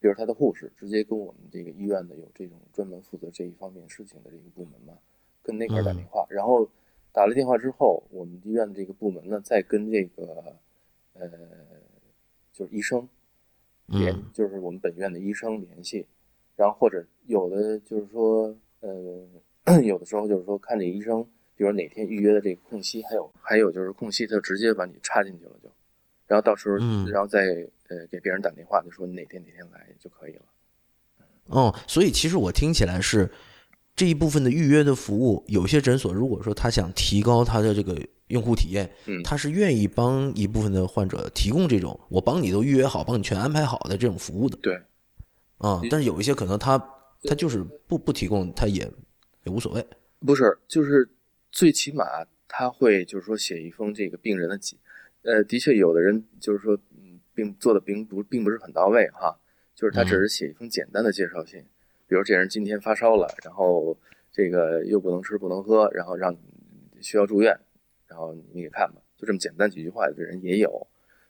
[0.00, 4.98] 比如他的护士直接跟我们这个医院的有这种专门负责这一方面事情的这个部门嘛，
[5.44, 6.68] 跟那块打电话，然后
[7.12, 10.54] 打了电话之后，我们医院的这个部门呢再跟这个
[11.12, 11.30] 呃
[12.52, 13.08] 就是医生
[13.86, 16.06] 联，就是我们本院的医生联系，
[16.56, 21.26] 然后或者有的就是说呃有的时候就是说看这医生。
[21.58, 25.70] 比如哪天预约的这个空隙，还有还有就是空隙，他就直接把你插进去了，就，
[26.26, 26.76] 然后到时候，
[27.10, 30.42] 然后再呃给别人打电话，就说你哪天哪天来就可以了。
[31.46, 33.30] 哦，所以其实我听起来是
[33.94, 44.56] 这一部分的预约的服务，有些诊所如果说他想提高他的这个用户体验，嗯，他是愿意帮一部分的患者提供这种我帮你都预约好，帮你全安排好的这种服务的。
[44.62, 44.74] 对，
[45.58, 46.78] 啊，但是有一些可能他
[47.24, 48.90] 他就是不不提供，他也
[49.44, 49.86] 也无所谓。
[50.20, 51.08] 不是，就是。
[51.52, 52.04] 最起码
[52.46, 54.76] 他会就是说写一封这个病人的记，
[55.22, 59.38] 呃，的确有的人就是说，嗯，并做的并不并不是很到位哈，
[59.74, 61.64] 就是他只是写一封简单的介绍信，
[62.06, 63.96] 比如这人今天发烧了，然后
[64.30, 66.36] 这个又不能吃不能喝，然后让
[67.00, 67.58] 需要住院，
[68.08, 70.86] 然后你给看吧，就这么简单几句话的人也有，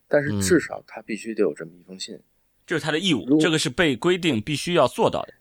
[0.09, 2.19] 但是至少他必须得有这么一封信，
[2.67, 5.35] 这是他的义务，这个是被规定必须要做到的。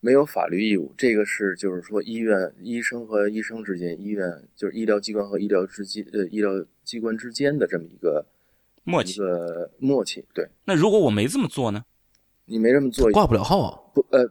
[0.00, 6.50] 没有法律义务，这个是就是说医院医生和医生之间，医院就是医疗机关和医疗之间，呃，医疗
[6.84, 8.26] 机关之间的这么一个
[8.82, 10.22] 默契，一个默契。
[10.34, 10.46] 对。
[10.66, 11.82] 那如果我没这么做呢？
[12.44, 13.80] 你没这么做，挂不了号啊。
[13.94, 14.30] 不，呃，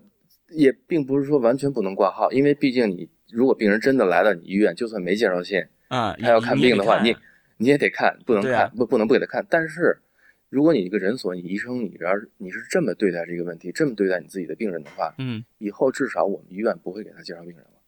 [0.49, 7.15] 也并不是说完全不能挂号，因为毕竟你如果病人真的来到你医院，就算没介绍信啊，他要看病的话，你
[7.57, 9.99] 你也得看，不能看，不不能不给他看，但是。
[10.49, 17.81] 如果你一个诊所，你医生，你要是你是这么对待这个问题，这么对待你自己的病人的话，嗯，以后至少我们医院不会给他介绍病人了。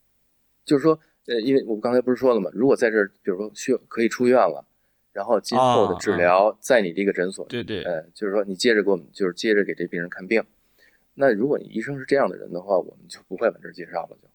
[0.65, 2.49] 就是说，呃，因为我刚才不是说了吗？
[2.55, 4.65] 如果在这儿，比如说需要可以出院了，
[5.13, 10.43] 然后今后的治疗在你这个诊所，对对，呃，就是说你接着给我们，就是接着给这病人看病。
[11.13, 14.27] 那如果你医生是这样的人的话，我们就不会往这儿介绍了，就。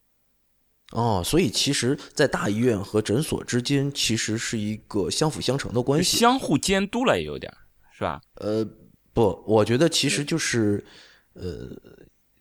[0.91, 7.53] 哦，所以其实，在大医院和诊所之间，其实是一个相辅相成的关系，相互监督了，也有点。
[7.93, 8.21] 是吧？
[8.37, 8.67] 呃，
[9.12, 10.83] 不，我觉得其实就是，
[11.35, 11.69] 呃，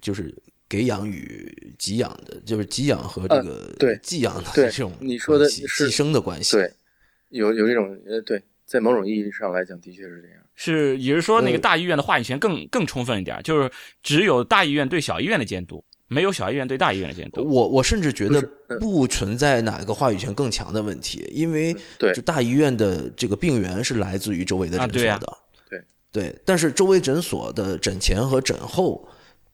[0.01, 0.33] 就是
[0.69, 6.55] 给养与给养的，就是给养和这个对寄养的这种你说的是寄生的关系。
[6.55, 6.71] 对，
[7.27, 10.37] 有有这种呃，对，在某种意义上来讲，的确是这样。
[10.55, 13.69] 是，也是说那个大医院的话语权更更充分一点，就是
[14.01, 17.41] 只有大医院对小医院的监督，没有小医院对大医院的监督。
[17.43, 18.79] 我我甚至觉得嗯。
[18.79, 22.13] 不存在哪个话语权更强的问题，因为对。
[22.13, 25.37] 就大医院的这个病源是来自于周围的诊所的，
[25.69, 29.07] 对对，但是周围诊所的诊前和诊后，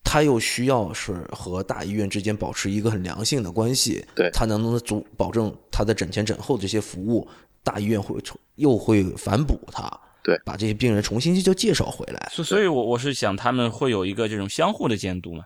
[0.03, 4.29] 它又需要是和大医院之间保持一个很良性的关系，对。
[4.31, 7.27] 它能不能足保证他的诊前诊后这些服务，
[7.63, 9.89] 大医院会重又会反哺它，
[10.23, 10.37] 对。
[10.45, 15.43] 把这些病人重新就介绍回来，所所以，我我是想他们会有一个这种相互的监督嘛。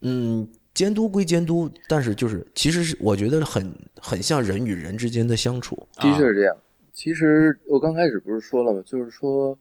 [0.00, 5.76] 嗯，监督归监督，但是就是其实是我觉得很很像人与人之间的相处。
[5.96, 6.56] 的确是这样。
[6.92, 8.82] 其实我刚开始不是说了吗？
[8.84, 9.58] 就是说，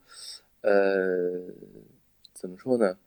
[0.61, 0.73] 呃，
[2.34, 2.97] 怎么说呢？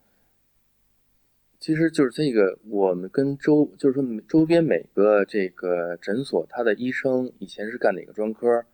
[1.59, 8.65] 其实就是这个，我们跟周，就是说周边每个这个诊所，他的医生以前是干哪个专科，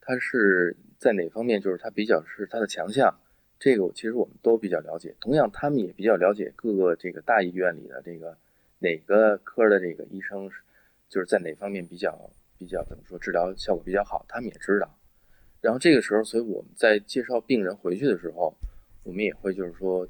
[0.00, 3.18] 他是在哪方面，就是他比较是他的强项，
[3.58, 5.14] 这个其实我们都比较了解。
[5.20, 8.36] 同样，他们也比较了解各个这个大医院里的这个
[8.78, 10.48] 哪个科的这个医生，
[11.08, 14.94] 就是在哪方面比较比较怎么说治疗效果比较好，他们也知道。
[15.60, 18.54] 然后这个时候，所以我们在介绍病人回去的时候，
[19.02, 20.06] 我们也会就是说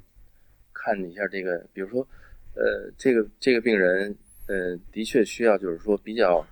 [0.74, 2.06] 看一下这个，比如说，
[2.54, 4.14] 呃，这个这个病人，
[4.46, 6.46] 呃，的确需要就是说比较，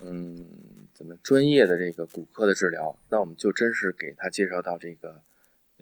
[0.00, 0.46] 嗯，
[0.94, 5.20] 怎么专业的这个骨科的治疗，那我们就真是给他介绍到这个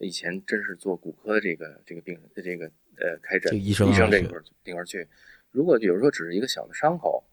[0.00, 2.66] 以前真是做骨科的这个这个病人的这个
[2.96, 5.06] 呃开诊这个医生医生这块儿这块儿去。
[5.50, 7.24] 如果比如说只是一个小的伤口，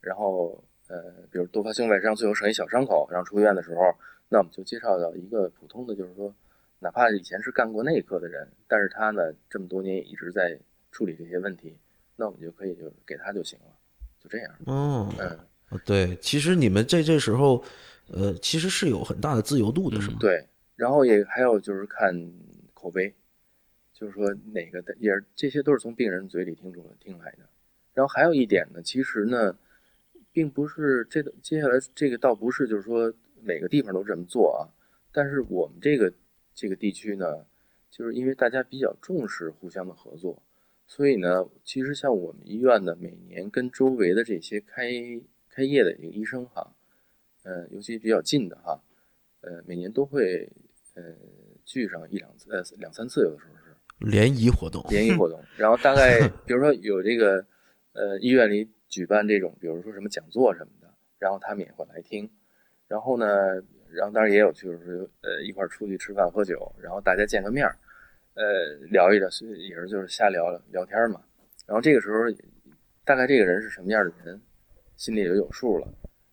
[0.00, 3.80] 然后呃，比如多发性外伤，最后剩一小伤口，然后出院的时候，
[4.28, 6.32] 那我们就介绍到一个普通的，就是说，
[6.78, 10.58] 哪怕以前是干过内科的人，但是他呢这么多年一直在
[10.92, 11.74] 处理这些问题，
[12.16, 13.74] 那我们就可以就给他就行了，
[14.22, 14.54] 就这样。
[14.66, 17.64] 哦，嗯，对，其实你们在这时候，
[18.08, 20.18] 呃，其实是有很大的自由度的，是吗？
[20.20, 20.46] 对。
[20.76, 22.32] 然后也还有就是看
[22.72, 23.14] 口碑，
[23.92, 27.48] 就是说哪个的也这些都是从病人嘴里听出来听来的。
[27.92, 29.56] 然后还有一点呢，其实呢，
[30.32, 34.66] 并不是这接下来这个倒不是就是说每个地方都这么做啊，
[35.12, 36.12] 但是我们这个
[36.54, 37.46] 这个地区呢，
[37.90, 40.42] 就是因为大家比较重视互相的合作，
[40.88, 44.90] 所以呢，其实像我们医院呢，每年跟周围的这些开
[45.48, 46.74] 开业的这个医生哈，
[47.44, 48.82] 呃，尤其比较近的哈，
[49.42, 50.50] 呃，每年都会
[50.94, 51.02] 呃
[51.64, 53.74] 聚上一两次，呃两三次，有的时候是
[54.10, 55.40] 联谊活动，联谊活动。
[55.56, 57.44] 然后大概 比如说有这个
[57.92, 62.30] 呃医院里举办这种，比如说什么讲座什么的，然后他们也会来听。
[62.86, 63.26] 然后呢，
[63.90, 67.76] 然后当然也有就是呃一块儿出去吃饭喝酒，然后大家见个面儿，
[68.34, 69.26] 呃聊一聊，
[69.56, 71.20] 也是就是瞎聊聊天嘛。
[71.66, 72.18] 然后这个时候
[73.04, 74.40] 大概这个人是什么样的人，
[74.96, 75.88] 心里也就有数了。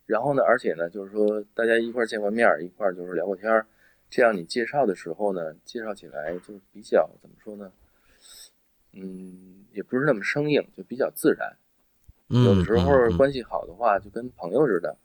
[0.05, 3.65] 然后呢，而且呢，就是说大家一块儿见过面儿，一块儿就是聊过天儿，
[4.11, 7.71] 这样你介绍的时候呢，介绍起来就比较怎么说呢？
[8.91, 11.55] 嗯，也不是那么生硬，就比较自然。
[12.27, 14.95] 嗯，有的时候关系好的话，就跟朋友似的。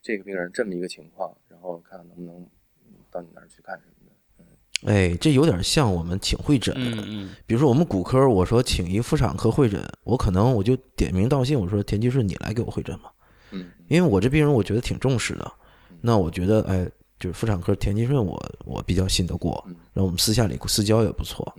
[0.00, 2.40] 这个病人这么一个情况，然后看看能不能
[2.86, 4.90] 嗯到你那儿去看什么的。
[4.90, 6.74] 哎，这有点像我们请会诊。
[6.78, 13.12] 嗯嗯比如说我们骨科，我说请一妇产科会诊，我可能我就点名道姓，我说田吉顺，你来给我会诊吧，
[13.50, 15.52] 嗯因为我这病人我觉得挺重视的。
[16.00, 16.88] 那我觉得，哎，
[17.18, 21.52] 就是妇产科田金顺我，我比较信得过，嗯然后我们私下里私交也不错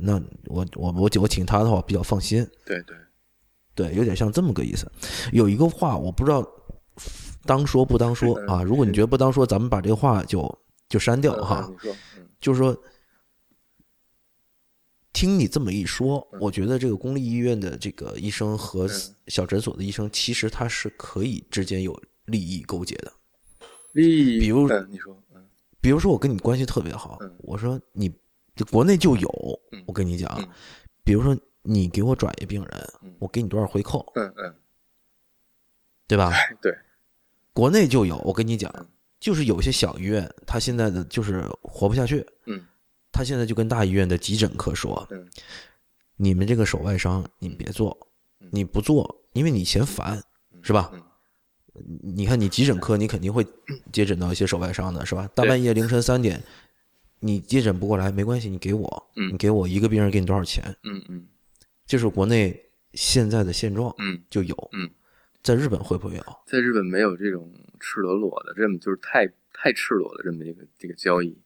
[0.00, 0.14] 那
[0.46, 2.46] 我我我我请他的话我比较放心。
[2.64, 2.96] 对对，
[3.74, 4.90] 对，有点像这么个意思。
[5.32, 6.46] 有一个话我不知道
[7.44, 10.58] 当说不当说 啊，如果你觉得不当说，咱们把这个话就
[10.88, 11.70] 就删掉嗯哈。
[12.40, 12.76] 就是说，
[15.12, 23.12] 听你这么一说，我觉得这个公立医院的这个医生和嗯小诊所的医生，其实他是可以之间有利益勾结的。
[24.02, 25.44] 利益，比如嗯，你说，嗯
[25.80, 28.12] 比如说，我跟你关系特别好嗯，我说你
[28.54, 30.48] 这国内就有嗯，我跟你讲嗯，
[31.04, 34.54] 比如说你给我转一病人嗯，我给你多少回扣，嗯嗯，
[36.06, 36.32] 对吧？
[36.60, 36.76] 对，
[37.52, 38.86] 国内就有，我跟你讲嗯，
[39.20, 42.64] 就是有些小医院，他现在的就是活不下去，嗯
[43.10, 45.28] 他现在就跟大医院的急诊科说，嗯
[46.16, 47.96] 你们这个手外伤你别做
[48.40, 50.22] 嗯，你不做，因为你嫌烦，
[50.62, 50.92] 是吧？
[51.86, 53.46] 嗯你看你急诊科，你肯定会
[53.92, 55.28] 接诊到一些手外伤的，是吧？
[55.34, 56.42] 大半夜凌晨三点，
[57.20, 60.64] 你接诊不过来没关系，你给我，嗯你给我一个病人给你多少钱？
[60.82, 61.26] 嗯嗯
[61.86, 64.54] 这是国内现在的现状，嗯，就有。
[64.72, 64.90] 嗯，
[65.42, 66.22] 在日本会不会有？
[66.46, 67.50] 在日本没有这种
[67.80, 71.38] 赤裸裸的，这么就是太太赤裸的这么一个这个交易。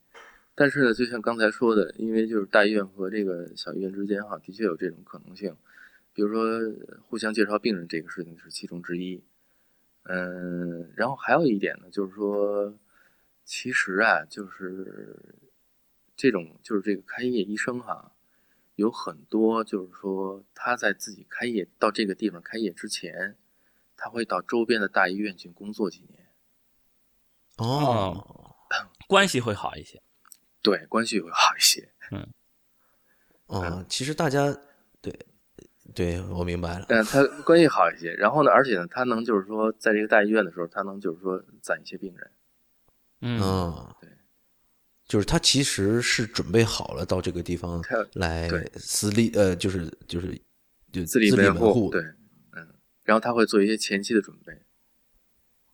[0.55, 5.55] 但是呢，就像刚才说的，因为就是大医院和这个小医院之间哈，的确有这种可能性。
[6.13, 9.23] 比如说呃互相介绍病人这个事情是其中之一。
[10.03, 12.77] 嗯，然后还有一点呢，就是说，
[13.43, 15.35] 其实啊，就是
[16.15, 18.13] 这种就是这个开业医生哈，
[18.75, 23.37] 有很多就是说他在自己开业到这个地方开业之前，
[23.95, 26.27] 他会到周边的大医院去工作几年，
[27.57, 28.55] 哦，
[29.07, 30.01] 关系会好一些。
[30.61, 31.91] 对，关系会好一些。
[32.11, 32.27] 嗯
[33.47, 34.57] 哦，其实大家
[35.01, 35.13] 对，
[35.95, 36.85] 对我明白了。
[36.89, 42.31] 但他关系好一些，然后呢，而且呢，他能就是说，在这个大医院的时候，他能就是说攒一些病人。
[43.21, 44.09] 嗯，嗯，对，
[45.05, 50.39] 就是他其实是准备好了到这个地方他来对私立，呃，就是就是
[50.91, 52.01] 就自立门门户，对，
[52.51, 52.67] 嗯，
[53.03, 54.53] 然后他会做一些前期的准备，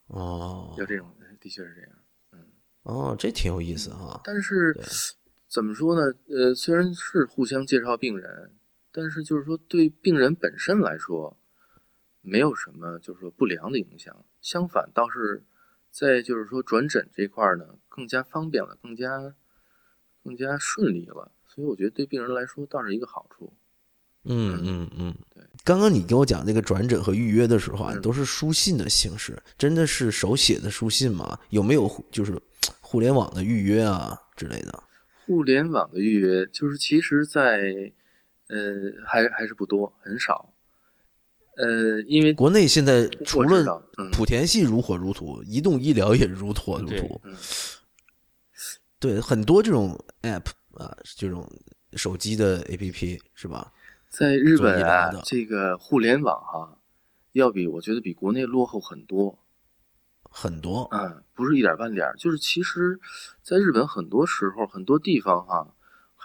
[0.07, 1.09] 哦要这种，
[1.39, 1.91] 的确是这样。
[2.33, 2.45] 嗯
[2.83, 4.21] 哦，这挺有意思哈。
[4.23, 4.77] 但是
[5.47, 6.13] 怎么说呢？
[6.29, 8.51] 呃，虽然是互相介绍病人，
[8.91, 11.37] 但是就是说对病人本身来说，
[12.21, 14.25] 没有什么就是说不良的影响。
[14.41, 15.43] 相反，倒是
[15.89, 19.35] 在就是说转诊这块儿呢，更加方便了，更加
[20.23, 21.31] 更加顺利了。
[21.47, 23.53] 所以我觉得对病人来说倒是一个好处。
[24.25, 25.43] 嗯嗯嗯，对。
[25.63, 31.39] 刚刚你跟我讲那个转诊和预约的时候啊，嗯都是书信的形式，真的是手写的书信吗？
[31.49, 32.39] 有没有就是
[32.81, 34.83] 互联网的预约啊之类的？
[35.25, 37.93] 互联网的预约，就是其实在，
[38.49, 40.53] 呃，还还是不多，很少。
[41.55, 43.63] 呃，因为国内现在除了
[44.11, 47.21] 莆田系如火如荼，移动医疗也如火如荼。
[47.23, 47.35] 嗯
[48.99, 51.49] 对，很多这种 app 啊，这种
[51.93, 53.71] 手机的 app 是吧？
[54.09, 56.77] 在日本啊，这个互联网哈、
[57.31, 59.39] 要比我觉得比国内落后很多。
[60.23, 60.87] 很多。
[60.91, 62.99] 嗯，不是一点半点，就是其实，
[63.41, 65.73] 在日本很多时候很多地方哈、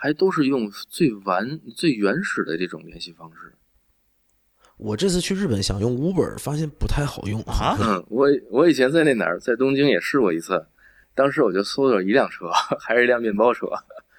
[0.04, 3.54] 还都是用最完最原始的这种联系方式。
[4.76, 10.66] 我这次去日本想用 Uber，发现不太好用啊嗯，我我以前在那哪儿，在东京也试过一次，
[11.14, 13.66] 当时我就搜到一辆车， 还是一辆面包车，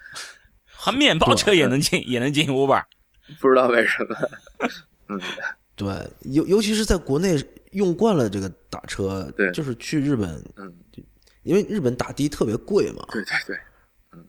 [0.66, 2.84] 还面包车也能进，也能进 Uber。
[3.40, 4.16] 不知道为什么。
[5.10, 5.22] 嗯，
[5.76, 5.88] 对，
[6.22, 7.38] 尤尤其是在国内
[7.74, 10.74] 用惯了这个打车，对就是去日本，嗯，
[11.44, 13.60] 因为日本打的特别贵嘛，对对对，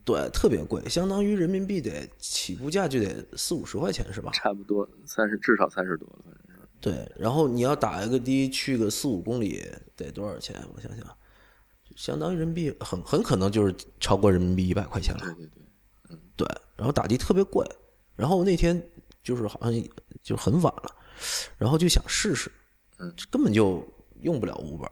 [0.05, 4.31] 对，特别贵，相当于人民币得起步价就得四五十块钱是吧？
[4.33, 6.69] 差不多三十，至少三十多了，反正是。
[6.81, 9.65] 对，然后你要打一个的去个四五公里
[9.97, 10.55] 得多少钱？
[10.75, 11.19] 我想想，
[11.97, 15.21] 相当于人民币很很可能就是超过人民币一百块钱了。
[15.25, 15.47] 对对
[16.37, 17.67] 对，对，然后打的特别贵，
[18.15, 18.81] 然后那天
[19.23, 19.73] 就是好像
[20.23, 20.95] 就很晚了，
[21.57, 22.53] 然后就想试试，
[22.99, 23.87] 嗯，根本就
[24.21, 24.91] 用不了 Uber。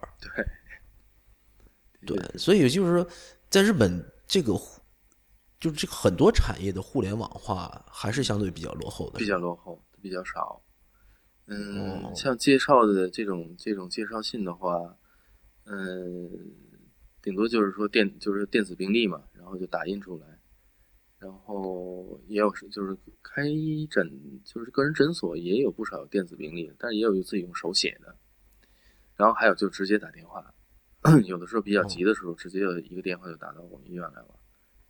[2.07, 3.07] 对，对，所以就是说，
[3.51, 4.81] 在日本这个互
[5.65, 10.63] 就是这个很多产业的互联网化还是相对比较落后的，比较落后，比较少。
[11.47, 14.95] 嗯，哦像介绍的这种这种介绍信的话，
[15.65, 16.31] 嗯，
[17.23, 20.27] 顶多就是说电就是电子病历嘛，然后就打印出来，
[21.19, 23.45] 然后也有是就是开
[23.91, 28.15] 诊就是个人诊所也有不少有电子病历，但是也有自己用手写的，
[29.17, 30.55] 然后还有就直接打电话，
[31.25, 34.39] 有的时候比较急的时候，直接有一个电话就打到我们医院来了，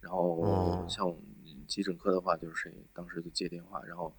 [0.04, 1.22] 然后哦像我们
[1.66, 4.14] 急诊科的话，就是谁当时就接电话，然后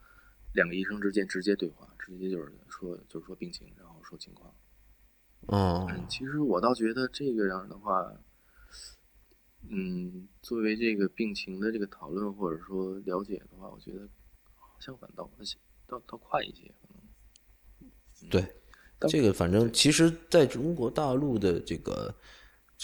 [0.53, 4.52] 两个医生之间直接对话，直接就是说就是说病情，然后说情况。
[5.48, 8.12] 嗯嗯，其实我倒觉得这个样的话，
[9.70, 14.10] 嗯，作为这个病情的这个讨论或者说了解的话，我觉得
[14.80, 15.30] 相反倒
[15.88, 18.30] 倒倒快一些，可能。
[18.32, 18.44] 对，
[19.07, 22.16] 这个反正其实在中国大陆的这个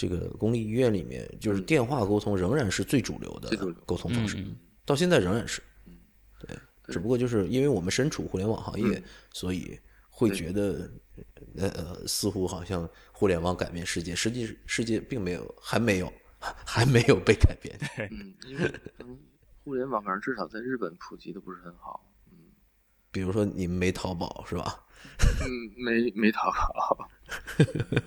[0.02, 3.56] 这个公立医院里面，就是电话沟通仍然是最主流的
[3.86, 4.56] 沟通方式，嗯。
[4.84, 5.62] 到现在仍然是。
[5.86, 5.96] 嗯。
[6.40, 6.58] 对，
[6.92, 9.02] 只不过就是因为我们身处互联网行业，嗯。
[9.32, 9.78] 所以
[10.10, 10.90] 会觉得，
[11.56, 16.12] 呃呃，似乎好像互联网改变世界，实际世界并没有，还没有，
[16.66, 17.78] 还没有被改变。
[18.10, 19.16] 嗯，因为嗯，
[19.62, 22.04] 互联网反正至少在日本普及的不是很好。
[23.12, 24.82] 嗯比如说你们没淘宝是吧？
[25.42, 27.08] 嗯，没没淘宝。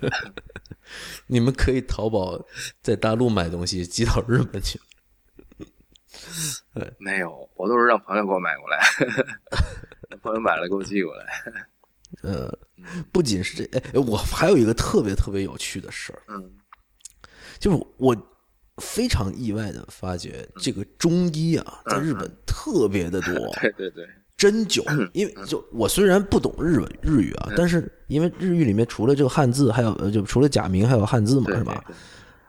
[1.27, 2.43] 你们可以淘宝
[2.81, 4.79] 在大陆买东西寄到日本去。
[6.97, 8.79] 没有，我都是让朋友给我买过来，
[10.21, 11.25] 朋友买了给我寄过来。
[12.23, 12.51] 呃，
[13.11, 16.51] 不仅是这，哎，我还有一个特别特别有趣的事儿，嗯
[17.59, 18.15] 就是我
[18.77, 23.33] 非常意外的发觉，这个中医啊，在日本特别的多。
[23.61, 24.07] 对对对，
[24.37, 31.83] 针灸，因为就我虽然不懂日文日语啊，但是因为日语里面除了这个汉字，还有呃就除了假名还有汉字嘛，是吧？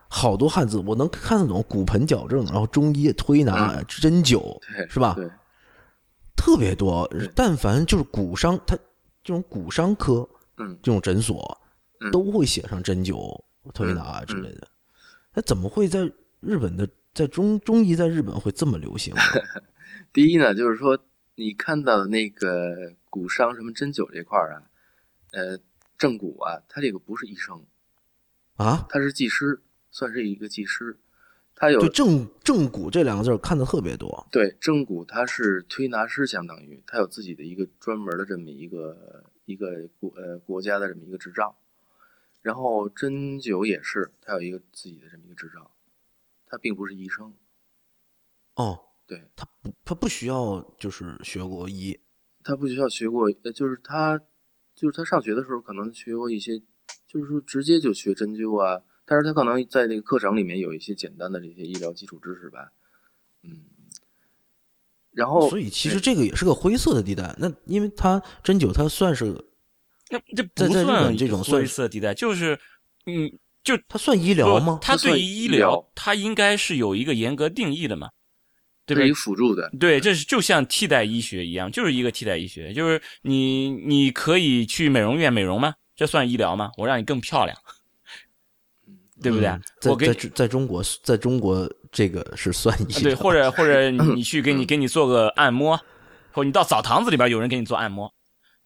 [0.09, 4.59] 好多汉字我能看得懂，骨盆矫正，然后中医推拿、针灸，
[4.89, 5.15] 是吧？
[5.17, 5.29] 对，
[6.37, 7.09] 特别多。
[7.35, 8.77] 但凡就是骨伤，它
[9.25, 11.61] 这种骨伤科嗯这种诊所
[12.01, 13.39] 嗯都会写上针灸、
[13.75, 14.67] 推拿啊之类的。
[15.35, 16.11] 那怎么会在
[16.41, 19.15] 日本的在中中医在日本会这么流行？
[20.13, 20.97] 第一呢，就是说
[21.37, 24.71] 你看到的那个骨伤什么针灸这块儿啊，
[25.33, 25.59] 呃，
[25.97, 27.65] 正骨啊，他这个不是医生，
[28.57, 30.99] 啊，他是技师，算是一个技师。
[31.55, 34.27] 他有对正正骨这两个字看的特别多。
[34.31, 41.57] 对正骨，他是推拿师，相当于他有自己的一个专门的这么一个一个国呃国家的这么一个执照。
[42.43, 45.71] 然后针灸也是，他有一个自己的这么一个执照，
[46.47, 47.35] 他并不是医生。
[48.55, 51.99] 哦，对他不他不需要就是学过医。
[52.43, 54.20] 他不需要学过，呃，就是他
[54.74, 56.59] 就是他上学的时候可能学过一些，
[57.09, 58.83] 就是说直接就学针灸啊。
[59.09, 62.73] 但是他可能在这个课程里面有一些简单的这些医疗基础知识吧，
[63.45, 63.65] 嗯，
[65.12, 67.33] 然后所以其实这个也是个灰色的地带。
[67.39, 69.27] 那因为他针灸，他算是
[70.11, 72.59] 那这在在日不算本这种算灰色地带，就是
[73.07, 73.31] 嗯，
[73.62, 74.81] 就他算医疗吗？
[74.83, 78.11] 他对于医医疗他应该是有一个严格定义的嘛，
[78.87, 79.15] 对不对这是一个？
[79.15, 85.75] 辅助的，对，这是就像替代医学一样，就是一个替代医学，就是你你可以去美容院美容吗？
[85.97, 86.71] 这算医疗吗？
[86.77, 87.57] 我让你更漂亮，
[89.21, 89.49] 对不对？
[89.49, 93.03] 嗯在我给在在中国，在中国这个是算医疗。
[93.03, 95.77] 对，或者或者 你去给你给你做个按摩，
[96.33, 98.13] 或者你到澡堂子里边有人给你做按摩，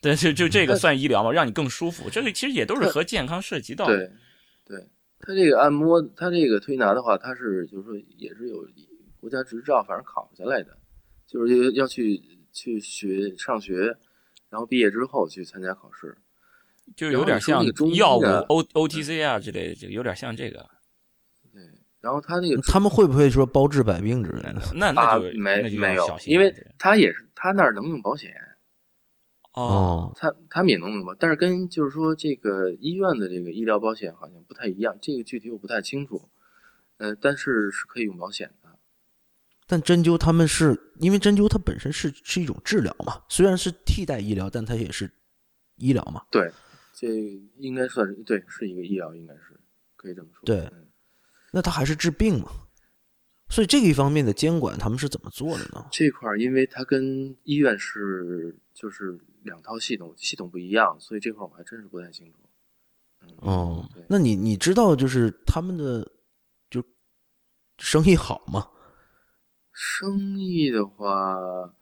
[0.03, 1.31] 对，就就这个算医疗吗？
[1.31, 3.97] 让你更舒服，这个其实也都是和健康涉及到的。
[3.97, 4.89] 对，对，
[5.21, 8.67] 他这个按摩，他这个推拿的话，他是就是说也是有
[9.21, 10.79] 国家执照，反正考下来的，
[11.27, 12.21] 就是要去
[12.53, 13.97] 去学上学，
[14.49, 16.17] 然后毕业之后去参加考试。
[16.97, 20.69] 就有点像中药物 O O T C 啊之类的，就有点像这个。
[21.53, 21.63] 对，
[22.01, 24.61] 然后他那个他们会不会说包治百病之类的？
[24.75, 28.35] 那那没那就没有因为他也是他那儿能用保险，
[29.53, 36.29] 哦，他他们也能用保，但是跟就是说这个医院的这个医疗保险好像不太一样，这个具体我不太清楚。
[36.97, 38.60] 呃，但是是可以用保险的。
[39.71, 45.09] 但针灸他们是因为针灸它本身是是一种治疗嘛，虽然是替代医疗，但它也是
[45.77, 46.25] 医疗嘛。
[46.29, 46.51] 对，
[46.93, 47.07] 这
[47.57, 49.61] 应该算是对，是一个医疗，应该是
[49.95, 50.45] 可以这么说。
[50.45, 50.89] 对嗯
[51.53, 52.51] 那它还是治病嘛。
[53.49, 55.87] 所以这个一方面的监管他们是怎么做的呢？
[55.93, 62.39] 这块儿，因为它跟医院是就是两套系统，系统不一样，所以这块儿我还真是不太清楚。
[63.23, 66.05] 嗯，哦，那你你知道就是他们的
[66.69, 66.83] 就
[67.79, 68.69] 生意好吗？
[69.73, 71.75] 生意的话，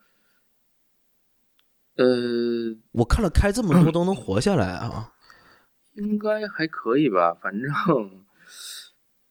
[1.96, 5.14] 呃，我看了开这么多都能活下来啊。
[5.94, 8.24] 应该还可以吧，反正，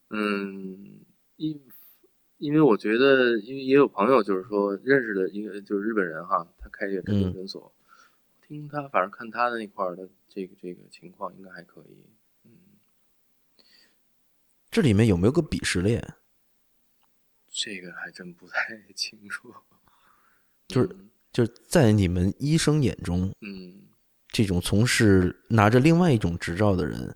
[0.09, 1.05] 嗯，
[1.37, 1.61] 因
[2.37, 7.73] 因为我觉得，因为也有朋友就是说认识的一个就是日本人哈，他开这个诊所，
[8.45, 12.05] 听他反正看他的那块儿的这个这个情况应该还可以，
[12.43, 12.51] 嗯，
[14.69, 16.15] 这里面有没有个鄙视链？
[17.59, 19.51] 这个还真不太 清楚，
[20.69, 23.81] 就是嗯就是在你们医生眼中，嗯，
[24.29, 27.15] 这种从事拿着另外一种执照的人，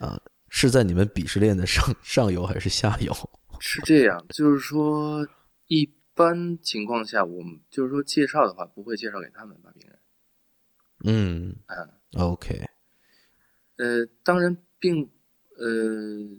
[0.00, 3.12] 啊，是在你们鄙视链的上上游还是下游？
[3.60, 5.26] 是这样，就是说
[5.68, 9.98] 一般情况下，我们就是说介绍的话，不会介绍给他们吧，病人，
[11.04, 11.76] 嗯啊
[12.24, 12.60] ，，OK，
[13.76, 15.08] 呃，当然并
[15.56, 15.66] 呃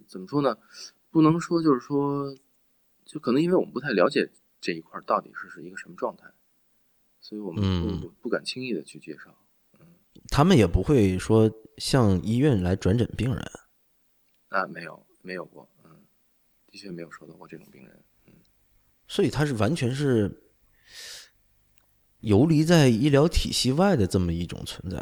[0.07, 0.57] 怎么说呢？
[1.11, 2.33] 不能说就是说，
[3.09, 4.29] 就可能因为我们不太了解
[4.61, 6.31] 这一块到底是是一个什么状态，
[7.19, 9.35] 所以我们嗯不不敢轻易的去介绍。
[10.27, 13.43] 他们也不会说向医院来转诊病人。
[14.49, 16.05] 啊，没有没有过，嗯，
[16.67, 18.03] 的确没有收到过这种病人。
[18.27, 18.33] 嗯
[19.07, 20.43] 所以他是完全是
[22.19, 24.99] 游离在医疗体系外的这么一种存在。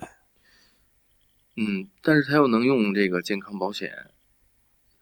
[1.57, 4.11] 嗯，但是他又能用这个健康保险，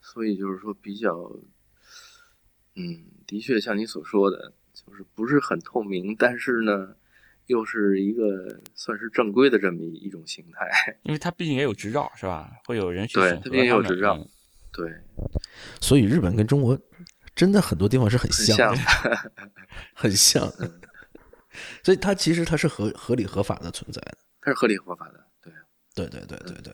[0.01, 1.39] 所以就是说比较，
[2.75, 6.95] 嗯，的确像你所说的，就是不是很透明，但是呢，
[7.47, 10.97] 又是一个算是正规的这么一一种形态。
[11.03, 12.51] 因为它毕竟也有执照是吧？
[12.65, 14.29] 会有人去审核对它毕竟有执照嗯
[14.73, 14.91] 对，
[15.79, 16.77] 所以日本跟中国
[17.33, 19.31] 真的很多地方是很很像的，像。
[19.93, 20.53] 很像。
[21.81, 24.17] 所以它其实它是合合理合法的存在的。
[24.41, 25.53] 它是合理合法的，对。
[25.95, 26.73] 对对对对对。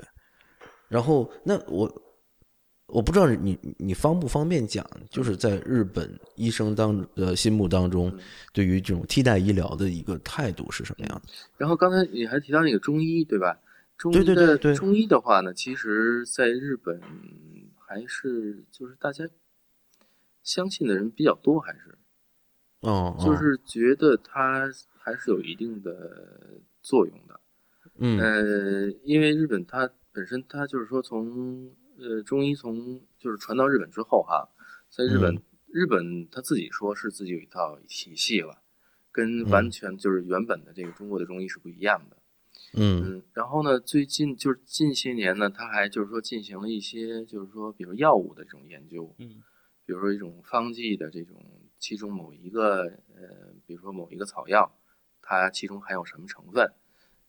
[0.87, 1.87] 然后那我
[2.91, 8.13] 我不知道你你方不方便讲，就是在日本医生当呃心目当中，
[8.53, 11.21] 对于这种替代医疗的一个态度是什么样的？
[11.57, 13.57] 然后刚才你还提到那个中医，对吧？
[13.97, 16.99] 中对医的对对对中医的话呢，其实在日本
[17.77, 19.23] 还是就是大家
[20.43, 21.97] 相信的人比较多，还是
[22.81, 27.39] 哦，哦就是觉得它还是有一定的作用的。
[27.99, 34.49] 嗯呃，因为日本它本身它就是说从呃中医从就是传到日本之后哈，
[34.89, 35.43] 在日本、嗯。
[35.67, 38.61] 日本他自己说是自己有一套体系了，
[39.11, 42.17] 跟完全就是原本的这个中国的中医是不一样的。
[42.73, 43.01] 嗯。
[43.03, 49.41] 嗯，然后呢，最近就是近些年呢，他还就是说进行了一些就是说比如药物的这种研究，嗯。
[49.85, 51.41] 比如说一种方剂的这种
[51.79, 52.83] 其中某一个
[53.15, 54.77] 呃，比如说某一个草药，
[55.21, 56.71] 它其中含有什么成分，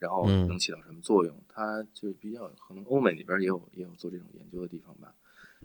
[0.02, 5.14] 然后嗯能起到什么作用，它就比较可能欧美那边也有也有做这种研究的地方吧。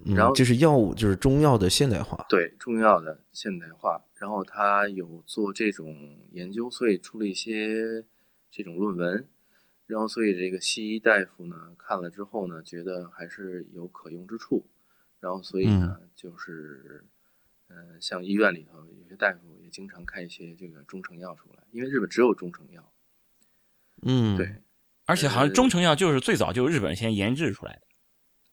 [0.05, 2.23] 然后嗯，就是药物，就是中药的现代化。
[2.30, 8.05] 对中药的现代化，然后他有做这种研究，所以出了一些
[8.51, 9.27] 这种论文，
[9.88, 14.68] 然后所以这个西医大夫呢看了之后呢，觉得还是有可用之处，
[15.19, 17.03] 然后所以呢、就是，
[17.68, 22.88] 呃，像医院里头有些大夫也经常开一些这个中成药出来，因为日本只有中成药，
[24.03, 24.49] 嗯，对
[25.06, 27.82] 而且好像中成药就是最早就是日本先研制出来的。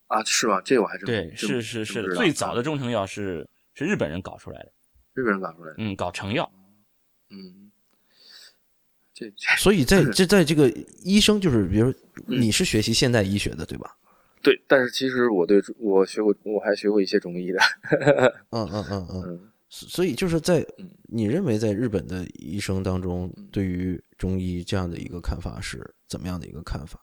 [0.06, 0.60] 啊，是吗？
[0.64, 4.72] 这我还真对，是是是最早的中成药是是日本人搞出来的。
[5.14, 6.50] 日本人搞出来的，嗯，搞成药。
[7.30, 7.70] 嗯，
[9.12, 10.68] 这这 所以在这在这个
[11.02, 11.90] 医生，就是比如
[12.28, 13.96] 嗯你是学习现代医学的，对吧？
[14.42, 17.58] 对，但是其实我对我学过，我还学过一些中医的，
[18.50, 19.50] 嗯嗯嗯嗯。
[19.82, 19.88] 嗯。
[19.88, 27.00] 所以就是在嗯你认为在日本的医生当中嗯，对于中医这样的一个看法是怎么样的一个看法？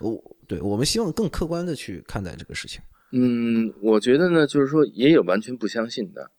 [0.00, 2.82] 我对我们希望更客观的去看待这个事情。
[3.12, 6.32] 嗯，我觉得呢，就是说也有完全不相信的，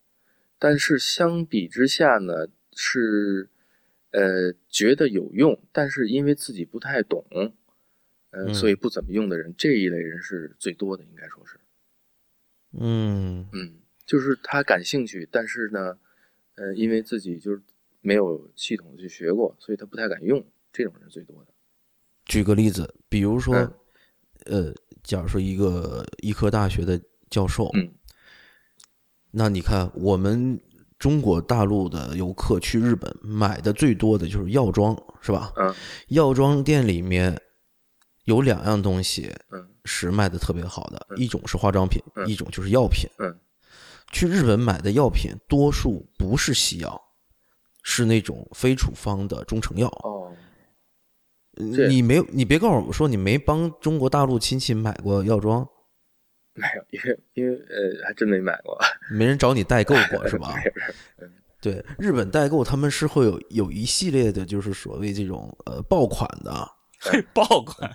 [0.60, 3.50] 但是相比之下呢，是
[4.12, 7.24] 呃觉得有用，但是因为自己不太懂，
[8.32, 11.58] 呃，嗯所以不怎么用的人，这一类人是最多的，应该说是，
[12.78, 13.76] 嗯嗯，
[14.06, 15.98] 就是他感兴趣，但是呢，
[16.56, 17.62] 呃，因为自己就是
[18.02, 21.52] 没有系统的去学过，所以他不太敢用，这种人最多的。
[22.26, 23.72] 举个例子，比如说嗯，
[24.46, 27.92] 呃，假如说一个医科大学的教授，嗯
[29.32, 30.62] 那你看我们
[30.98, 35.52] 中国大陆的游客去日本买的最多的就是药妆，是吧？
[35.58, 35.74] 嗯
[36.08, 37.40] 药妆店里面
[38.24, 43.10] 有两样东西嗯是卖的特别好的，嗯一种是化妆品，嗯一种就是药品。
[43.20, 43.38] 嗯
[44.16, 47.02] 去日本买的药品多数不是西药，
[47.84, 49.90] 是那种非处方的中成药。
[50.06, 50.34] 哦，
[51.58, 55.68] 你没有，你别告诉我说你没帮中国大陆亲戚买过药妆，
[56.54, 58.80] 没有，因为因为呃，还真没买过，
[59.12, 60.56] 没人找你代购过是吧？
[61.60, 66.72] 对，日本代购他们是会有有一系列的，就是所谓这种呃爆款的，
[67.36, 67.92] 爆款。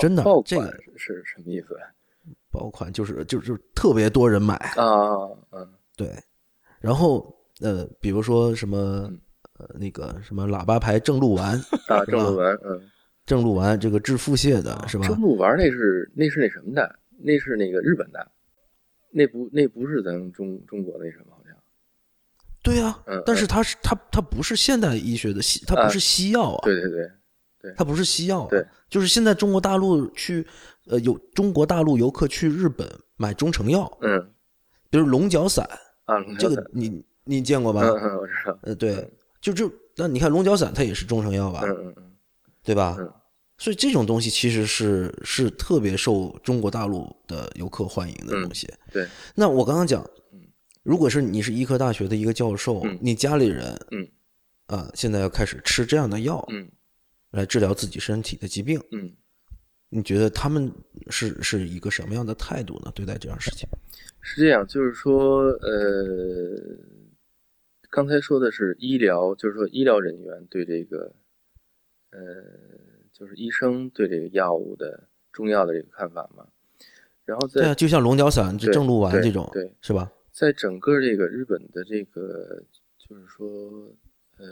[0.00, 1.78] 真的爆这个款是什么意思
[2.52, 5.26] 爆款就是就是就是特别多人买，啊？
[5.50, 6.12] 嗯对，
[6.80, 9.20] 然后呃，比如说什么嗯。
[9.58, 11.56] 呃那个什么喇叭牌正露丸，
[11.86, 12.82] 啊，正露丸，嗯，
[13.24, 15.06] 正露丸这个治腹泻的是吧？
[15.06, 18.28] 正露丸那是那是那什么的，那是那个日本的，
[19.12, 21.54] 那不那不是咱们中中国那什么好像，
[22.62, 26.90] 对呀、嗯但是它是它它不是现代医学的西，它不是西药啊，对对
[27.60, 30.44] 对，它不是西药、啊，对，就是现在中国大陆去
[30.88, 34.30] 呃有中国大陆游客去日本买中成药，嗯。
[34.90, 35.66] 比如龙角散，
[36.04, 37.80] 啊，这，个你你见过吧？
[37.80, 39.10] 嗯嗯，我知道，呃，对，
[39.40, 42.12] 就就那你看龙角散它也是中成药吧，嗯嗯嗯
[42.62, 42.96] 对吧？
[42.98, 43.10] 嗯？
[43.56, 48.70] 所以这种东西其实是是特别受中国大陆的游客欢迎的东西。
[48.92, 50.02] 对，那我刚刚讲
[50.32, 50.40] 嗯，
[50.82, 54.08] 如果是你是医科大学的一个教授，嗯你家里人嗯。
[54.66, 56.66] 啊、现在要开始吃这样的药嗯。
[57.30, 59.10] 来治疗自己身体的疾病，嗯，
[59.94, 60.72] 你觉得他们
[61.10, 62.90] 是是一个什么样的态度呢？
[62.94, 63.68] 对待这样事情？
[64.22, 66.78] 是这样，就是说，呃，
[67.90, 71.12] 刚才说的是医疗，就是说医疗人员对这个，
[72.10, 72.20] 呃，
[73.12, 76.46] 就是医生对这个药物的中药的这个看法嘛。
[77.26, 80.10] 然后在对啊，就像龙角散、这正露丸这种，对是吧？
[80.32, 82.62] 在整个这个日本的这个，
[82.96, 83.46] 就是说，
[84.38, 84.46] 呃，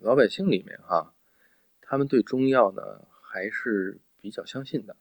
[0.00, 1.12] 老百姓里面哈，
[1.82, 2.82] 他们对中药呢
[3.20, 4.96] 还是比较相信的、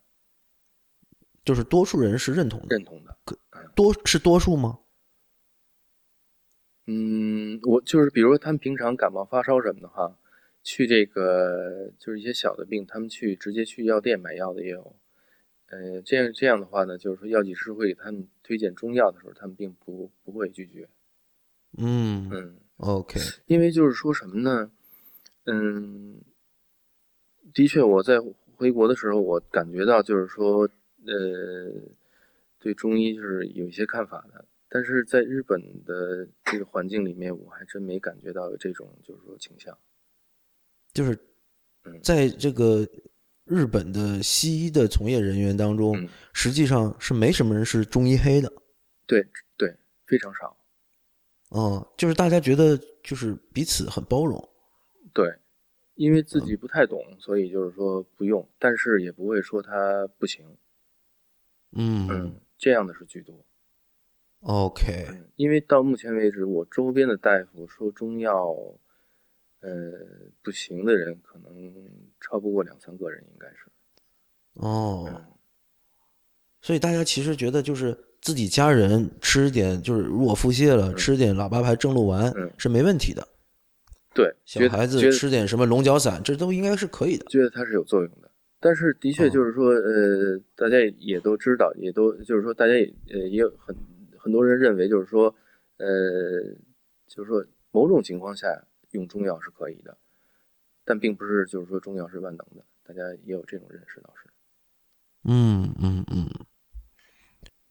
[1.43, 3.17] 就是多数人是认同的，认同的。
[3.75, 4.79] 多是多数吗？
[6.87, 10.17] 嗯，我就是比如说他们平常感冒发烧什么的哈，
[10.63, 14.95] 去这个就是一些小的病，他们去直接去药店买药的也有。
[15.67, 20.89] 呃，这样这样的话呢，就是说药剂师会给他们推荐中药的时候，他们并不不会拒绝。
[21.77, 24.71] 嗯嗯，，OK，因为就是说什么呢？
[25.45, 26.21] 嗯，
[27.53, 28.19] 的确，我在
[28.59, 30.69] 回国的时候，我感觉到就是说，
[31.05, 31.81] 呃，
[32.59, 39.77] 对中医就是有一些看法的，但是在日本的这个环境里面，我还真没感觉到有这种就是说倾向。
[40.93, 41.17] 就是
[41.85, 42.85] 嗯在这个
[43.45, 48.51] 日本的西医的从业人员当中，嗯实际上是没什么人是中医黑的。
[49.07, 49.25] 对
[49.55, 49.73] 对，
[50.05, 50.57] 非常少。
[51.51, 54.37] 嗯，就是大家觉得就是彼此很包容。
[55.13, 55.33] 对，
[55.99, 60.45] 因为自己不太懂，所以就是说不用，但是也不会说它不行。
[61.73, 63.35] 嗯嗯，这样的是居多。
[64.39, 68.55] ，OK，嗯，因为到目前为止，我周边的大夫说中药，
[69.59, 69.69] 呃，
[70.41, 71.73] 不行的人可能
[72.21, 73.65] 超不过两三个人，应该是。
[74.53, 75.21] 哦，嗯，
[76.61, 83.27] 所以大家其实觉得就是自己家人吃点就是如果腹泻了，吃点喇叭牌正露丸嗯是没问题的。
[84.13, 87.25] 对，小孩子吃点什么龙角散，这都应该是可以的。
[87.27, 88.29] 觉得它是有作用的。
[88.59, 93.75] 但是的确哦就是说，呃，大家也都知道，也都就是说，大家也呃也有很
[94.17, 95.33] 很多人认为，就是说，
[95.77, 95.87] 呃，
[97.07, 98.47] 就是说某种情况下
[98.91, 99.97] 用中药是可以的，
[100.83, 104.29] 但并不是就是说中药是万能的，大家也有这种认识倒是。
[105.23, 106.27] 嗯嗯嗯。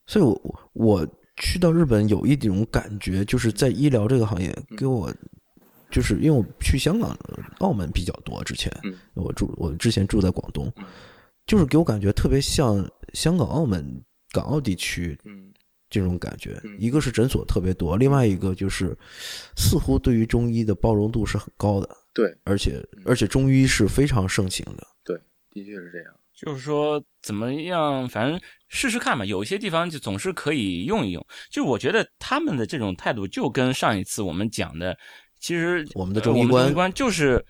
[0.06, 1.06] 所以，我我
[1.36, 5.12] 去到日本有一种感觉，就是在医疗这个行业给我，
[5.90, 7.16] 就是因为我去香港、
[7.58, 10.84] 澳门比较多，之前嗯我住我之前住在广东嗯，
[11.46, 15.52] 就是给我感觉特别像香港、澳门、港澳地区嗯
[15.90, 16.76] 这种感觉嗯。
[16.78, 18.96] 一个是诊所特别多，另外一个就是
[19.56, 24.86] 似乎对于中医的包容度是很高的，对而且而且中医是非常盛行的。
[25.02, 25.16] 对，
[25.50, 26.14] 的确是这样。
[26.34, 29.24] 就是说怎么样，反正试试看嘛。
[29.24, 31.26] 有一些地方就总是可以用一用。
[31.50, 34.96] 就我觉得他们的这种态度，就跟上一次我们讲的，
[35.38, 37.44] 其实我们的呃中医观就是，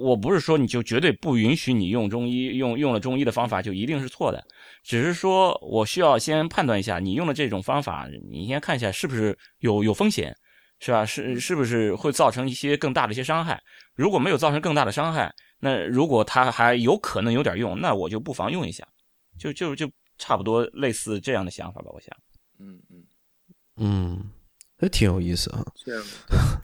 [0.00, 4.44] 我不是说你就绝对不允许你用中医，用用了中医的方法就一定是错的，
[4.82, 10.34] 只是说我需要先判断一下你用的这种方法，你先看一下是不是有有风险，
[10.78, 11.04] 是吧？
[11.04, 13.60] 是是不是会造成一些更大的一些伤害？
[13.94, 18.86] 如果没有造成更大的伤害，那如果它还有可能有点用，那我就不妨用一下，
[19.38, 22.16] 就就就差不多类似这样的想法吧，我想。
[22.58, 23.04] 嗯嗯，
[23.76, 24.30] 嗯，
[24.78, 25.64] 还挺有意思啊。
[25.74, 26.62] 这样的。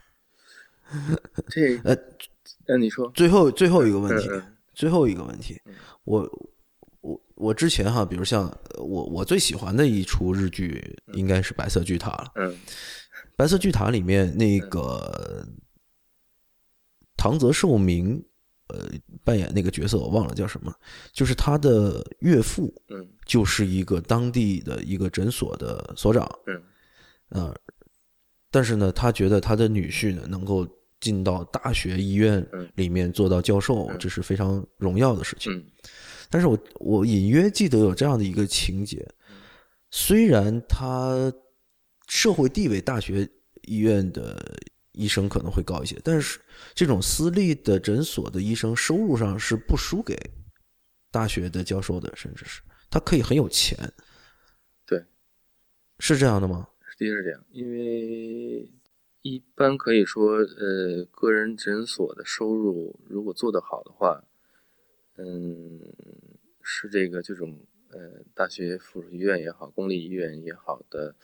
[1.49, 1.97] 这呃，
[2.67, 3.11] 那你说。
[3.15, 4.57] 最后最后一个问题，嗯嗯。
[4.75, 5.61] 最后一个问题，
[6.05, 6.49] 我
[7.01, 12.51] 我我之前哈，比如像呃我我最喜欢的一出日剧应该是《白色巨塔》了，嗯
[13.37, 15.47] 《白色巨塔》里面那个
[17.17, 18.25] 唐泽寿明，
[18.69, 18.89] 呃，
[19.23, 20.75] 扮演那个角色我忘了叫什么，
[21.13, 23.09] 就是他的岳父嗯。
[23.25, 26.63] 就是一个当地的一个诊所的所长，嗯。
[27.29, 27.55] 呃，
[28.51, 30.67] 但是呢，他觉得他的女婿呢能够
[31.03, 32.67] 进到大学医院嗯。
[32.77, 33.99] 里面做到教授，嗯。
[33.99, 35.53] 这是非常荣耀的事情。
[35.53, 35.67] 嗯。
[36.31, 39.07] 但是我我隐约记得有这样的一个情节，
[39.91, 41.31] 虽然他
[42.09, 43.29] 社会地位大学
[43.63, 44.43] 医院的
[44.93, 46.41] 医生可能会高一些，但是
[46.75, 50.19] 这种私立的诊所的医生收入上是不输给
[51.11, 53.79] 大学的教授的，甚至是他可以很有钱，
[54.87, 55.05] 对，
[55.99, 56.67] 是这样的吗？
[56.97, 58.71] 的确是这样，因为
[59.23, 64.25] 一般可以说，呃，个人诊所的收入如果做得好的话，
[65.17, 65.81] 嗯，
[66.61, 67.59] 是这个这种
[67.91, 71.15] 呃大学附属医院也好，公立医院也好的，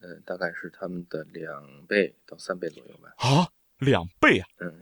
[0.00, 3.12] 呃，大概是他们的两倍到三倍左右吧。
[3.16, 4.46] 啊，两倍啊！
[4.60, 4.72] 嗯，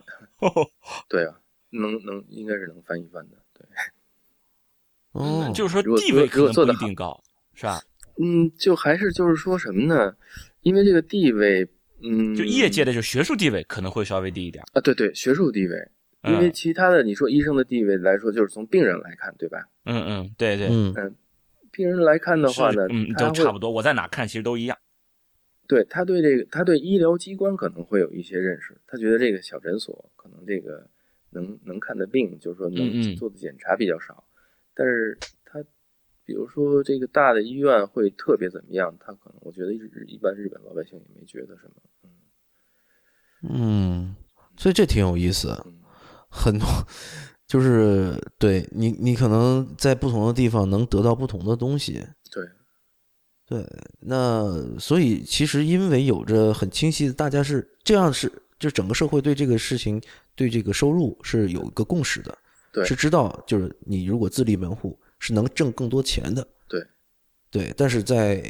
[1.09, 3.67] 对啊，能能应该是能翻一番的，对。
[5.13, 7.25] 哦，就是说如果地位可能不如果做得好一定高，
[7.55, 7.81] 是吧？
[8.23, 10.15] 嗯，就还是就是说什么呢？
[10.61, 11.67] 因为这个地位，
[12.03, 14.65] 嗯，就业界的就学术地位可能会稍微低一点。
[14.73, 15.77] 啊，对对，学术地位，
[16.25, 19.59] 因为嗯其他的你说医生的地位来说，就是从病人来看，对吧？
[19.85, 21.15] 嗯嗯，对对，嗯
[21.73, 23.71] 病人来看的话呢，嗯，都差不多。
[23.71, 24.77] 我在哪看其实都一样。
[25.69, 30.85] 对他对这个他对医疗机关可能会有一些认识，他觉得这个小诊所可能这个
[31.31, 34.25] 能能看的病，就是说嗯嗯能做的检查比较少，
[34.75, 35.40] 但是他
[36.31, 41.83] 比如说这个大的医院会特别怎么样，他可能我觉得日一般日本老百姓也没觉得什么，
[43.43, 43.51] 嗯。
[43.51, 44.17] 嗯，
[44.57, 45.81] 所以这挺有意思，嗯。
[46.31, 46.69] 很多
[47.49, 52.07] 就是对你，你可能在不同的地方能得到不同的东西。
[52.31, 52.47] 对，
[53.45, 53.67] 对，
[53.99, 58.31] 那所以其实因为有着很清晰的，大家是这样是，
[58.61, 60.01] 就整个社会对这个事情，
[60.37, 62.39] 对这个收入是有一个共识的，
[62.73, 62.85] 对。
[62.85, 66.85] 是知道，就是你如果自立门户是能挣更多钱的，对，
[67.51, 68.43] 对，但是在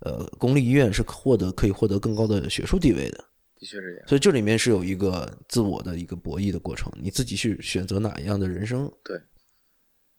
[0.00, 3.24] 呃公立医院是获得可以获得更高的学术地位的，
[3.54, 9.20] 的确是这样，所以这里面是有一个自我的一个博弈的过程，你自己去选择哪一样的人生，对，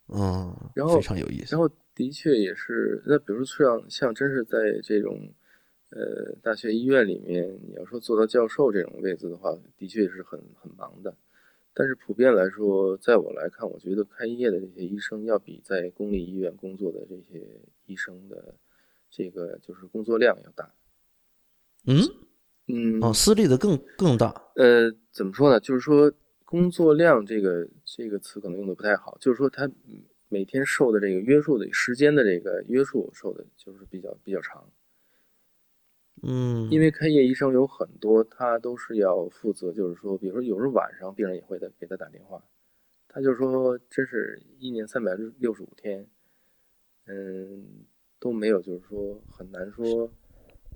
[0.08, 5.20] 嗯，然后非常有意思然，后的确也是，那比如说像像真是在这种
[5.90, 11.16] 呃大学医院里面，你要说做到教授这种位置的话，的确是很很忙的。
[11.80, 17.48] 但是普遍来说，在我来看，我觉得开业的这些医生要比在公立医院工作的这些
[17.86, 18.56] 医生的
[19.12, 20.74] 这个就是工作量要大。
[21.86, 22.02] 嗯，
[22.68, 24.34] 嗯，哦，私立的更更大。
[24.56, 25.60] 呃，怎么说呢？
[25.60, 26.12] 就是说
[26.46, 29.70] 工作量这个这个词可能用的不太好，就是说他
[30.30, 34.68] 每天受的这个约束的时间的这个约束受的就是比较比较长。
[36.30, 42.44] 嗯，因为开业医生有很多，他都是要负责，就是说，比如说有时候晚上病人也会给他打电话，
[43.08, 46.06] 他就说，真是一年三百六十五天，
[47.06, 47.86] 嗯，
[48.20, 50.12] 都没有，就是说很难说，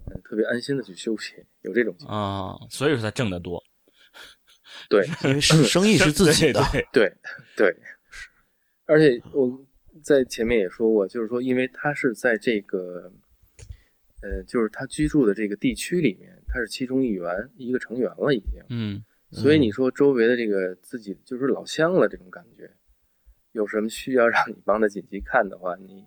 [0.06, 3.62] 嗯，特别安心的去休息，有这种情况啊，所以说他挣得多，
[4.90, 6.62] 对， 因为生意是自己的，
[6.94, 7.14] 对
[7.58, 7.70] 对。
[7.74, 7.76] 对，
[8.86, 9.60] 而且我
[10.02, 13.12] 在前面也说过，就是说，因为他是在这个。
[14.22, 18.62] 呃，就是他居住的这个地区里面，他是其中一员，一个成员了已经。
[18.70, 22.70] 嗯，所以你说周围的这个自己就是老乡了这种感觉，
[23.52, 26.06] 有什么需要让你帮他紧急看的话，你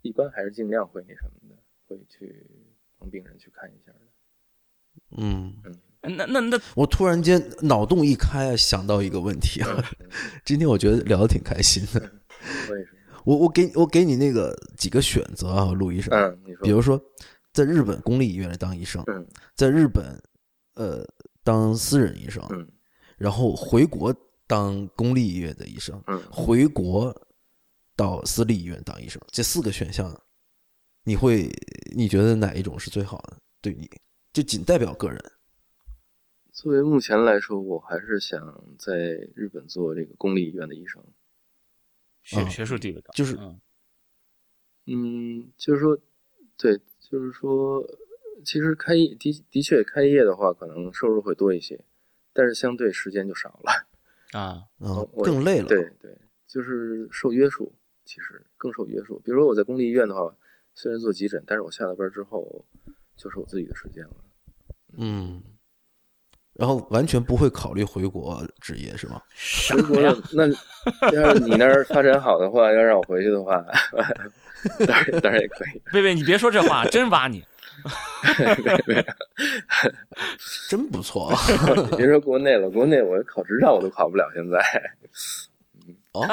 [0.00, 1.56] 一般还是尽量会那什么的，
[1.86, 2.46] 会去
[2.98, 4.00] 帮病人去看一下的。
[5.18, 9.84] 嗯嗯，那那那，我突然间脑洞一开啊，想到一个问题啊，
[10.46, 12.10] 今天我觉得聊得挺开心的。
[12.70, 12.92] 我也是。
[13.26, 16.10] 我我给我给你那个几个选择啊，陆医生。
[16.14, 16.62] 嗯，你说。
[16.62, 16.98] 比如说。
[17.52, 19.04] 在日本公立医院里当医生，
[19.56, 20.22] 在日本，
[20.74, 21.04] 呃，
[21.42, 22.46] 当私人医生，
[23.16, 24.14] 然后回国
[24.46, 26.00] 当公立医院的医生，
[26.30, 27.12] 回国
[27.96, 30.16] 到私立医院当医生，这四个选项，
[31.02, 31.50] 你会
[31.96, 33.36] 你觉得哪一种是最好的？
[33.60, 33.90] 对你，
[34.32, 35.20] 就仅代表个人。
[36.52, 38.94] 作为目前来说，我还是想在
[39.34, 41.04] 日本做这个公立医院的医生，
[42.22, 43.36] 学学术地位高，就是，
[44.86, 45.98] 嗯，就是说，
[46.56, 46.80] 对。
[47.10, 47.84] 就是说，
[48.44, 51.84] 其实开业的的确开业的话，可能收入会多一些，
[52.32, 53.88] 但是相对时间就少了
[54.38, 54.62] 啊，
[55.24, 55.66] 更累了。
[55.66, 56.16] 对对，
[56.46, 57.74] 就是受约束，
[58.04, 59.18] 其实更受约束。
[59.24, 60.32] 比如说我在公立医院的话，
[60.74, 62.64] 虽然做急诊，但是我下了班之后
[63.16, 64.16] 就是我自己的时间了。
[64.96, 65.42] 嗯，
[66.54, 69.20] 然后完全不会考虑回国职业是吗？
[69.72, 70.00] 回国
[70.32, 70.46] 那
[71.12, 73.64] 要是你那儿发展好的话，要让我回去的话。
[74.86, 75.82] 当然，当然也可以。
[75.92, 77.42] 贝贝，你别说这话，真挖你。
[80.68, 81.32] 真不错。
[81.96, 84.30] 别说国内了，国内我考执照我都考不了。
[84.34, 84.58] 现在，
[86.12, 86.26] 哦，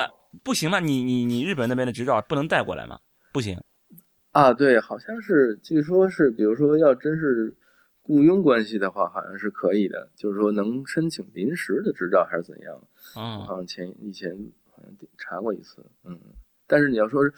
[0.44, 0.82] 不行吗？
[0.82, 3.00] 你你你日本那边的执照不能带过来吗？
[3.32, 3.58] 不行。
[4.34, 7.56] 啊，对，好像是，据说是，比如说要真是
[8.02, 12.76] 雇佣关系的话，好像是可以的，就是说能申请临时的执照还是怎样？
[13.16, 14.38] 啊，好像前以前
[14.70, 16.20] 好像查过一次，嗯，
[16.68, 17.34] 但是你要说是。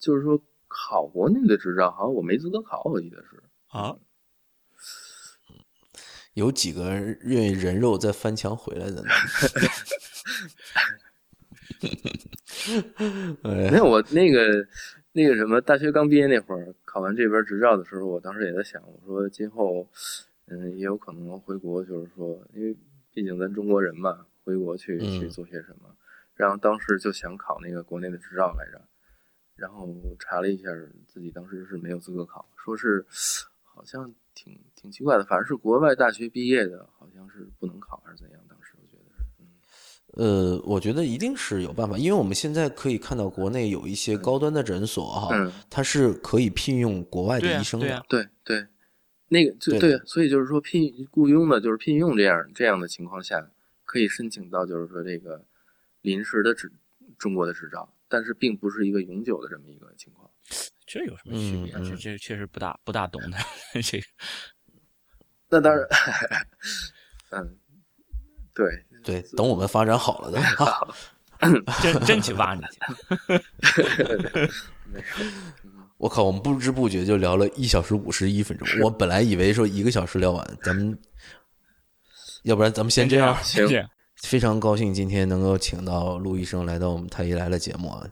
[0.00, 3.96] 就是说，考国内的执照，好像我没资格考，我记得是啊。
[6.34, 9.08] 有几个人愿意人肉再翻墙回来的呢？
[13.42, 14.66] 没有，我那个
[15.12, 19.88] 那个什么，大学刚毕业那会儿，考完这边执照的时候，我当时也在想，我说今后，
[20.46, 22.74] 嗯，也有可能回国，就是说，因为
[23.12, 25.94] 毕竟咱中国人嘛，回国去去做些什么。
[26.36, 28.80] 然后当时就想考那个国内的执照来着。
[29.60, 30.70] 然后查了一下，
[31.06, 33.04] 自己当时是没有资格考，说是
[33.62, 38.40] 好像挺挺奇怪的，反正是国外大学毕业的，好像是不能考还是怎样？
[38.48, 48.66] 当时我觉得是，嗯，呃，我觉得一定是有办法，因为我们现在可以看到国内有一些高端的诊所哈，它是可以聘用国外的医生的，对对，
[49.28, 53.50] 那个就对，所以就是说聘雇佣的，就是聘用这样这样的情况下，
[53.84, 55.44] 可以申请到就是说这个
[56.00, 56.72] 临时的执
[57.18, 57.92] 中国的执照。
[58.10, 60.28] 但是并不是一个永久的这么一个情况，
[60.84, 61.72] 这有什么区别？
[61.88, 63.38] 这这确实不大不大懂的
[63.80, 64.06] 这个。
[65.48, 65.86] 那当然，
[67.30, 67.56] 嗯，
[68.52, 70.40] 对对，等我们发展好了的，
[71.82, 72.78] 真真去挖你去。
[75.98, 78.66] 我靠，我们不知不觉就聊了一小时五十一分钟。
[78.80, 80.98] 我本来以为说一个小时聊完，咱们
[82.42, 83.66] 要不然咱们先这样，行。
[84.22, 88.06] 非常高兴今天能够请到陆医生来到我们太医来了节目啊，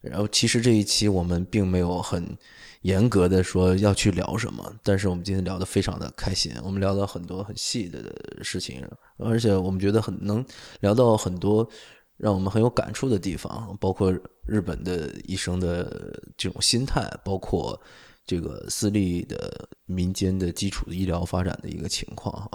[0.00, 2.36] 然后其实这一期我们并没有很
[2.82, 8.10] 严格的说要去聊什么，但是我们今天聊得非常的开心，我们聊到很多很细的
[8.42, 8.82] 事情，
[9.18, 10.44] 而且我们觉得很能
[10.80, 11.68] 聊到很多
[12.16, 14.10] 让我们很有感触的地方，包括
[14.46, 17.78] 日本的医生的这种心态，包括
[18.24, 22.50] 这个私立的民间的基础的医疗发展的一个情况哈。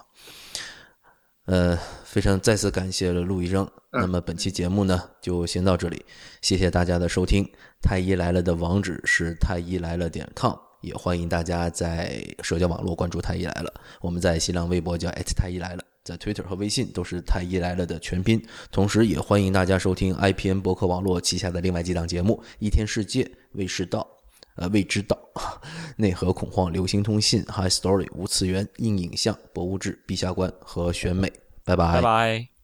[1.45, 3.69] 呃，非常再次感谢了陆医生。
[3.91, 6.03] 那么本期节目呢，就先到这里，
[6.41, 7.47] 谢谢大家的收听。
[7.81, 13.72] 太医来了的网址是太医来了点 com，也欢迎大家在社交网络关注太医来了。
[14.01, 18.43] 我们在新浪微博叫太医来了，在 Twitter 和微信都是太医来了的全拼。
[18.72, 24.05] 同时也欢迎大家收听 IPN 博客网络旗下的另外几档节目：一天世界、未知道、
[24.56, 25.18] 呃未知岛，
[25.98, 31.32] 内核恐慌、流行通信、High Story、无次元、硬影像、博物志、陛下观和选美。
[31.64, 32.55] 拜拜。